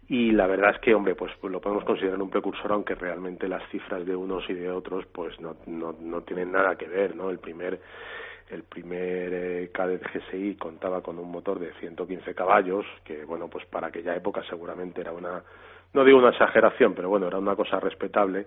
y 0.07 0.31
la 0.31 0.47
verdad 0.47 0.75
es 0.75 0.79
que 0.81 0.93
hombre 0.93 1.15
pues, 1.15 1.31
lo 1.43 1.59
podemos 1.59 1.83
considerar 1.83 2.21
un 2.21 2.29
precursor 2.29 2.71
aunque 2.71 2.95
realmente 2.95 3.47
las 3.47 3.67
cifras 3.69 4.05
de 4.05 4.15
unos 4.15 4.47
y 4.49 4.53
de 4.53 4.69
otros 4.69 5.05
pues 5.07 5.39
no, 5.39 5.57
no, 5.65 5.95
no 5.99 6.21
tienen 6.21 6.51
nada 6.51 6.75
que 6.75 6.87
ver 6.87 7.15
no 7.15 7.29
el 7.31 7.39
primer 7.39 7.79
el 8.49 8.63
primer 8.63 9.33
eh, 9.33 9.69
Cadet 9.73 10.03
GSI 10.03 10.55
contaba 10.55 11.01
con 11.01 11.19
un 11.19 11.31
motor 11.31 11.59
de 11.59 11.73
115 11.79 12.33
caballos 12.35 12.85
que 13.03 13.25
bueno 13.25 13.47
pues 13.49 13.65
para 13.65 13.87
aquella 13.87 14.15
época 14.15 14.43
seguramente 14.47 15.01
era 15.01 15.11
una 15.11 15.43
no 15.93 16.03
digo 16.03 16.19
una 16.19 16.29
exageración, 16.29 16.93
pero 16.93 17.09
bueno, 17.09 17.27
era 17.27 17.37
una 17.37 17.55
cosa 17.55 17.79
respetable. 17.79 18.45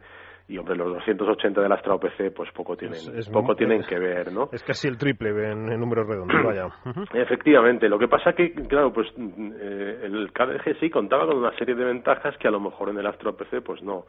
Y 0.49 0.59
hombre 0.59 0.75
los 0.75 0.93
280 0.93 1.61
del 1.61 1.73
Astra 1.73 1.95
OPC 1.95 2.35
pues 2.35 2.51
poco 2.51 2.77
tienen 2.77 2.99
poco 3.33 3.55
tienen 3.55 3.85
que 3.85 3.97
ver 3.97 4.33
no 4.33 4.49
es 4.51 4.65
casi 4.65 4.89
el 4.89 4.99
triple 4.99 5.31
en, 5.31 5.67
números 5.79 6.07
redondos 6.09 6.37
vaya. 6.45 6.67
Efectivamente. 7.15 7.89
Lo 7.89 7.97
que 7.97 8.09
pasa 8.09 8.33
que 8.33 8.53
claro 8.53 8.93
pues 8.93 9.07
eh, 9.17 10.01
el 10.03 10.33
KDG 10.33 10.81
sí 10.81 10.91
contaba 10.91 11.27
con 11.27 11.39
una 11.39 11.57
serie 11.57 11.77
de 11.77 11.85
ventajas 11.85 12.37
que 12.39 12.49
a 12.49 12.51
lo 12.51 12.59
mejor 12.59 12.89
en 12.89 12.99
el 12.99 13.07
Astra 13.07 13.31
OPC 13.31 13.63
pues 13.65 13.83
no 13.83 14.05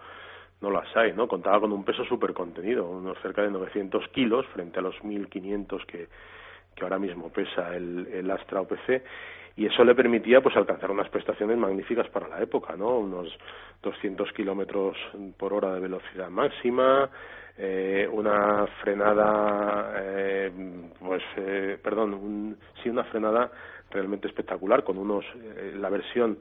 no 0.60 0.72
las 0.72 0.88
hay, 0.96 1.14
¿no? 1.14 1.28
Contaba 1.28 1.60
con 1.60 1.72
un 1.72 1.84
peso 1.84 2.04
súper 2.06 2.34
contenido, 2.34 2.90
unos 2.90 3.18
cerca 3.22 3.44
de 3.44 3.52
900 3.52 4.08
kilos 4.08 4.46
frente 4.48 4.80
a 4.80 4.82
los 4.82 4.96
1.500 5.04 5.86
que, 5.86 6.08
que 6.74 6.84
ahora 6.84 6.98
mismo 6.98 7.32
pesa 7.32 7.76
el, 7.76 8.08
el 8.08 8.32
Astra 8.32 8.62
OPC 8.62 9.04
y 9.56 9.68
eso 9.68 9.84
le 9.84 9.94
permitía 9.94 10.42
pues 10.42 10.56
alcanzar 10.56 10.90
unas 10.92 11.10
prestaciones 11.10 11.58
magníficas 11.58 12.10
para 12.10 12.28
la 12.28 12.42
época, 12.42 12.76
¿no? 12.76 12.98
Unos 12.98 13.30
200 13.82 14.32
kilómetros 14.34 14.98
por 15.38 15.54
hora 15.54 15.74
de 15.74 15.80
velocidad 15.80 16.30
máxima, 16.30 17.10
eh, 17.58 18.10
una 18.12 18.66
frenada, 18.82 19.94
eh, 19.98 20.52
pues, 21.00 21.22
eh, 21.38 21.78
perdón, 21.82 22.14
un, 22.16 22.58
sí, 22.82 22.90
una 22.90 23.04
frenada 23.06 23.52
realmente 23.92 24.28
espectacular 24.28 24.84
con 24.84 24.98
unos, 24.98 25.24
eh, 25.36 25.74
la 25.76 25.90
versión 25.90 26.40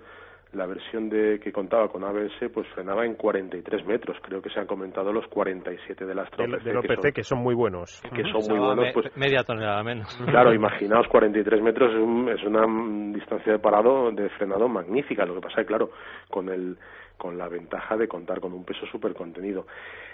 la 0.53 0.66
versión 0.66 1.09
de 1.09 1.40
que 1.40 1.50
contaba 1.50 1.88
con 1.88 2.05
ABS 2.05 2.50
pues 2.53 2.66
frenaba 2.68 3.07
en 3.07 3.14
43 3.14 3.86
metros. 3.86 4.16
Creo 4.22 4.42
que 4.42 4.50
se 4.50 4.61
han 4.61 4.66
comentado 4.66 5.12
los 5.12 5.26
47 5.28 6.05
de 6.05 6.14
las 6.14 6.30
del, 6.36 6.62
del 6.62 6.76
OPC 6.76 7.12
que 7.14 7.22
son, 7.22 7.38
muy 7.38 7.55
buenos. 7.55 8.03
que 8.14 8.22
son 8.24 8.42
muy 8.48 8.59
buenos 8.59 8.88
pues 8.92 9.16
media 9.16 9.42
tonelada 9.44 9.82
menos. 9.82 10.09
Claro 10.32 10.55
imaginaos 10.55 11.07
43 11.09 11.62
metros 11.62 11.90
es, 11.92 12.40
es 12.40 12.46
una 12.46 12.66
distancia 13.12 13.53
de 13.53 13.59
parado 13.59 14.11
de 14.12 14.28
frenado 14.30 14.68
magnífica. 14.68 15.24
Lo 15.24 15.34
que 15.34 15.40
pasa 15.40 15.61
es 15.62 15.66
claro 15.66 15.90
con 16.30 16.48
el 16.48 16.76
con 17.23 17.39
la 17.39 17.47
ventaja 17.47 17.97
de 17.97 18.09
contar 18.09 18.41
con 18.41 18.53
un 18.53 18.64
peso 18.64 18.85
súper 18.87 19.14
contenido. 19.14 19.64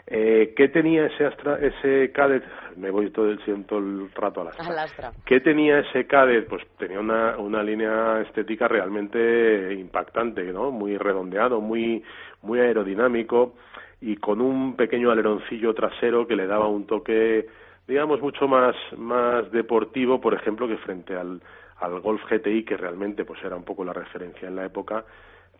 Eh, 0.07 0.53
¿Qué 0.55 0.69
tenía 0.69 1.07
ese 1.07 1.25
Astra, 1.25 1.59
ese 1.59 2.13
Cadet? 2.13 2.45
Me 2.77 2.91
voy 2.91 3.09
todo 3.11 3.31
el, 3.31 3.39
todo 3.65 3.79
el 3.79 4.11
rato 4.15 4.43
al 4.43 4.49
Astra. 4.49 4.83
Astra. 4.83 5.13
¿Qué 5.25 5.41
tenía 5.41 5.79
ese 5.79 6.07
Cadet? 6.07 6.47
Pues 6.47 6.63
tenía 6.77 7.01
una, 7.01 7.39
una 7.39 7.63
línea 7.63 8.21
estética 8.21 8.69
realmente 8.69 9.73
impactante, 9.73 10.53
¿no? 10.53 10.71
Muy 10.71 10.99
redondeado, 10.99 11.63
muy, 11.63 12.05
muy 12.43 12.61
aerodinámico 12.61 13.55
y 14.03 14.17
con 14.17 14.43
un 14.43 14.77
pequeño 14.77 15.11
aleroncillo 15.11 15.73
trasero 15.73 16.27
que 16.27 16.37
le 16.37 16.47
daba 16.47 16.69
un 16.69 16.87
toque, 16.87 17.47
digamos, 17.87 18.21
mucho 18.21 18.47
más, 18.49 18.77
más 18.99 19.51
deportivo, 19.51 20.21
por 20.21 20.35
ejemplo, 20.35 20.69
que 20.69 20.77
frente 20.77 21.17
al, 21.17 21.41
al 21.79 22.01
Golf 22.01 22.21
GTI, 22.31 22.67
que 22.67 22.77
realmente 22.77 23.25
pues 23.25 23.43
era 23.43 23.57
un 23.57 23.65
poco 23.65 23.83
la 23.83 23.95
referencia 23.95 24.47
en 24.47 24.57
la 24.57 24.67
época 24.67 25.07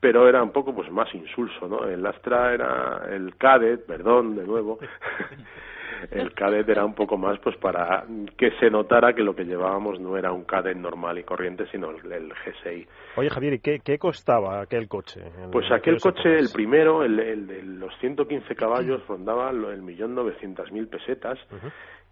pero 0.01 0.29
era 0.29 0.43
un 0.43 0.51
poco 0.51 0.75
pues 0.75 0.91
más 0.91 1.13
insulso, 1.15 1.69
¿no? 1.69 1.85
El 1.85 2.05
Astra 2.07 2.55
era 2.55 3.07
el 3.11 3.37
Cadet, 3.37 3.85
perdón, 3.87 4.37
de 4.37 4.45
nuevo. 4.45 4.79
el 6.11 6.33
Cadet 6.33 6.69
era 6.69 6.85
un 6.85 6.95
poco 6.95 7.17
más 7.17 7.39
pues 7.41 7.57
para 7.57 8.05
que 8.37 8.53
se 8.61 8.71
notara 8.71 9.13
que 9.15 9.23
lo 9.23 9.35
que 9.35 9.45
llevábamos 9.45 9.99
no 10.01 10.17
era 10.17 10.33
un 10.33 10.45
Cadet 10.45 10.77
normal 10.77 11.19
y 11.19 11.25
corriente, 11.25 11.67
sino 11.71 11.91
el, 11.91 12.13
el 12.13 12.31
G6. 12.33 12.87
Oye, 13.17 13.31
Javier, 13.31 13.55
¿y 13.55 13.59
qué, 13.59 13.81
qué 13.81 13.99
costaba 13.99 14.61
aquel 14.61 14.89
coche? 14.89 15.21
Pues 15.51 15.71
aquel 15.73 16.01
coche, 16.01 16.39
el 16.39 16.51
primero, 16.53 17.03
el, 17.03 17.19
el 17.19 17.47
de 17.47 17.63
los 17.63 17.93
115 17.99 18.55
caballos, 18.55 19.07
rondaba 19.07 19.51
el 19.51 19.83
millón 19.83 20.15
novecientas 20.15 20.71
mil 20.71 20.87
pesetas 20.87 21.39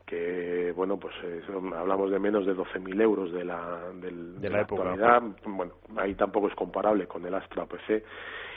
que 0.07 0.72
bueno 0.76 0.98
pues 0.98 1.14
hablamos 1.76 2.11
de 2.12 2.18
menos 2.20 2.46
de 2.46 2.54
12.000 2.54 3.02
euros 3.02 3.32
de 3.32 3.44
la 3.44 3.80
de 4.00 4.48
la, 4.48 4.61
actualidad. 4.61 5.20
bueno 5.44 5.72
ahí 5.96 6.14
tampoco 6.14 6.46
es 6.46 6.54
comparable 6.54 7.07
con 7.09 7.26
el 7.26 7.34
Astra 7.34 7.66
PC 7.66 8.04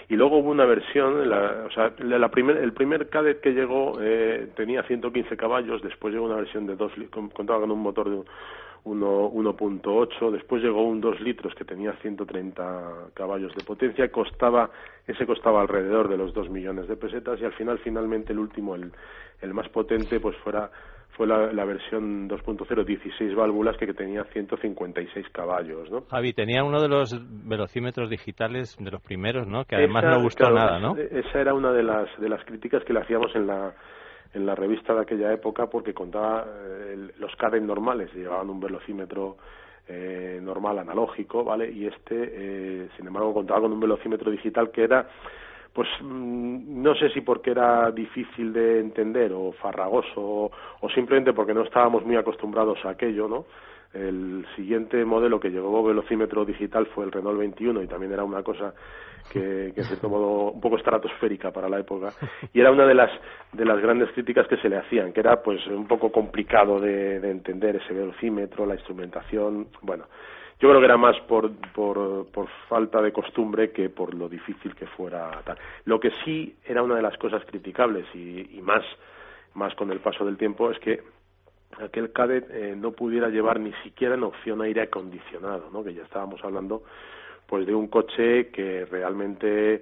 y 0.10 0.16
luego 0.16 0.38
hubo 0.38 0.52
una 0.52 0.66
versión 0.66 1.28
la, 1.28 1.66
o 1.66 1.72
sea 1.72 1.92
la 2.00 2.30
primer, 2.30 2.58
el 2.58 2.74
primer 2.74 3.10
Cadet 3.10 3.42
que 3.42 3.54
llegó 3.54 3.98
eh, 4.00 4.50
tenía 4.56 4.84
115 4.84 5.36
caballos 5.38 5.82
después 5.82 6.14
llegó 6.14 6.28
una 6.28 6.36
versión 6.36 6.68
de 6.68 6.76
dos 6.76 6.92
contaba 7.34 7.62
con 7.62 7.72
un 7.72 7.82
motor 7.82 8.10
de 8.12 8.22
1.8 8.86 10.32
después 10.32 10.62
llegó 10.62 10.84
un 10.84 11.02
2 11.02 11.20
litros 11.22 11.56
que 11.56 11.66
tenía 11.66 11.94
130 11.94 13.10
caballos 13.16 13.56
de 13.56 13.64
potencia 13.64 14.12
costaba 14.12 14.70
ese 15.08 15.26
costaba 15.26 15.62
alrededor 15.62 16.10
de 16.10 16.18
los 16.18 16.32
2 16.32 16.50
millones 16.50 16.88
de 16.88 16.96
pesetas 16.96 17.42
y 17.42 17.46
al 17.46 17.54
final 17.54 17.80
finalmente 17.80 18.34
el 18.34 18.40
último 18.40 18.76
el, 18.76 18.92
el 19.42 19.54
más 19.56 19.68
potente 19.70 20.20
pues 20.20 20.38
fuera 20.38 20.70
fue 21.12 21.28
la, 21.28 21.52
la 21.52 21.66
versión 21.66 22.30
2.0, 22.30 22.86
16 22.86 23.36
válvulas 23.36 23.76
que, 23.78 23.94
tenía 23.94 24.24
156 24.26 25.28
caballos, 25.32 25.90
¿no? 25.92 26.02
Javi, 26.10 26.34
tenía 26.34 26.64
uno 26.64 26.82
de 26.82 26.88
los 26.88 27.14
velocímetros 27.48 28.10
digitales 28.10 28.78
de 28.80 28.92
los 28.92 29.02
primeros, 29.02 29.48
¿no? 29.48 29.66
Que 29.66 29.76
además 29.76 30.04
no 30.06 30.22
gustó 30.22 30.50
nada, 30.50 30.80
¿no? 30.80 30.96
Esa 30.96 31.42
era 31.42 31.54
una 31.54 31.72
de 31.72 31.84
las, 31.84 32.08
de 32.20 32.30
las 32.30 32.44
críticas 32.46 32.84
que 32.86 32.94
le 32.94 33.02
hacíamos 33.02 33.36
en 33.36 33.48
la, 33.48 33.74
en 34.34 34.46
la 34.46 34.56
revista 34.56 34.94
de 34.94 35.02
aquella 35.02 35.34
época 35.34 35.68
porque 35.68 35.94
contaba 35.94 36.46
eh, 36.48 37.12
los 37.18 37.36
Cadet 37.36 37.64
normales, 37.64 38.14
llevaban 38.14 38.50
un 38.50 38.60
velocímetro 38.60 39.38
eh, 39.88 40.40
normal 40.42 40.80
analógico, 40.80 41.44
¿vale? 41.44 41.72
Y 41.72 41.88
este, 41.88 42.16
eh, 42.16 42.90
sin 42.96 43.08
embargo, 43.08 43.34
contaba 43.34 43.62
con 43.62 43.74
un 43.74 43.80
velocímetro 43.80 44.30
digital 44.30 44.70
que 44.72 44.84
era 44.84 45.10
pues 45.74 45.88
mm, 46.02 46.82
no 46.82 46.96
sé 46.96 47.10
si 47.10 47.22
porque 47.22 47.52
era 47.52 47.92
difícil 47.92 48.54
de 48.54 48.80
entender 48.80 49.32
o 49.34 49.52
farragoso 49.54 50.52
o, 50.82 50.90
simplemente 50.94 51.34
porque 51.34 51.54
no 51.54 51.64
estábamos 51.64 52.06
muy 52.06 52.16
acostumbrados 52.16 52.84
a 52.86 52.90
aquello, 52.90 53.28
¿no? 53.28 53.46
El 53.94 54.46
siguiente 54.56 55.04
modelo 55.04 55.40
que 55.40 55.50
llegó 55.50 55.84
velocímetro 55.84 56.46
digital 56.46 56.86
fue 56.88 57.06
el 57.06 57.12
Renault 57.12 57.40
21 57.40 57.82
y 57.82 57.88
también 57.88 58.14
era 58.14 58.24
una 58.24 58.44
cosa 58.44 58.74
que, 59.32 59.72
que 59.74 59.82
en 59.82 59.88
cierto 59.88 60.10
modo 60.10 60.52
un 60.52 60.62
poco 60.62 60.78
estratosférica 60.78 61.52
para 61.52 61.68
la 61.68 61.80
época 61.80 62.14
y 62.54 62.60
era 62.60 62.72
una 62.72 62.86
de 62.86 62.94
las 62.94 63.10
de 63.52 63.66
las 63.66 63.80
grandes 63.82 64.12
críticas 64.12 64.48
que 64.48 64.58
se 64.58 64.70
le 64.70 64.78
hacían 64.78 65.12
que 65.12 65.20
era 65.20 65.42
pues 65.42 65.66
un 65.68 65.88
poco 65.88 66.12
complicado 66.12 66.80
de, 66.80 67.20
de 67.20 67.32
entender 67.32 67.78
ese 67.78 67.94
velocímetro 67.94 68.66
la 68.66 68.76
instrumentación 68.76 69.68
bueno 69.82 70.06
yo 70.60 70.68
creo 70.68 70.80
que 70.80 70.86
era 70.86 70.98
más 70.98 71.18
por, 71.22 71.52
por, 71.72 72.28
falta 72.68 73.02
de 73.02 73.14
costumbre 73.14 73.72
que 73.72 73.90
por 73.90 74.14
lo 74.14 74.28
difícil 74.28 74.76
que 74.76 74.88
fuera. 74.88 75.42
Lo 75.86 76.00
que 76.00 76.12
sí 76.26 76.56
era 76.66 76.84
una 76.84 76.96
de 76.96 77.02
las 77.02 77.18
cosas 77.18 77.44
criticables 77.46 78.06
y, 78.14 78.60
más, 78.62 78.84
más 79.54 79.74
con 79.76 79.90
el 79.92 80.00
paso 80.00 80.26
del 80.26 80.38
tiempo 80.38 80.70
es 80.70 80.78
que 80.80 81.02
aquel 81.82 82.12
cadet 82.12 82.46
eh, 82.52 82.76
no 82.76 82.92
pudiera 82.92 83.30
llevar 83.30 83.60
ni 83.60 83.72
siquiera 83.84 84.16
en 84.16 84.24
opción 84.24 84.62
aire 84.62 84.82
acondicionado, 84.82 85.70
¿no? 85.72 85.82
que 85.84 85.94
ya 85.94 86.04
estábamos 86.04 86.44
hablando 86.44 86.84
pues 87.48 87.66
de 87.66 87.74
un 87.74 87.88
coche 87.88 88.50
que 88.50 88.86
realmente 88.86 89.82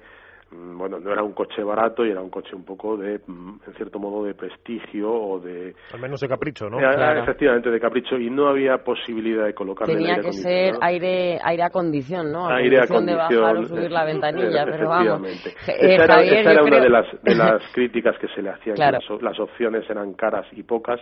bueno, 0.52 1.00
no 1.00 1.12
era 1.12 1.24
un 1.24 1.34
coche 1.34 1.62
barato 1.64 2.06
y 2.06 2.12
era 2.12 2.22
un 2.22 2.30
coche 2.30 2.56
un 2.56 2.64
poco 2.64 2.96
de, 2.96 3.20
mm, 3.26 3.60
en 3.68 3.74
cierto 3.76 4.00
modo, 4.00 4.24
de 4.24 4.34
prestigio 4.34 5.12
o 5.12 5.40
de... 5.40 5.76
Al 5.94 6.00
menos 6.00 6.22
de 6.22 6.28
capricho, 6.28 6.70
¿no? 6.70 6.80
Efectivamente, 6.80 7.70
de 7.70 7.80
capricho. 7.80 8.18
Y 8.18 8.30
no 8.30 8.48
había 8.48 8.78
posibilidad 8.78 9.46
de 9.46 9.54
colocarle 9.54 9.96
Tenía 9.96 10.16
que 10.20 10.32
ser 10.32 10.76
aire, 10.82 11.40
aire 11.44 11.64
a 11.64 11.70
condición, 11.70 12.32
¿no? 12.32 12.48
aire 12.48 12.80
a 12.80 12.88
condición. 12.88 13.06
de 13.06 13.16
bajar 13.16 13.58
o 13.58 13.66
subir 13.66 13.92
la 13.92 14.06
ventanilla, 14.06 14.66
pero 14.66 14.90
vamos. 14.90 15.30
esa 15.68 16.04
era, 16.04 16.22
esa 16.22 16.52
era 16.52 16.64
una 16.64 16.80
de 16.80 16.90
las, 16.90 17.06
de 17.24 17.36
las 17.36 17.62
críticas 17.74 18.18
que 18.20 18.28
se 18.30 18.42
le 18.42 18.50
hacían, 18.50 18.78
las, 18.78 19.04
las 19.22 19.40
opciones 19.40 19.90
eran 19.90 20.14
caras 20.14 20.46
y 20.54 20.64
pocas 20.64 21.02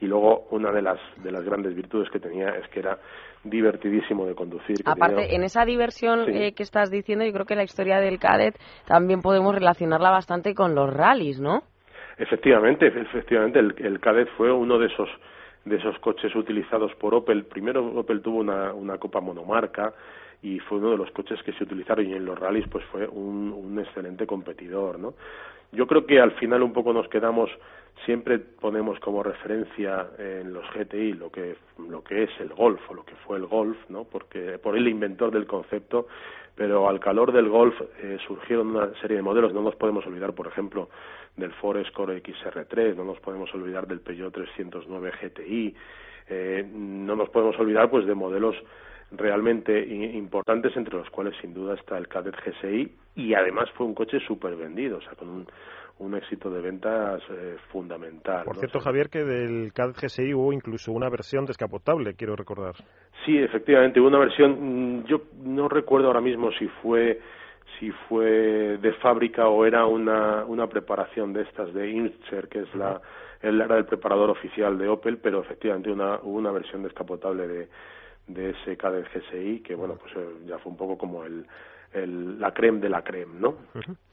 y 0.00 0.06
luego 0.06 0.46
una 0.50 0.72
de 0.72 0.82
las 0.82 0.98
de 1.22 1.30
las 1.30 1.44
grandes 1.44 1.74
virtudes 1.74 2.10
que 2.10 2.18
tenía 2.18 2.48
es 2.50 2.68
que 2.68 2.80
era 2.80 2.98
divertidísimo 3.44 4.26
de 4.26 4.34
conducir. 4.34 4.76
Aparte, 4.84 5.34
en 5.34 5.42
esa 5.42 5.64
diversión 5.64 6.28
eh, 6.28 6.52
que 6.52 6.62
estás 6.62 6.90
diciendo, 6.90 7.24
yo 7.24 7.32
creo 7.32 7.46
que 7.46 7.56
la 7.56 7.64
historia 7.64 7.98
del 7.98 8.18
Cadet 8.18 8.56
también 8.86 9.20
podemos 9.20 9.54
relacionarla 9.54 10.10
bastante 10.10 10.54
con 10.54 10.74
los 10.74 10.92
rallies, 10.92 11.40
¿no? 11.40 11.62
Efectivamente, 12.18 12.86
efectivamente, 12.86 13.58
el, 13.58 13.74
el 13.78 14.00
Cadet 14.00 14.28
fue 14.36 14.52
uno 14.52 14.78
de 14.78 14.86
esos 14.86 15.08
de 15.64 15.76
esos 15.76 15.96
coches 16.00 16.34
utilizados 16.34 16.92
por 16.96 17.14
Opel. 17.14 17.44
Primero 17.44 17.86
Opel 17.98 18.20
tuvo 18.20 18.38
una, 18.38 18.72
una 18.72 18.98
copa 18.98 19.20
monomarca 19.20 19.92
y 20.42 20.58
fue 20.58 20.78
uno 20.78 20.90
de 20.90 20.96
los 20.96 21.10
coches 21.12 21.40
que 21.44 21.52
se 21.52 21.64
utilizaron 21.64 22.06
y 22.06 22.14
en 22.14 22.24
los 22.24 22.38
rallies 22.38 22.66
pues 22.68 22.84
fue 22.86 23.06
un, 23.06 23.52
un 23.52 23.78
excelente 23.78 24.26
competidor, 24.26 24.98
¿no? 24.98 25.14
Yo 25.70 25.86
creo 25.86 26.04
que 26.04 26.20
al 26.20 26.32
final 26.32 26.62
un 26.62 26.72
poco 26.72 26.92
nos 26.92 27.08
quedamos 27.08 27.50
siempre 28.04 28.38
ponemos 28.38 28.98
como 29.00 29.22
referencia 29.22 30.08
en 30.18 30.52
los 30.52 30.64
GTI 30.72 31.12
lo 31.14 31.30
que 31.30 31.56
lo 31.78 32.02
que 32.02 32.24
es 32.24 32.30
el 32.40 32.48
Golf 32.48 32.80
o 32.90 32.94
lo 32.94 33.04
que 33.04 33.14
fue 33.26 33.38
el 33.38 33.46
Golf, 33.46 33.76
¿no? 33.88 34.04
Porque 34.04 34.58
por 34.58 34.76
el 34.76 34.88
inventor 34.88 35.30
del 35.30 35.46
concepto, 35.46 36.06
pero 36.54 36.88
al 36.88 37.00
calor 37.00 37.32
del 37.32 37.48
Golf 37.48 37.74
eh, 37.98 38.18
surgieron 38.26 38.76
una 38.76 38.92
serie 39.00 39.16
de 39.16 39.22
modelos. 39.22 39.52
No 39.54 39.62
nos 39.62 39.76
podemos 39.76 40.06
olvidar, 40.06 40.34
por 40.34 40.46
ejemplo, 40.46 40.88
del 41.36 41.52
Ford 41.52 41.78
Escort 41.78 42.12
XR3, 42.12 42.96
no 42.96 43.04
nos 43.04 43.20
podemos 43.20 43.52
olvidar 43.54 43.86
del 43.86 44.00
Peugeot 44.00 44.32
309 44.32 45.12
GTI, 45.22 45.74
eh, 46.28 46.70
no 46.72 47.16
nos 47.16 47.30
podemos 47.30 47.58
olvidar, 47.58 47.90
pues, 47.90 48.06
de 48.06 48.14
modelos 48.14 48.56
realmente 49.12 49.78
importantes 49.86 50.74
entre 50.76 50.96
los 50.96 51.10
cuales 51.10 51.34
sin 51.40 51.52
duda 51.52 51.74
está 51.74 51.98
el 51.98 52.08
Cadet 52.08 52.34
GSI 52.34 52.90
y 53.16 53.34
además 53.34 53.70
fue 53.72 53.86
un 53.86 53.94
coche 53.94 54.18
súper 54.20 54.56
vendido, 54.56 54.98
o 54.98 55.00
sea, 55.02 55.12
con 55.12 55.28
un 55.28 55.46
un 55.98 56.14
éxito 56.14 56.50
de 56.50 56.60
ventas 56.60 57.22
eh, 57.30 57.56
fundamental. 57.70 58.44
Por 58.44 58.56
cierto, 58.56 58.80
Javier, 58.80 59.08
que 59.08 59.24
del 59.24 59.72
CAD 59.72 59.92
GSI 60.02 60.34
hubo 60.34 60.52
incluso 60.52 60.92
una 60.92 61.08
versión 61.08 61.44
descapotable, 61.44 62.14
quiero 62.14 62.36
recordar. 62.36 62.74
Sí, 63.24 63.38
efectivamente, 63.38 64.00
hubo 64.00 64.08
una 64.08 64.18
versión, 64.18 65.00
mm, 65.00 65.04
yo 65.04 65.22
no 65.44 65.68
recuerdo 65.68 66.08
ahora 66.08 66.20
mismo 66.20 66.50
si 66.52 66.66
fue 66.82 67.20
si 67.78 67.90
fue 68.08 68.78
de 68.78 68.92
fábrica 68.94 69.48
o 69.48 69.64
era 69.64 69.86
una, 69.86 70.44
una 70.44 70.66
preparación 70.68 71.32
de 71.32 71.42
estas 71.42 71.72
de 71.72 71.90
Incher, 71.90 72.48
que 72.48 72.60
es 72.60 72.74
la, 72.74 73.00
él 73.40 73.60
era 73.60 73.76
el 73.76 73.86
preparador 73.86 74.30
oficial 74.30 74.78
de 74.78 74.88
Opel, 74.88 75.18
pero 75.18 75.40
efectivamente 75.40 75.90
una, 75.90 76.16
hubo 76.22 76.38
una 76.38 76.52
versión 76.52 76.82
descapotable 76.82 77.48
de, 77.48 77.68
de 78.28 78.50
ese 78.50 78.76
del 78.76 79.08
GSI, 79.08 79.60
que 79.60 79.74
bueno, 79.74 79.96
pues 79.96 80.14
eh, 80.16 80.44
ya 80.46 80.58
fue 80.58 80.70
un 80.70 80.78
poco 80.78 80.96
como 80.96 81.24
el, 81.24 81.46
el, 81.94 82.40
la 82.40 82.52
creme 82.52 82.80
de 82.80 82.88
la 82.88 83.02
creme, 83.02 83.38
¿no? 83.38 83.54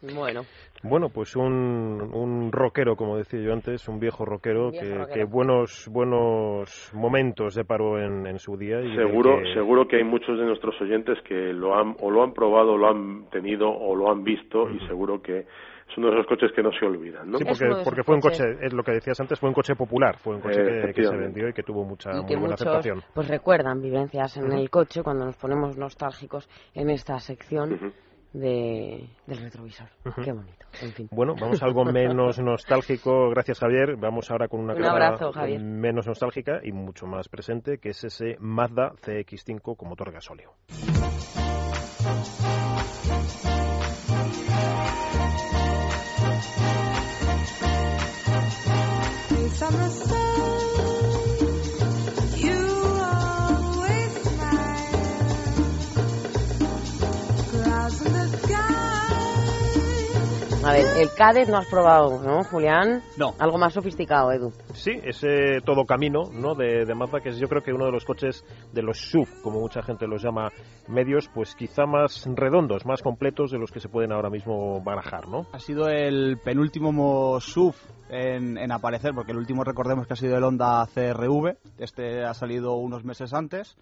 Bueno. 0.02 0.42
Bueno, 0.84 1.10
pues 1.10 1.36
un, 1.36 2.10
un 2.14 2.52
rockero, 2.52 2.96
como 2.96 3.18
decía 3.18 3.42
yo 3.42 3.52
antes, 3.52 3.88
un 3.88 4.00
viejo 4.00 4.26
rockero, 4.26 4.72
que, 4.72 5.06
que, 5.14 5.24
buenos 5.26 5.90
buenos 5.92 6.92
momentos 6.94 7.56
deparó 7.56 8.00
en, 8.00 8.26
en 8.28 8.40
su 8.40 8.56
día. 8.58 8.82
Y 8.82 8.96
seguro, 8.96 9.40
seguro 9.54 9.88
que 9.88 9.98
hay 9.98 10.04
muchos 10.04 10.38
de 10.40 10.46
nuestros 10.46 10.80
oyentes 10.82 11.18
que 11.28 11.54
lo 11.54 11.76
han 11.78 11.96
o 12.00 12.10
lo 12.10 12.24
han 12.24 12.34
probado, 12.34 12.74
o 12.74 12.78
lo 12.78 12.90
han 12.90 13.30
tenido 13.30 13.70
o 13.70 13.96
lo 13.96 14.10
han 14.10 14.24
visto 14.24 14.70
y 14.70 14.80
seguro 14.88 15.22
que 15.22 15.46
es 15.90 15.98
uno 15.98 16.08
de 16.08 16.16
esos 16.16 16.28
coches 16.28 16.52
que 16.56 16.62
no 16.62 16.72
se 16.72 16.86
olvidan, 16.86 17.32
¿no? 17.32 17.38
Sí, 17.38 17.46
porque, 17.46 17.66
porque 17.84 18.04
fue 18.04 18.16
un 18.16 18.22
coche, 18.22 18.44
es 18.62 18.74
lo 18.74 18.84
que 18.84 18.92
decías 18.94 19.20
antes, 19.20 19.40
fue 19.40 19.50
un 19.50 19.56
coche 19.56 19.76
popular, 19.76 20.18
fue 20.18 20.36
un 20.36 20.42
coche 20.42 20.62
que, 20.94 21.04
se 21.04 21.16
vendió 21.16 21.50
y 21.50 21.54
que 21.54 21.64
tuvo 21.64 21.84
mucha 21.84 22.12
y 22.12 22.22
muy 22.22 22.36
buena 22.36 22.40
muchos, 22.40 22.62
aceptación. 22.62 23.04
Pues 23.14 23.28
recuerdan 23.28 23.82
vivencias 23.82 24.38
en 24.38 24.52
el 24.52 24.70
coche 24.70 25.02
cuando 25.02 25.26
nos 25.26 25.36
ponemos 25.38 25.78
nostálgicos 25.78 26.48
en 26.74 26.90
esta 26.90 27.20
sección. 27.20 27.94
De, 28.32 29.10
del 29.26 29.40
retrovisor. 29.40 29.88
Qué 30.24 30.32
bonito. 30.32 30.64
En 30.84 30.92
fin. 30.92 31.08
Bueno, 31.12 31.34
vamos 31.34 31.64
a 31.64 31.66
algo 31.66 31.84
menos 31.84 32.38
nostálgico. 32.44 33.32
Gracias, 33.32 33.58
Javier. 33.58 33.96
Vamos 33.96 34.30
ahora 34.30 34.48
con 34.48 34.60
una 34.60 34.76
Un 34.76 34.86
abrazo, 34.86 35.32
Javier. 35.32 35.60
menos 35.60 36.06
nostálgica 36.06 36.60
y 36.62 36.72
mucho 36.72 37.08
más 37.08 37.28
presente, 37.28 37.80
que 37.80 37.90
es 37.90 38.04
ese 38.04 38.38
Mazda 38.40 38.92
CX5 39.02 39.76
con 39.76 39.90
motor 39.90 40.12
gasóleo. 40.12 40.54
A 49.70 49.72
ver, 49.72 50.19
el 60.80 61.10
Cadet 61.16 61.50
no 61.50 61.58
has 61.58 61.68
probado, 61.68 62.22
¿no, 62.24 62.44
Julián? 62.44 63.02
No. 63.18 63.34
Algo 63.40 63.58
más 63.58 63.74
sofisticado, 63.74 64.32
Edu. 64.32 64.52
Sí, 64.74 64.92
ese 65.04 65.62
todo 65.66 65.86
camino 65.86 66.24
¿no? 66.32 66.56
de, 66.56 66.86
de 66.86 66.96
Mazda, 66.96 67.20
que 67.20 67.30
es 67.30 67.38
yo 67.40 67.48
creo 67.48 67.62
que 67.62 67.74
uno 67.74 67.86
de 67.86 67.92
los 67.92 68.06
coches 68.06 68.44
de 68.72 68.82
los 68.82 68.98
SUV, 68.98 69.42
como 69.42 69.60
mucha 69.60 69.82
gente 69.82 70.08
los 70.08 70.24
llama 70.24 70.50
medios, 70.88 71.30
pues 71.34 71.56
quizá 71.56 71.86
más 71.86 72.26
redondos, 72.36 72.86
más 72.86 73.02
completos 73.02 73.52
de 73.52 73.60
los 73.60 73.72
que 73.72 73.80
se 73.80 73.90
pueden 73.90 74.12
ahora 74.12 74.30
mismo 74.30 74.82
barajar, 74.82 75.28
¿no? 75.28 75.48
Ha 75.52 75.60
sido 75.60 75.90
el 75.90 76.38
penúltimo 76.44 77.40
SUV 77.42 77.76
en, 78.10 78.58
en 78.58 78.72
aparecer, 78.72 79.12
porque 79.14 79.32
el 79.32 79.38
último 79.38 79.64
recordemos 79.64 80.08
que 80.08 80.14
ha 80.14 80.18
sido 80.18 80.38
el 80.38 80.44
Honda 80.44 80.88
CRV, 80.94 81.58
este 81.78 82.24
ha 82.24 82.34
salido 82.34 82.76
unos 82.76 83.04
meses 83.04 83.34
antes. 83.34 83.76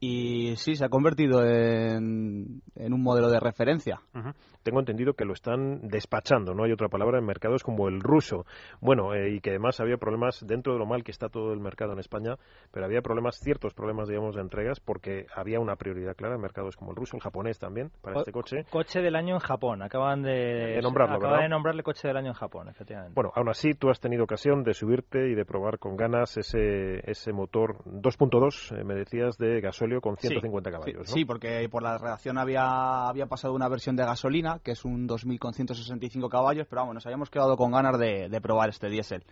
Y 0.00 0.56
sí, 0.56 0.74
se 0.74 0.84
ha 0.84 0.90
convertido 0.90 1.46
en, 1.46 2.60
en 2.74 2.92
un 2.92 3.02
modelo 3.02 3.30
de 3.30 3.40
referencia. 3.40 4.00
Uh 4.14 4.18
-huh. 4.18 4.34
Tengo 4.64 4.80
entendido 4.80 5.12
que 5.12 5.24
lo 5.24 5.34
están 5.34 5.88
despachando, 5.88 6.54
no 6.54 6.64
hay 6.64 6.72
otra 6.72 6.88
palabra, 6.88 7.18
en 7.18 7.26
mercados 7.26 7.62
como 7.62 7.86
el 7.86 8.00
ruso. 8.00 8.46
Bueno, 8.80 9.14
eh, 9.14 9.34
y 9.34 9.40
que 9.40 9.50
además 9.50 9.78
había 9.78 9.98
problemas 9.98 10.44
dentro 10.46 10.72
de 10.72 10.78
lo 10.78 10.86
mal 10.86 11.04
que 11.04 11.10
está 11.10 11.28
todo 11.28 11.52
el 11.52 11.60
mercado 11.60 11.92
en 11.92 11.98
España, 11.98 12.36
pero 12.72 12.86
había 12.86 13.02
problemas, 13.02 13.36
ciertos 13.36 13.74
problemas, 13.74 14.08
digamos, 14.08 14.34
de 14.34 14.40
entregas, 14.40 14.80
porque 14.80 15.26
había 15.36 15.60
una 15.60 15.76
prioridad 15.76 16.16
clara 16.16 16.36
en 16.36 16.40
mercados 16.40 16.76
como 16.76 16.92
el 16.92 16.96
ruso, 16.96 17.16
el 17.16 17.22
japonés 17.22 17.58
también, 17.58 17.90
para 18.00 18.16
o, 18.16 18.18
este 18.20 18.32
coche. 18.32 18.64
Coche 18.70 19.02
del 19.02 19.16
año 19.16 19.34
en 19.34 19.40
Japón, 19.40 19.82
acaban 19.82 20.22
de, 20.22 20.30
de 20.30 20.80
nombrarlo, 20.82 21.16
acaban 21.16 21.32
¿verdad? 21.32 21.44
de 21.44 21.48
nombrarle 21.50 21.82
coche 21.82 22.08
del 22.08 22.16
año 22.16 22.28
en 22.28 22.34
Japón, 22.34 22.68
efectivamente. 22.70 23.14
Bueno, 23.14 23.32
aún 23.34 23.50
así, 23.50 23.74
tú 23.74 23.90
has 23.90 24.00
tenido 24.00 24.24
ocasión 24.24 24.64
de 24.64 24.72
subirte 24.72 25.28
y 25.28 25.34
de 25.34 25.44
probar 25.44 25.78
con 25.78 25.96
ganas 25.96 26.36
ese, 26.38 27.08
ese 27.10 27.32
motor 27.32 27.84
2.2, 27.84 28.80
eh, 28.80 28.84
me 28.84 28.94
decías, 28.94 29.36
de 29.36 29.60
gasóleo 29.60 30.00
con 30.00 30.16
150 30.16 30.70
sí, 30.70 30.72
caballos. 30.72 31.10
Sí, 31.10 31.24
porque 31.24 31.68
por 31.68 31.82
la 31.82 31.98
redacción 31.98 32.38
había, 32.38 33.08
había 33.08 33.26
pasado 33.26 33.54
una 33.54 33.68
versión 33.68 33.96
de 33.96 34.04
gasolina, 34.04 34.53
que 34.60 34.72
es 34.72 34.84
un 34.84 35.06
2000 35.06 35.38
con 35.38 35.54
165 35.54 36.28
caballos, 36.28 36.66
pero 36.68 36.82
vamos, 36.82 36.94
nos 36.94 37.06
habíamos 37.06 37.30
quedado 37.30 37.56
con 37.56 37.72
ganas 37.72 37.98
de, 37.98 38.40
probar 38.42 38.68
este 38.68 38.88
diésel. 38.88 39.24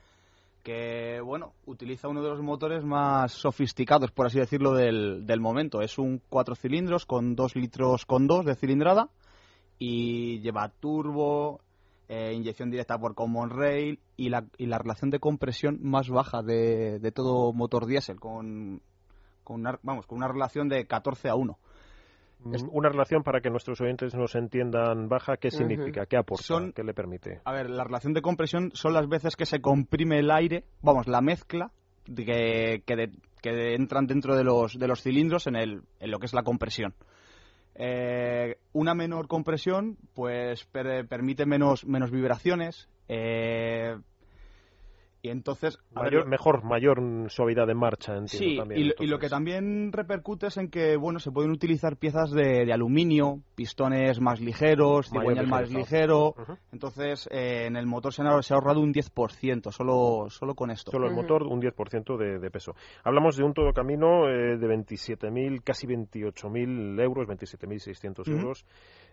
Que, 0.63 1.21
bueno, 1.21 1.55
utiliza 1.67 2.09
uno 2.09 2.23
de 2.23 2.29
los 2.29 2.41
motores 2.41 2.85
más 2.85 3.33
sofisticados, 3.33 4.13
por 4.13 4.27
así 4.27 4.39
decirlo, 4.39 4.73
del, 4.75 5.41
momento. 5.41 5.81
Es 5.81 5.99
un 5.99 6.23
4 6.29 6.55
cilindros 6.55 7.05
con 7.05 7.35
2 7.35 7.57
litros 7.57 8.07
con 8.07 8.27
2 8.27 8.45
de 8.45 8.55
cilindrada 8.55 9.09
y 9.79 10.41
lleva 10.41 10.69
turbo, 10.69 11.61
eh, 12.09 12.33
inyección 12.35 12.71
directa 12.71 12.99
por 12.99 13.15
Common 13.15 13.51
Rail 13.51 13.99
y 14.17 14.29
la, 14.29 14.45
y 14.57 14.67
la 14.67 14.79
relación 14.79 15.11
de 15.11 15.19
compresión 15.19 15.79
más 15.83 16.09
baja 16.09 16.43
de, 16.43 17.01
de 17.01 17.11
todo 17.11 17.53
motor 17.53 17.87
diésel, 17.87 18.21
con, 18.21 18.83
con, 19.43 19.61
una, 19.61 19.79
vamos, 19.83 20.07
con 20.07 20.19
una 20.19 20.29
relación 20.29 20.69
de 20.69 20.87
14 20.87 21.29
a 21.29 21.35
1. 21.35 21.59
Es 22.53 22.65
una 22.71 22.89
relación 22.89 23.23
para 23.23 23.41
que 23.41 23.51
nuestros 23.51 23.81
oyentes 23.81 24.15
nos 24.15 24.35
entiendan 24.35 25.09
baja, 25.09 25.37
¿qué 25.37 25.51
significa? 25.51 26.07
¿Qué 26.07 26.17
aporta? 26.17 26.45
Son, 26.45 26.73
¿Qué 26.73 26.83
le 26.83 26.95
permite? 26.95 27.41
A 27.45 27.53
ver, 27.53 27.71
la 27.71 27.85
relación 27.85 28.13
de 28.15 28.23
compresión 28.23 28.71
son 28.75 28.95
las 28.95 29.09
veces 29.09 29.37
que 29.37 29.47
se 29.47 29.61
comprime 29.61 30.19
el 30.19 30.31
aire, 30.31 30.65
vamos, 30.81 31.07
la 31.07 31.21
mezcla 31.21 31.71
que, 32.05 32.83
que, 32.85 32.97
de, 32.97 33.11
que 33.41 33.75
entran 33.75 34.07
dentro 34.07 34.37
de 34.37 34.45
los, 34.45 34.79
de 34.79 34.89
los 34.89 35.03
cilindros 35.03 35.47
en, 35.47 35.57
el, 35.57 35.83
en 36.01 36.11
lo 36.11 36.19
que 36.19 36.27
es 36.27 36.35
la 36.35 36.43
compresión. 36.43 36.95
Eh, 37.75 38.57
una 38.73 38.95
menor 38.95 39.29
compresión, 39.29 39.97
pues 40.15 40.65
per, 40.67 41.07
permite 41.07 41.47
menos, 41.47 41.87
menos 41.87 42.11
vibraciones. 42.11 42.89
Eh, 43.09 43.97
y 45.25 45.29
entonces 45.29 45.79
mayor, 45.95 46.23
ver, 46.23 46.27
mejor 46.27 46.65
mayor 46.65 47.01
suavidad 47.29 47.69
de 47.69 47.75
marcha 47.75 48.17
entiendo 48.17 48.49
sí 48.49 48.57
también, 48.57 48.93
y, 48.99 49.05
y, 49.05 49.07
lo 49.07 49.21
que 49.21 49.29
también 49.29 49.93
repercute 49.93 50.49
es 50.49 50.57
en 50.57 50.69
que 50.69 50.97
bueno 50.97 51.21
se 51.21 51.31
pueden 51.31 51.53
utilizar 51.53 51.97
piezas 51.97 52.33
de, 52.33 52.65
de 52.67 52.73
aluminio 52.73 53.39
pistones 53.55 54.21
más 54.21 54.41
ligeros 54.41 55.11
cigüeñal 55.11 55.47
más 55.47 55.71
ligero 55.71 56.31
uh 56.31 56.33
-huh. 56.33 56.59
entonces 56.73 57.29
eh, 57.31 57.67
en 57.67 57.77
el 57.77 57.87
motor 57.87 58.13
se 58.13 58.23
ha, 58.23 58.43
se 58.43 58.53
ha, 58.53 58.57
ahorrado 58.57 58.81
un 58.81 58.93
10% 58.93 59.71
solo 59.71 60.29
solo 60.29 60.57
con 60.57 60.73
esto 60.73 60.91
solo 60.91 61.07
el 61.07 61.15
motor 61.15 61.45
un 61.45 61.63
10% 61.63 62.17
de, 62.19 62.41
de, 62.41 62.51
peso 62.51 62.75
hablamos 63.05 63.37
de 63.37 63.45
un 63.45 63.55
todo 63.55 63.73
camino 63.73 64.29
eh, 64.29 64.57
de 64.59 64.67
27.000 64.67 65.63
casi 65.63 65.87
28.000 65.87 67.01
euros 67.01 67.29
27.600 67.29 68.19
uh 68.19 68.23
-huh. 68.25 68.41
euros 68.41 68.67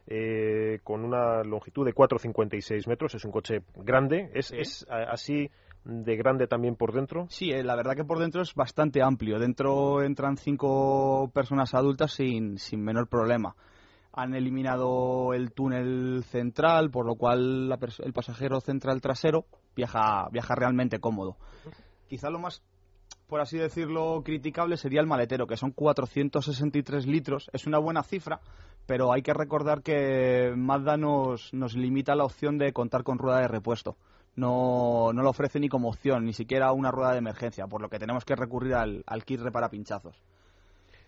eh, 0.08 0.80
con 0.84 1.06
una 1.06 1.44
longitud 1.44 1.86
de 1.86 1.94
4,56 1.94 2.88
metros 2.88 3.14
es 3.14 3.24
un 3.26 3.32
coche 3.32 3.62
grande 3.76 4.32
es, 4.34 4.48
sí. 4.48 4.58
es 4.58 4.88
así 4.90 5.52
de 5.84 6.16
grande 6.16 6.48
también 6.48 6.76
por 6.76 6.94
dentro? 6.94 7.28
Sí, 7.30 7.52
eh, 7.52 7.64
la 7.64 7.76
verdad 7.76 7.96
que 7.96 8.04
por 8.04 8.20
dentro 8.20 8.42
es 8.42 8.54
bastante 8.54 9.02
amplio. 9.02 9.40
Dentro 9.40 10.04
entran 10.04 10.38
cinco 10.38 11.30
personas 11.34 11.74
adultas 11.74 12.14
sin, 12.14 12.58
sin 12.58 12.84
menor 12.84 13.08
problema. 13.08 13.56
Han 14.14 14.34
eliminado 14.34 15.34
el 15.34 15.52
túnel 15.52 16.24
central, 16.26 16.90
por 16.90 17.06
lo 17.06 17.16
cual 17.16 17.70
la, 17.70 17.80
el 18.04 18.14
pasajero 18.14 18.60
central 18.60 19.02
trasero 19.02 19.46
viaja, 19.76 20.28
viaja 20.32 20.56
realmente 20.56 21.00
cómodo. 21.00 21.38
Quizá 22.08 22.30
lo 22.30 22.40
más, 22.40 22.64
por 23.30 23.40
así 23.40 23.58
decirlo, 23.58 24.22
criticable 24.26 24.76
sería 24.76 25.00
el 25.00 25.08
maletero, 25.08 25.48
que 25.48 25.56
son 25.56 25.72
463 25.72 27.08
litros. 27.08 27.50
Es 27.54 27.68
una 27.68 27.78
buena 27.78 28.04
cifra, 28.04 28.42
pero 28.86 29.14
hay 29.14 29.22
que 29.22 29.34
recordar 29.34 29.82
que 29.82 30.54
Mazda 30.58 30.98
nos, 30.98 31.54
nos 31.54 31.76
limita 31.76 32.16
la 32.16 32.26
opción 32.26 32.58
de 32.58 32.74
contar 32.74 33.04
con 33.04 33.20
rueda 33.20 33.40
de 33.40 33.48
repuesto 33.48 33.96
no, 34.40 35.12
no 35.14 35.22
lo 35.22 35.30
ofrece 35.30 35.60
ni 35.60 35.70
como 35.70 35.90
opción, 35.90 36.26
ni 36.26 36.34
siquiera 36.34 36.72
una 36.72 36.92
rueda 36.92 37.12
de 37.12 37.20
emergencia, 37.20 37.68
por 37.68 37.82
lo 37.82 37.90
que 37.90 38.00
tenemos 38.00 38.26
que 38.26 38.36
recurrir 38.36 38.74
al, 38.74 39.04
al 39.06 39.24
kit 39.26 39.42
repara 39.42 39.70
pinchazos. 39.70 40.22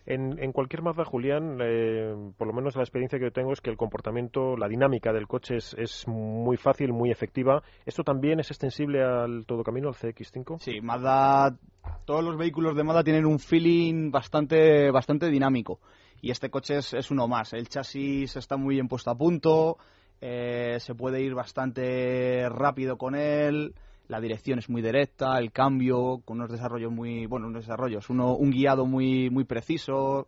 En, 0.05 0.41
en, 0.41 0.51
cualquier 0.51 0.81
Mazda, 0.81 1.05
Julián, 1.05 1.59
eh, 1.61 2.13
por 2.37 2.47
lo 2.47 2.53
menos 2.53 2.75
la 2.75 2.81
experiencia 2.81 3.19
que 3.19 3.25
yo 3.25 3.31
tengo 3.31 3.53
es 3.53 3.61
que 3.61 3.69
el 3.69 3.77
comportamiento, 3.77 4.57
la 4.57 4.67
dinámica 4.67 5.13
del 5.13 5.27
coche 5.27 5.57
es, 5.57 5.75
es, 5.77 6.07
muy 6.07 6.57
fácil, 6.57 6.91
muy 6.91 7.11
efectiva. 7.11 7.61
¿Esto 7.85 8.03
también 8.03 8.39
es 8.39 8.49
extensible 8.49 9.03
al 9.03 9.45
todo 9.45 9.63
camino, 9.63 9.89
al 9.89 9.95
CX5? 9.95 10.59
Sí, 10.59 10.81
Mazda, 10.81 11.55
todos 12.05 12.23
los 12.23 12.37
vehículos 12.37 12.75
de 12.75 12.83
Mazda 12.83 13.03
tienen 13.03 13.25
un 13.25 13.39
feeling 13.39 14.09
bastante, 14.11 14.89
bastante 14.89 15.29
dinámico. 15.29 15.79
Y 16.21 16.31
este 16.31 16.49
coche 16.49 16.77
es, 16.77 16.93
es 16.93 17.11
uno 17.11 17.27
más. 17.27 17.53
El 17.53 17.67
chasis 17.67 18.35
está 18.35 18.57
muy 18.57 18.75
bien 18.75 18.87
puesto 18.87 19.11
a 19.11 19.15
punto, 19.15 19.77
eh, 20.21 20.77
se 20.79 20.93
puede 20.93 21.21
ir 21.21 21.33
bastante 21.33 22.47
rápido 22.47 22.97
con 22.97 23.15
él, 23.15 23.73
la 24.11 24.19
dirección 24.19 24.59
es 24.59 24.69
muy 24.69 24.81
directa, 24.81 25.39
el 25.39 25.53
cambio 25.53 26.21
con 26.25 26.39
unos 26.39 26.51
desarrollos 26.51 26.91
muy, 26.91 27.27
bueno, 27.27 27.47
unos 27.47 27.63
desarrollos, 27.63 28.09
uno, 28.09 28.35
un 28.35 28.51
guiado 28.51 28.85
muy, 28.85 29.29
muy 29.29 29.45
preciso. 29.45 30.27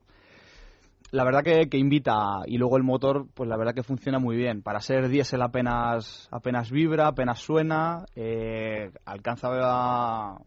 La 1.12 1.26
verdad 1.26 1.44
que, 1.44 1.68
que, 1.68 1.78
invita 1.78 2.44
y 2.46 2.58
luego 2.58 2.78
el 2.78 2.84
motor, 2.84 3.28
pues 3.34 3.50
la 3.50 3.58
verdad 3.58 3.74
que 3.76 3.84
funciona 3.84 4.20
muy 4.20 4.38
bien. 4.38 4.62
Para 4.62 4.80
ser 4.80 5.10
diésel 5.10 5.42
apenas, 5.42 6.30
apenas 6.32 6.72
vibra, 6.72 7.08
apenas 7.08 7.40
suena, 7.40 8.06
eh, 8.16 8.90
alcanza 9.04 9.50
a, 9.52 10.38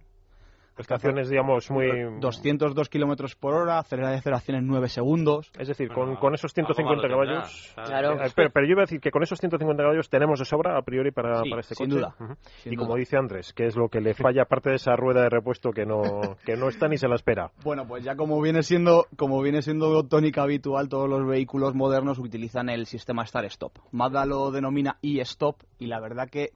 Prestaciones, 0.76 1.28
digamos, 1.30 1.70
muy... 1.70 1.88
202 2.20 2.88
kilómetros 2.88 3.34
por 3.34 3.54
hora, 3.54 3.78
aceleración 3.78 4.58
en 4.58 4.66
9 4.66 4.88
segundos. 4.88 5.50
Es 5.58 5.68
decir, 5.68 5.88
con, 5.88 6.16
con 6.16 6.34
esos 6.34 6.52
150 6.52 7.08
caballos... 7.08 7.72
Claro. 7.74 8.22
Eh, 8.22 8.30
pero, 8.34 8.50
pero 8.50 8.66
yo 8.66 8.72
iba 8.72 8.82
a 8.82 8.84
decir 8.84 9.00
que 9.00 9.10
con 9.10 9.22
esos 9.22 9.38
150 9.40 9.82
caballos 9.82 10.08
tenemos 10.10 10.38
de 10.38 10.44
sobra 10.44 10.76
a 10.76 10.82
priori 10.82 11.10
para, 11.10 11.42
Sí, 11.42 11.48
para 11.50 11.60
este 11.60 11.74
sin 11.74 11.86
coche. 11.88 11.98
duda, 11.98 12.14
sin 12.62 12.74
y 12.74 12.76
como 12.76 12.94
dice 12.96 13.16
Andrés, 13.16 13.52
que 13.52 13.66
es 13.66 13.76
lo 13.76 13.88
que 13.88 14.00
le 14.00 14.14
falla 14.14 14.42
aparte 14.42 14.70
de 14.70 14.76
esa 14.76 14.94
rueda 14.96 15.22
de 15.22 15.30
repuesto 15.30 15.70
que 15.70 15.86
no, 15.86 16.02
que 16.44 16.56
no 16.56 16.68
está 16.68 16.88
ni 16.88 16.98
se 16.98 17.08
la 17.08 17.14
espera. 17.16 17.50
Bueno, 17.64 17.86
pues 17.86 18.04
ya 18.04 18.14
como 18.14 18.40
viene 18.40 18.62
siendo 18.62 19.06
como 19.16 19.40
viene 19.42 19.62
siendo 19.62 20.02
tónica 20.06 20.42
habitual, 20.42 20.88
todos 20.88 21.08
los 21.08 21.26
vehículos 21.26 21.74
modernos 21.74 22.18
utilizan 22.18 22.68
el 22.68 22.86
sistema 22.86 23.24
Start 23.24 23.46
Stop. 23.46 23.72
Mazda 23.92 24.26
lo 24.26 24.50
denomina 24.50 24.98
e-Stop 25.02 25.56
y 25.78 25.86
la 25.86 26.00
verdad 26.00 26.28
que 26.30 26.50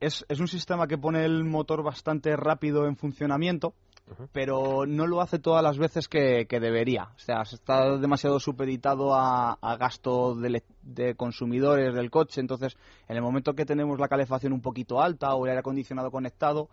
es, 0.00 0.24
es 0.28 0.40
un 0.40 0.48
sistema 0.48 0.86
que 0.86 0.98
pone 0.98 1.24
el 1.24 1.44
motor 1.44 1.82
bastante 1.82 2.36
rápido 2.36 2.86
en 2.86 2.96
funcionamiento, 2.96 3.74
pero 4.32 4.86
no 4.86 5.06
lo 5.06 5.20
hace 5.20 5.38
todas 5.38 5.62
las 5.62 5.78
veces 5.78 6.08
que, 6.08 6.46
que 6.48 6.60
debería. 6.60 7.10
O 7.16 7.18
sea, 7.18 7.42
está 7.42 7.96
demasiado 7.98 8.38
supeditado 8.38 9.14
a, 9.14 9.58
a 9.60 9.76
gasto 9.76 10.34
de, 10.34 10.62
de 10.82 11.14
consumidores 11.16 11.94
del 11.94 12.10
coche. 12.10 12.40
Entonces, 12.40 12.76
en 13.08 13.16
el 13.16 13.22
momento 13.22 13.54
que 13.54 13.64
tenemos 13.64 13.98
la 13.98 14.08
calefacción 14.08 14.52
un 14.52 14.60
poquito 14.60 15.00
alta 15.00 15.34
o 15.34 15.44
el 15.44 15.50
aire 15.50 15.60
acondicionado 15.60 16.10
conectado, 16.10 16.68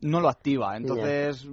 no 0.00 0.20
lo 0.20 0.28
activa. 0.28 0.76
Entonces, 0.76 1.48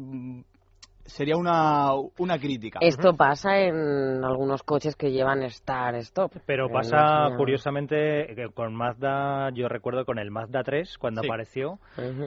sería 1.11 1.37
una, 1.37 1.93
una 2.17 2.39
crítica. 2.39 2.79
Esto 2.81 3.13
pasa 3.15 3.59
en 3.59 4.23
algunos 4.23 4.63
coches 4.63 4.95
que 4.95 5.11
llevan 5.11 5.47
Start 5.49 5.97
Stop. 5.97 6.31
Pero 6.45 6.67
Eh, 6.67 6.71
pasa 6.71 7.29
no 7.29 7.37
curiosamente 7.37 8.33
que 8.35 8.49
con 8.53 8.73
Mazda, 8.75 9.49
yo 9.53 9.67
recuerdo 9.67 10.05
con 10.05 10.19
el 10.19 10.31
Mazda 10.31 10.63
3, 10.63 10.97
cuando 10.97 11.21
Sí. 11.21 11.27
apareció, 11.27 11.79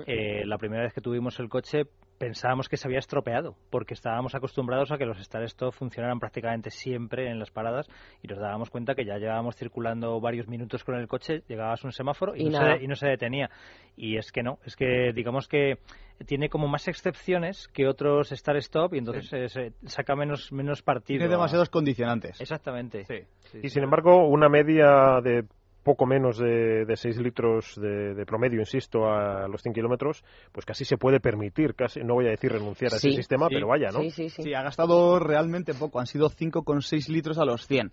eh, 0.06 0.44
la 0.44 0.58
primera 0.58 0.82
vez 0.82 0.92
que 0.92 1.00
tuvimos 1.00 1.38
el 1.40 1.48
coche 1.48 1.84
pensábamos 2.18 2.68
que 2.68 2.76
se 2.76 2.86
había 2.88 2.98
estropeado, 2.98 3.56
porque 3.70 3.94
estábamos 3.94 4.34
acostumbrados 4.34 4.90
a 4.92 4.98
que 4.98 5.04
los 5.06 5.18
Start 5.18 5.44
Stop 5.46 5.72
funcionaran 5.72 6.18
prácticamente 6.20 6.70
siempre 6.70 7.28
en 7.30 7.38
las 7.38 7.50
paradas 7.50 7.88
y 8.22 8.28
nos 8.28 8.38
dábamos 8.38 8.70
cuenta 8.70 8.94
que 8.94 9.04
ya 9.04 9.18
llevábamos 9.18 9.56
circulando 9.56 10.20
varios 10.20 10.48
minutos 10.48 10.84
con 10.84 10.94
el 10.96 11.08
coche, 11.08 11.42
llegabas 11.48 11.84
a 11.84 11.88
un 11.88 11.92
semáforo 11.92 12.34
y, 12.36 12.42
Y 12.46 12.50
no, 12.50 12.58
se, 12.58 12.84
y 12.84 12.86
no 12.86 12.94
se 12.94 13.08
detenía. 13.08 13.50
Y 13.96 14.16
es 14.16 14.30
que 14.32 14.42
no, 14.42 14.58
es 14.64 14.76
que 14.76 15.12
digamos 15.14 15.48
que 15.48 15.78
tiene 16.26 16.48
como 16.48 16.68
más 16.68 16.86
excepciones 16.88 17.68
que 17.68 17.86
otros 17.88 18.28
Start 18.30 18.58
Stop 18.58 18.94
y 18.94 18.98
entonces 18.98 19.52
se 19.52 19.72
saca 19.86 20.14
menos, 20.14 20.52
menos 20.52 20.82
partido. 20.82 21.18
Tiene 21.18 21.26
a- 21.34 21.36
demasiados 21.36 21.68
condicionantes. 21.70 22.40
Exactamente. 22.40 23.04
Sí. 23.04 23.58
Y 23.62 23.68
sin 23.68 23.82
embargo, 23.84 24.28
una 24.28 24.48
media 24.48 25.20
de 25.22 25.44
poco 25.84 26.06
menos 26.06 26.38
de, 26.38 26.84
de 26.84 26.96
6 26.96 27.18
litros 27.18 27.74
de, 27.76 28.14
de 28.14 28.26
promedio, 28.26 28.58
insisto, 28.58 29.06
a 29.06 29.46
los 29.46 29.62
100 29.62 29.74
kilómetros, 29.74 30.24
pues 30.50 30.66
casi 30.66 30.84
se 30.84 30.96
puede 30.96 31.20
permitir, 31.20 31.74
casi 31.74 32.00
no 32.00 32.14
voy 32.14 32.26
a 32.26 32.30
decir 32.30 32.50
renunciar 32.50 32.92
a 32.94 32.98
Sí, 32.98 33.08
ese 33.08 33.18
sistema, 33.18 33.48
sí, 33.48 33.54
pero 33.54 33.68
vaya, 33.68 33.90
¿no? 33.92 34.00
Sí, 34.00 34.10
sí, 34.10 34.28
sí. 34.30 34.42
Sí, 34.42 34.54
ha 34.54 34.62
gastado 34.62 35.18
realmente 35.20 35.74
poco, 35.74 36.00
han 36.00 36.06
sido 36.06 36.28
5,6 36.30 37.08
litros 37.08 37.38
a 37.38 37.44
los 37.44 37.66
100. 37.66 37.92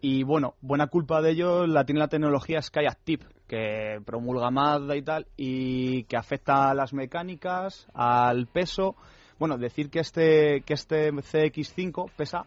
Y 0.00 0.24
bueno, 0.24 0.54
buena 0.60 0.88
culpa 0.88 1.22
de 1.22 1.30
ello 1.30 1.66
la 1.66 1.84
tiene 1.84 2.00
la 2.00 2.08
tecnología 2.08 2.60
Sky 2.60 2.86
Active, 2.86 3.24
que 3.46 3.98
promulga 4.04 4.50
Mazda 4.50 4.96
y 4.96 5.02
tal, 5.02 5.26
y 5.36 6.04
que 6.04 6.16
afecta 6.16 6.70
a 6.70 6.74
las 6.74 6.92
mecánicas, 6.92 7.86
al 7.94 8.46
peso. 8.46 8.96
Bueno, 9.38 9.56
decir 9.56 9.90
que 9.90 10.00
este, 10.00 10.62
que 10.66 10.74
este 10.74 11.12
CX5 11.12 12.10
pesa 12.16 12.44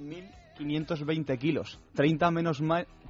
1.520 0.00 1.38
kilos, 1.38 1.80
30 1.94 2.30
menos, 2.30 2.60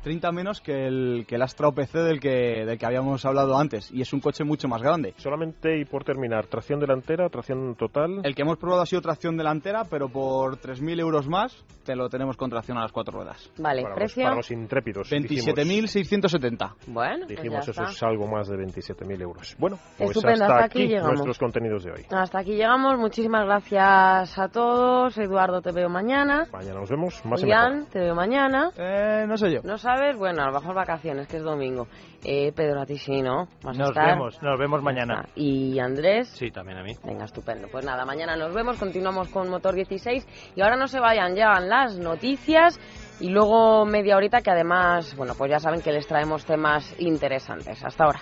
30 0.02 0.32
menos 0.32 0.60
que 0.60 0.86
el, 0.86 1.24
que 1.26 1.36
el 1.36 1.42
Astra 1.42 1.68
OPC 1.68 1.92
del 1.92 2.20
que, 2.20 2.64
del 2.64 2.78
que 2.78 2.86
habíamos 2.86 3.24
hablado 3.24 3.58
antes, 3.58 3.90
y 3.92 4.00
es 4.02 4.12
un 4.12 4.20
coche 4.20 4.44
mucho 4.44 4.68
más 4.68 4.82
grande. 4.82 5.14
Solamente, 5.16 5.78
y 5.78 5.84
por 5.84 6.04
terminar, 6.04 6.46
tracción 6.46 6.80
delantera, 6.80 7.28
tracción 7.28 7.74
total. 7.76 8.20
El 8.24 8.34
que 8.34 8.42
hemos 8.42 8.58
probado 8.58 8.82
ha 8.82 8.86
sido 8.86 9.02
tracción 9.02 9.36
delantera, 9.36 9.84
pero 9.88 10.08
por 10.08 10.58
3.000 10.58 11.00
euros 11.00 11.28
más 11.28 11.64
te 11.84 11.96
lo 11.96 12.08
tenemos 12.08 12.36
con 12.36 12.50
tracción 12.50 12.76
a 12.78 12.82
las 12.82 12.92
cuatro 12.92 13.18
ruedas. 13.18 13.50
Vale, 13.58 13.82
para, 13.82 13.94
los, 13.94 13.98
precio. 13.98 14.24
para 14.24 14.36
los 14.36 14.50
intrépidos. 14.50 15.08
dijimos. 15.08 15.46
27.670. 15.56 16.74
Bueno, 16.86 17.26
pues 17.26 17.28
Dijimos 17.28 17.68
eso 17.68 17.82
es 17.82 18.02
algo 18.02 18.26
más 18.26 18.48
de 18.48 18.56
27.000 18.56 19.22
euros. 19.22 19.56
Bueno, 19.58 19.78
pues 19.96 20.10
Estupendo, 20.10 20.44
hasta 20.44 20.54
hasta 20.54 20.64
aquí 20.66 20.78
aquí 20.82 20.88
llegamos. 20.88 21.12
nuestros 21.12 21.38
contenidos 21.38 21.84
de 21.84 21.92
hoy. 21.92 22.06
Hasta 22.10 22.40
aquí 22.40 22.52
llegamos. 22.52 22.98
Muchísimas 22.98 23.44
gracias 23.46 24.38
a 24.38 24.48
todos. 24.48 25.16
Eduardo, 25.18 25.62
te 25.62 25.72
veo 25.72 25.88
mañana. 25.88 26.46
Mañana 26.52 26.80
nos 26.80 26.90
vemos, 26.90 27.24
más. 27.24 27.40
Julián, 27.40 27.86
te 27.90 28.00
veo 28.00 28.14
mañana. 28.14 28.70
Eh, 28.76 29.24
no 29.26 29.36
sé 29.36 29.52
yo. 29.52 29.60
¿No 29.64 29.78
sabes? 29.88 30.16
Bueno, 30.16 30.42
a 30.42 30.46
lo 30.48 30.52
mejor 30.52 30.74
vacaciones, 30.74 31.26
que 31.28 31.38
es 31.38 31.42
domingo. 31.42 31.86
Eh, 32.22 32.52
Pedro, 32.54 32.82
a 32.82 32.84
ti 32.86 32.98
sí, 32.98 33.22
¿no? 33.22 33.46
¿Vas 33.62 33.76
a 33.76 33.80
Nos 33.80 33.88
estar? 33.90 34.06
vemos, 34.06 34.42
nos 34.42 34.58
vemos 34.58 34.82
mañana. 34.82 35.24
Y 35.34 35.78
Andrés. 35.78 36.28
Sí, 36.28 36.50
también 36.50 36.78
a 36.78 36.82
mí. 36.82 36.92
Venga, 37.04 37.24
estupendo. 37.24 37.68
Pues 37.72 37.84
nada, 37.86 38.04
mañana 38.04 38.36
nos 38.36 38.52
vemos, 38.52 38.76
continuamos 38.78 39.28
con 39.28 39.48
Motor 39.48 39.74
16 39.74 40.52
y 40.56 40.60
ahora 40.60 40.76
no 40.76 40.88
se 40.88 41.00
vayan, 41.00 41.34
llegan 41.34 41.68
las 41.70 41.96
noticias 41.98 42.78
y 43.20 43.30
luego 43.30 43.86
media 43.86 44.16
horita 44.16 44.42
que 44.42 44.50
además, 44.50 45.16
bueno, 45.16 45.32
pues 45.38 45.50
ya 45.50 45.58
saben 45.58 45.80
que 45.80 45.90
les 45.92 46.06
traemos 46.06 46.44
temas 46.44 46.94
interesantes. 47.00 47.82
Hasta 47.82 48.04
ahora. 48.04 48.20